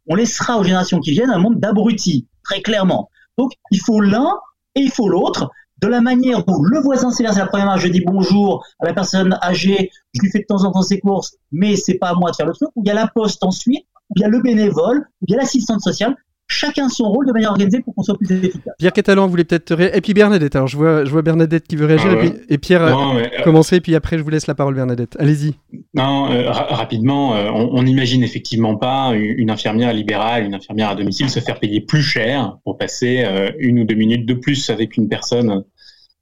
on 0.08 0.16
laissera 0.16 0.58
aux 0.58 0.64
générations 0.64 1.00
qui 1.02 1.12
viennent 1.12 1.30
un 1.30 1.40
monde 1.40 1.60
d'abrutis, 1.60 2.26
très 2.42 2.62
clairement. 2.62 3.10
Donc, 3.38 3.52
il 3.70 3.82
faut 3.82 4.00
l'un 4.00 4.30
et 4.76 4.80
il 4.80 4.92
faut 4.92 5.10
l'autre, 5.10 5.52
de 5.82 5.88
la 5.88 6.00
manière 6.00 6.48
où 6.48 6.64
le 6.64 6.80
voisin 6.80 7.12
c'est 7.12 7.24
la 7.24 7.34
première 7.48 7.68
fois, 7.68 7.78
je 7.78 7.88
dis 7.90 8.02
bonjour 8.06 8.64
à 8.80 8.86
la 8.86 8.94
personne 8.94 9.38
âgée, 9.42 9.90
je 10.14 10.22
lui 10.22 10.32
fais 10.32 10.40
de 10.40 10.46
temps 10.46 10.64
en 10.64 10.72
temps 10.72 10.84
ses 10.84 11.00
courses, 11.00 11.36
mais 11.52 11.76
c'est 11.76 11.96
pas 11.96 12.10
à 12.10 12.14
moi 12.14 12.32
de 12.32 12.36
faire 12.36 12.46
le 12.46 12.54
truc, 12.54 12.70
où 12.76 12.84
il 12.86 12.88
y 12.88 12.92
a 12.92 12.94
la 12.94 13.08
poste 13.08 13.44
ensuite, 13.44 13.86
où 14.10 14.14
il 14.16 14.22
y 14.22 14.24
a 14.24 14.30
le 14.30 14.42
bénévole, 14.42 15.08
où 15.22 15.26
il 15.28 15.34
y 15.34 15.36
a 15.36 15.40
l'assistante 15.40 15.82
sociale, 15.82 16.16
chacun 16.52 16.90
son 16.90 17.06
rôle 17.06 17.26
de 17.28 17.32
manière 17.32 17.52
organisée 17.52 17.82
pour 17.82 17.96
qu'on 17.96 18.04
soit 18.04 18.18
plus 18.18 18.32
efficace. 18.32 18.74
Pierre 18.78 18.94
Catalan 18.94 19.28
voulait 19.28 19.44
peut-être 19.44 19.80
et 19.80 20.02
puis 20.02 20.14
Bernadette. 20.14 20.56
Alors 20.56 20.68
je 20.68 20.78
vois, 20.78 21.06
je 21.06 21.10
vois 21.10 21.22
Bernadette 21.22 21.68
qui 21.68 21.76
veut 21.76 21.86
réagir 21.86 22.12
ah 22.12 22.26
et, 22.50 22.58
Pierre 22.58 22.90
non, 22.90 23.18
euh, 23.18 23.26
commencer 23.44 23.78
et 23.78 23.82
puis 23.82 23.96
après 23.96 24.18
je 24.18 24.24
vous 24.24 24.30
laisse 24.30 24.48
la 24.48 24.56
parole 24.56 24.76
Bernadette. 24.76 25.16
Allez-y. 25.20 25.56
Non, 25.94 26.32
euh, 26.32 26.52
rapidement, 26.52 27.36
euh, 27.36 27.50
on 27.52 27.84
n'imagine 27.84 28.24
effectivement 28.24 28.76
pas 28.76 29.14
une 29.16 29.50
infirmière 29.50 29.94
libérale, 29.94 30.44
une 30.44 30.54
infirmière 30.54 30.90
à 30.90 30.96
domicile 30.96 31.30
se 31.30 31.40
faire 31.40 31.60
payer 31.60 31.82
plus 31.82 32.04
cher 32.04 32.58
pour 32.64 32.78
passer 32.78 33.26
une 33.60 33.80
ou 33.80 33.84
deux 33.86 33.96
minutes 33.96 34.26
de 34.26 34.34
plus 34.34 34.70
avec 34.70 34.98
une 34.98 35.08
personne 35.08 35.64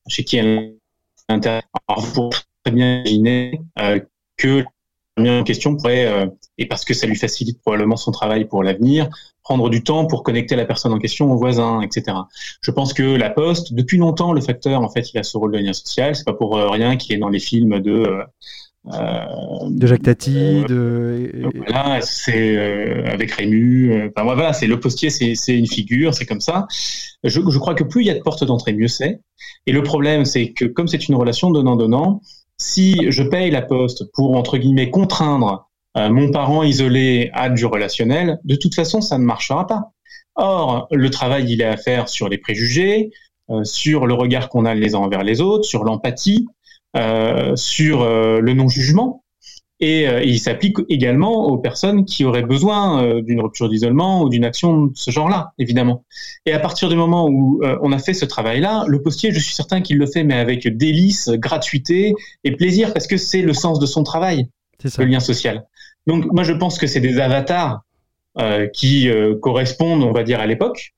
chez 0.07 0.23
qui 0.23 0.37
elle 0.37 0.75
intéresse. 1.27 1.63
Alors 1.87 2.01
vous 2.01 2.29
très 2.63 2.73
bien 2.73 3.03
imaginer 3.05 3.61
que 4.37 4.63
en 5.17 5.43
question 5.43 5.75
pourrait, 5.75 6.29
et 6.57 6.65
parce 6.65 6.85
que 6.85 6.93
ça 6.93 7.05
lui 7.05 7.17
facilite 7.17 7.59
probablement 7.61 7.97
son 7.97 8.11
travail 8.11 8.45
pour 8.45 8.63
l'avenir, 8.63 9.09
prendre 9.49 9.71
du 9.71 9.83
temps 9.83 10.05
pour 10.05 10.21
connecter 10.21 10.55
la 10.55 10.63
personne 10.63 10.93
en 10.93 10.99
question 10.99 11.31
au 11.31 11.35
voisin, 11.35 11.81
etc. 11.81 12.15
Je 12.61 12.69
pense 12.69 12.93
que 12.93 13.01
la 13.01 13.31
Poste, 13.31 13.73
depuis 13.73 13.97
longtemps, 13.97 14.31
le 14.31 14.41
facteur, 14.41 14.79
en 14.79 14.89
fait, 14.89 15.11
il 15.11 15.17
a 15.17 15.23
ce 15.23 15.35
rôle 15.39 15.53
de 15.53 15.57
lien 15.57 15.73
social. 15.73 16.15
C'est 16.15 16.23
pas 16.23 16.33
pour 16.33 16.55
euh, 16.55 16.69
rien 16.69 16.97
qu'il 16.97 17.15
est 17.15 17.17
dans 17.17 17.29
les 17.29 17.39
films 17.39 17.79
de 17.79 17.91
euh, 17.91 18.23
euh 18.93 19.25
de 19.71 19.87
Jacques 19.87 20.03
Tati, 20.03 20.65
de 20.69 21.49
voilà, 21.55 21.99
c'est 22.01 22.57
avec 23.07 23.31
Rému. 23.31 24.11
Enfin 24.15 24.23
voilà, 24.23 24.53
c'est 24.53 24.67
le 24.67 24.79
postier, 24.79 25.09
c'est 25.09 25.57
une 25.57 25.67
figure, 25.67 26.13
c'est 26.13 26.27
comme 26.27 26.41
ça. 26.41 26.67
Je, 27.23 27.41
je, 27.49 27.57
crois 27.57 27.73
que 27.73 27.83
plus 27.83 28.03
il 28.03 28.05
y 28.05 28.11
a 28.11 28.13
de 28.13 28.21
portes 28.21 28.43
d'entrée, 28.43 28.73
mieux 28.73 28.87
c'est. 28.87 29.19
Et 29.65 29.71
le 29.71 29.81
problème, 29.81 30.25
c'est 30.25 30.51
que 30.51 30.65
comme 30.65 30.87
c'est 30.87 31.07
une 31.09 31.15
relation 31.15 31.49
donnant-donnant, 31.49 32.21
si 32.57 33.09
je 33.09 33.23
paye 33.23 33.49
la 33.49 33.63
Poste 33.63 34.11
pour 34.13 34.35
entre 34.35 34.59
guillemets 34.59 34.91
contraindre 34.91 35.68
mon 35.95 36.31
parent 36.31 36.63
isolé 36.63 37.29
a 37.33 37.49
du 37.49 37.65
relationnel, 37.65 38.39
de 38.43 38.55
toute 38.55 38.75
façon, 38.75 39.01
ça 39.01 39.17
ne 39.17 39.23
marchera 39.23 39.67
pas. 39.67 39.91
Or, 40.35 40.87
le 40.91 41.09
travail, 41.09 41.51
il 41.51 41.61
est 41.61 41.65
à 41.65 41.75
faire 41.75 42.07
sur 42.07 42.29
les 42.29 42.37
préjugés, 42.37 43.11
euh, 43.49 43.63
sur 43.63 44.07
le 44.07 44.13
regard 44.13 44.47
qu'on 44.47 44.65
a 44.65 44.73
les 44.73 44.95
uns 44.95 44.99
envers 44.99 45.23
les 45.23 45.41
autres, 45.41 45.65
sur 45.65 45.83
l'empathie, 45.83 46.47
euh, 46.95 47.55
sur 47.55 48.05
le 48.05 48.53
non-jugement. 48.53 49.23
Et, 49.81 50.07
il 50.25 50.39
s'applique 50.39 50.77
également 50.89 51.47
aux 51.47 51.57
personnes 51.57 52.03
qui 52.03 52.25
auraient 52.25 52.43
besoin 52.43 53.21
d'une 53.21 53.39
rupture 53.39 53.69
d'isolement 53.69 54.23
ou 54.23 54.29
d'une 54.29 54.43
action 54.43 54.87
de 54.87 54.91
ce 54.93 55.09
genre-là, 55.09 55.53
évidemment. 55.57 56.03
Et 56.45 56.51
à 56.51 56.59
partir 56.59 56.89
du 56.89 56.97
moment 56.97 57.29
où 57.29 57.61
on 57.81 57.93
a 57.93 57.97
fait 57.97 58.13
ce 58.13 58.25
travail-là, 58.25 58.83
le 58.87 59.01
postier, 59.01 59.31
je 59.31 59.39
suis 59.39 59.53
certain 59.53 59.79
qu'il 59.79 59.97
le 59.97 60.05
fait, 60.05 60.25
mais 60.25 60.35
avec 60.35 60.67
délice, 60.67 61.29
gratuité 61.29 62.13
et 62.43 62.51
plaisir, 62.51 62.91
parce 62.93 63.07
que 63.07 63.15
c'est 63.15 63.41
le 63.41 63.53
sens 63.53 63.79
de 63.79 63.85
son 63.85 64.03
travail, 64.03 64.49
le 64.83 65.05
lien 65.05 65.21
social. 65.21 65.65
Donc 66.07 66.25
moi 66.31 66.43
je 66.43 66.53
pense 66.53 66.77
que 66.77 66.87
c'est 66.87 67.01
des 67.01 67.19
avatars 67.19 67.81
euh, 68.37 68.67
qui 68.67 69.09
euh, 69.09 69.35
correspondent, 69.35 70.03
on 70.03 70.11
va 70.11 70.23
dire, 70.23 70.39
à 70.39 70.45
l'époque. 70.45 70.93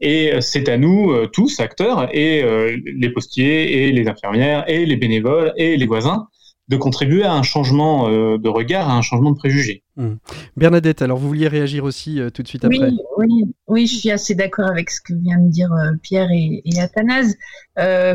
Et 0.00 0.32
euh, 0.32 0.40
c'est 0.40 0.68
à 0.68 0.78
nous 0.78 1.12
tous, 1.32 1.58
acteurs, 1.58 2.08
et 2.14 2.42
les 2.86 3.10
postiers, 3.10 3.88
et 3.88 3.92
les 3.92 4.08
infirmières, 4.08 4.64
et 4.68 4.86
les 4.86 4.96
bénévoles, 4.96 5.52
et 5.56 5.76
les 5.76 5.86
voisins, 5.86 6.28
de 6.68 6.76
contribuer 6.76 7.24
à 7.24 7.32
un 7.32 7.42
changement 7.42 8.08
de 8.08 8.48
regard, 8.48 8.88
à 8.88 8.94
un 8.94 9.02
changement 9.02 9.32
de 9.32 9.36
préjugés. 9.36 9.82
Mmh. 9.96 10.14
Bernadette, 10.56 11.02
alors 11.02 11.18
vous 11.18 11.26
vouliez 11.26 11.48
réagir 11.48 11.84
aussi 11.84 12.20
tout 12.32 12.42
de 12.42 12.48
suite 12.48 12.64
après? 12.64 12.78
Oui, 12.78 12.98
oui, 13.16 13.44
oui, 13.66 13.86
je 13.86 13.96
suis 13.96 14.10
assez 14.10 14.34
d'accord 14.34 14.70
avec 14.70 14.90
ce 14.90 15.00
que 15.00 15.14
vient 15.14 15.38
de 15.38 15.50
dire 15.50 15.70
Pierre 16.02 16.30
et, 16.30 16.62
et 16.64 16.80
Athanase. 16.80 17.36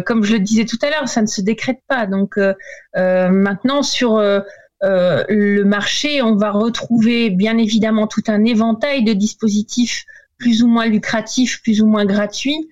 comme 0.05 0.23
je 0.23 0.33
le 0.33 0.39
disais 0.39 0.65
tout 0.65 0.77
à 0.83 0.89
l'heure, 0.89 1.07
ça 1.07 1.21
ne 1.21 1.27
se 1.27 1.41
décrète 1.41 1.81
pas. 1.87 2.05
Donc 2.07 2.39
maintenant, 2.95 3.83
sur 3.83 4.21
le 4.83 5.63
marché, 5.63 6.21
on 6.21 6.35
va 6.35 6.51
retrouver 6.51 7.29
bien 7.29 7.57
évidemment 7.57 8.07
tout 8.07 8.23
un 8.27 8.43
éventail 8.43 9.03
de 9.03 9.13
dispositifs 9.13 10.05
plus 10.37 10.61
ou 10.61 10.67
moins 10.67 10.87
lucratifs, 10.87 11.61
plus 11.61 11.81
ou 11.81 11.87
moins 11.87 12.05
gratuits, 12.05 12.69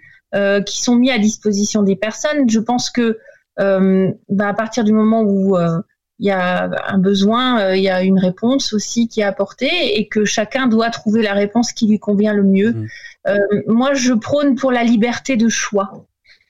qui 0.66 0.82
sont 0.82 0.96
mis 0.96 1.10
à 1.12 1.18
disposition 1.18 1.84
des 1.84 1.96
personnes. 1.96 2.50
Je 2.50 2.60
pense 2.60 2.90
que 2.90 3.18
bah, 3.58 4.48
à 4.48 4.54
partir 4.54 4.84
du 4.84 4.92
moment 4.92 5.22
où 5.22 5.56
il 6.20 6.28
y 6.28 6.32
a 6.32 6.70
un 6.88 6.98
besoin, 6.98 7.74
il 7.74 7.84
y 7.84 7.90
a 7.90 8.04
une 8.04 8.20
réponse 8.20 8.74
aussi 8.74 9.08
qui 9.08 9.22
est 9.22 9.26
apportée 9.26 9.98
et 9.98 10.10
que 10.10 10.26
chacun 10.26 10.68
doit 10.68 10.90
trouver 10.90 11.22
la 11.22 11.34
réponse 11.34 11.72
qui 11.72 11.88
lui 11.88 12.00
convient 12.00 12.34
le 12.34 12.44
mieux. 12.44 12.74
Mmh. 12.74 13.62
moi, 13.68 13.94
je 13.94 14.14
prône 14.14 14.56
pour 14.56 14.72
la 14.74 14.84
liberté 14.84 15.38
de 15.38 15.48
choix. 15.48 16.06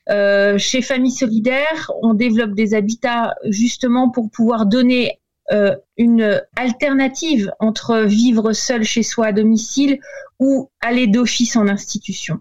Euh, 0.09 0.57
chez 0.57 0.81
Famille 0.81 1.11
Solidaire, 1.11 1.91
on 2.01 2.13
développe 2.13 2.53
des 2.53 2.73
habitats 2.73 3.35
justement 3.45 4.09
pour 4.09 4.29
pouvoir 4.31 4.65
donner 4.65 5.20
euh, 5.51 5.75
une 5.97 6.41
alternative 6.55 7.51
entre 7.59 8.01
vivre 8.01 8.53
seul 8.53 8.83
chez 8.83 9.03
soi 9.03 9.27
à 9.27 9.31
domicile 9.33 9.99
ou 10.39 10.69
aller 10.81 11.05
d'office 11.05 11.55
en 11.55 11.67
institution. 11.67 12.39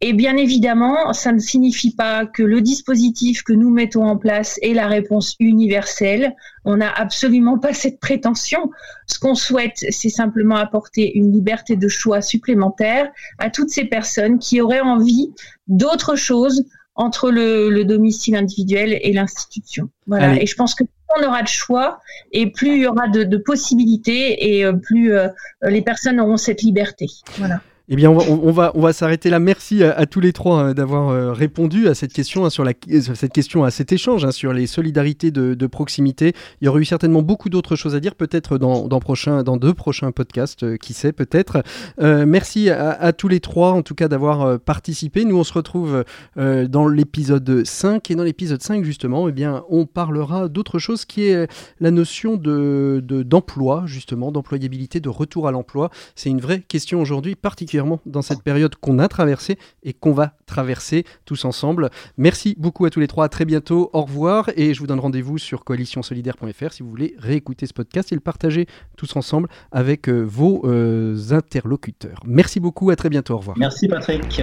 Et 0.00 0.12
bien 0.12 0.36
évidemment, 0.36 1.12
ça 1.12 1.32
ne 1.32 1.38
signifie 1.38 1.94
pas 1.94 2.26
que 2.26 2.42
le 2.42 2.60
dispositif 2.60 3.42
que 3.42 3.52
nous 3.52 3.70
mettons 3.70 4.04
en 4.04 4.16
place 4.16 4.58
est 4.62 4.74
la 4.74 4.88
réponse 4.88 5.36
universelle. 5.38 6.34
On 6.64 6.78
n'a 6.78 6.90
absolument 6.90 7.58
pas 7.58 7.72
cette 7.72 8.00
prétention. 8.00 8.70
Ce 9.06 9.18
qu'on 9.18 9.34
souhaite, 9.34 9.84
c'est 9.90 10.08
simplement 10.08 10.56
apporter 10.56 11.16
une 11.16 11.32
liberté 11.32 11.76
de 11.76 11.88
choix 11.88 12.22
supplémentaire 12.22 13.10
à 13.38 13.50
toutes 13.50 13.70
ces 13.70 13.84
personnes 13.84 14.38
qui 14.38 14.60
auraient 14.60 14.80
envie 14.80 15.30
d'autre 15.68 16.16
chose 16.16 16.64
entre 16.96 17.30
le, 17.30 17.84
domicile 17.84 18.34
individuel 18.34 18.98
et 19.02 19.12
l'institution. 19.12 19.90
Voilà. 20.06 20.40
Et 20.40 20.46
je 20.46 20.54
pense 20.54 20.74
que 20.74 20.84
on 21.16 21.26
aura 21.26 21.42
de 21.42 21.48
choix 21.48 22.00
et 22.32 22.50
plus 22.50 22.76
il 22.76 22.82
y 22.82 22.86
aura 22.86 23.08
de, 23.08 23.36
possibilités 23.36 24.56
et 24.56 24.64
euh, 24.64 24.72
plus 24.72 25.12
euh, 25.12 25.28
les 25.62 25.82
personnes 25.82 26.20
auront 26.20 26.36
cette 26.36 26.62
liberté. 26.62 27.06
Voilà. 27.38 27.60
Eh 27.88 27.94
bien, 27.94 28.10
on 28.10 28.50
va, 28.50 28.72
on 28.74 28.80
va, 28.80 28.92
s'arrêter 28.92 29.30
là. 29.30 29.38
Merci 29.38 29.84
à, 29.84 30.06
tous 30.06 30.18
les 30.18 30.32
trois 30.32 30.60
hein, 30.60 30.74
d'avoir 30.74 31.10
euh, 31.10 31.32
répondu 31.32 31.86
à 31.86 31.94
cette 31.94 32.12
question, 32.12 32.44
hein, 32.44 32.50
sur 32.50 32.64
la, 32.64 32.72
cette 33.14 33.32
question, 33.32 33.62
à 33.62 33.70
cet 33.70 33.92
échange 33.92 34.24
hein, 34.24 34.32
sur 34.32 34.52
les 34.52 34.66
solidarités 34.66 35.30
de, 35.30 35.66
proximité. 35.68 36.32
Il 36.60 36.64
y 36.64 36.68
aurait 36.68 36.80
eu 36.80 36.84
certainement 36.84 37.22
beaucoup 37.22 37.48
d'autres 37.48 37.76
choses 37.76 37.94
à 37.94 38.00
dire, 38.00 38.16
peut-être 38.16 38.58
dans, 38.58 38.88
dans, 38.88 38.98
prochain, 38.98 39.44
dans 39.44 39.56
deux 39.56 39.72
prochains 39.72 40.10
podcasts, 40.10 40.64
euh, 40.64 40.76
qui 40.76 40.94
sait, 40.94 41.12
peut-être. 41.12 41.62
Euh, 42.00 42.26
merci 42.26 42.70
à, 42.70 43.12
tous 43.12 43.28
les 43.28 43.38
trois, 43.38 43.70
en 43.70 43.82
tout 43.82 43.94
cas, 43.94 44.08
d'avoir 44.08 44.58
participé. 44.58 45.24
Nous, 45.24 45.38
on 45.38 45.44
se 45.44 45.52
retrouve 45.52 46.04
dans 46.36 46.88
l'épisode 46.88 47.64
5. 47.64 48.10
Et 48.10 48.16
dans 48.16 48.24
l'épisode 48.24 48.62
5, 48.62 48.84
justement, 48.84 49.28
eh 49.28 49.32
bien, 49.32 49.62
on 49.70 49.86
parlera 49.86 50.48
d'autre 50.48 50.80
chose 50.80 51.04
qui 51.04 51.22
est 51.22 51.48
la 51.78 51.92
notion 51.92 52.36
de, 52.36 53.00
d'emploi, 53.06 53.84
justement, 53.86 54.32
d'employabilité, 54.32 54.98
de 54.98 55.08
retour 55.08 55.46
à 55.46 55.52
l'emploi. 55.52 55.90
C'est 56.16 56.30
une 56.30 56.40
vraie 56.40 56.60
question 56.60 57.00
aujourd'hui, 57.00 57.36
particulièrement 57.76 58.00
dans 58.06 58.22
cette 58.22 58.42
période 58.42 58.74
qu'on 58.76 58.98
a 58.98 59.08
traversée 59.08 59.58
et 59.82 59.92
qu'on 59.92 60.12
va 60.12 60.32
traverser 60.46 61.04
tous 61.24 61.44
ensemble. 61.44 61.90
Merci 62.16 62.54
beaucoup 62.58 62.84
à 62.86 62.90
tous 62.90 63.00
les 63.00 63.06
trois, 63.06 63.26
à 63.26 63.28
très 63.28 63.44
bientôt, 63.44 63.90
au 63.92 64.02
revoir 64.02 64.50
et 64.56 64.72
je 64.74 64.80
vous 64.80 64.86
donne 64.86 65.00
rendez-vous 65.00 65.38
sur 65.38 65.64
coalitionsolidaire.fr 65.64 66.72
si 66.72 66.82
vous 66.82 66.90
voulez 66.90 67.14
réécouter 67.18 67.66
ce 67.66 67.74
podcast 67.74 68.12
et 68.12 68.14
le 68.14 68.20
partager 68.20 68.66
tous 68.96 69.14
ensemble 69.16 69.48
avec 69.72 70.08
euh, 70.08 70.22
vos 70.22 70.62
euh, 70.64 71.16
interlocuteurs. 71.30 72.20
Merci 72.24 72.60
beaucoup, 72.60 72.90
à 72.90 72.96
très 72.96 73.10
bientôt, 73.10 73.34
au 73.34 73.38
revoir. 73.38 73.58
Merci 73.58 73.88
Patrick. 73.88 74.42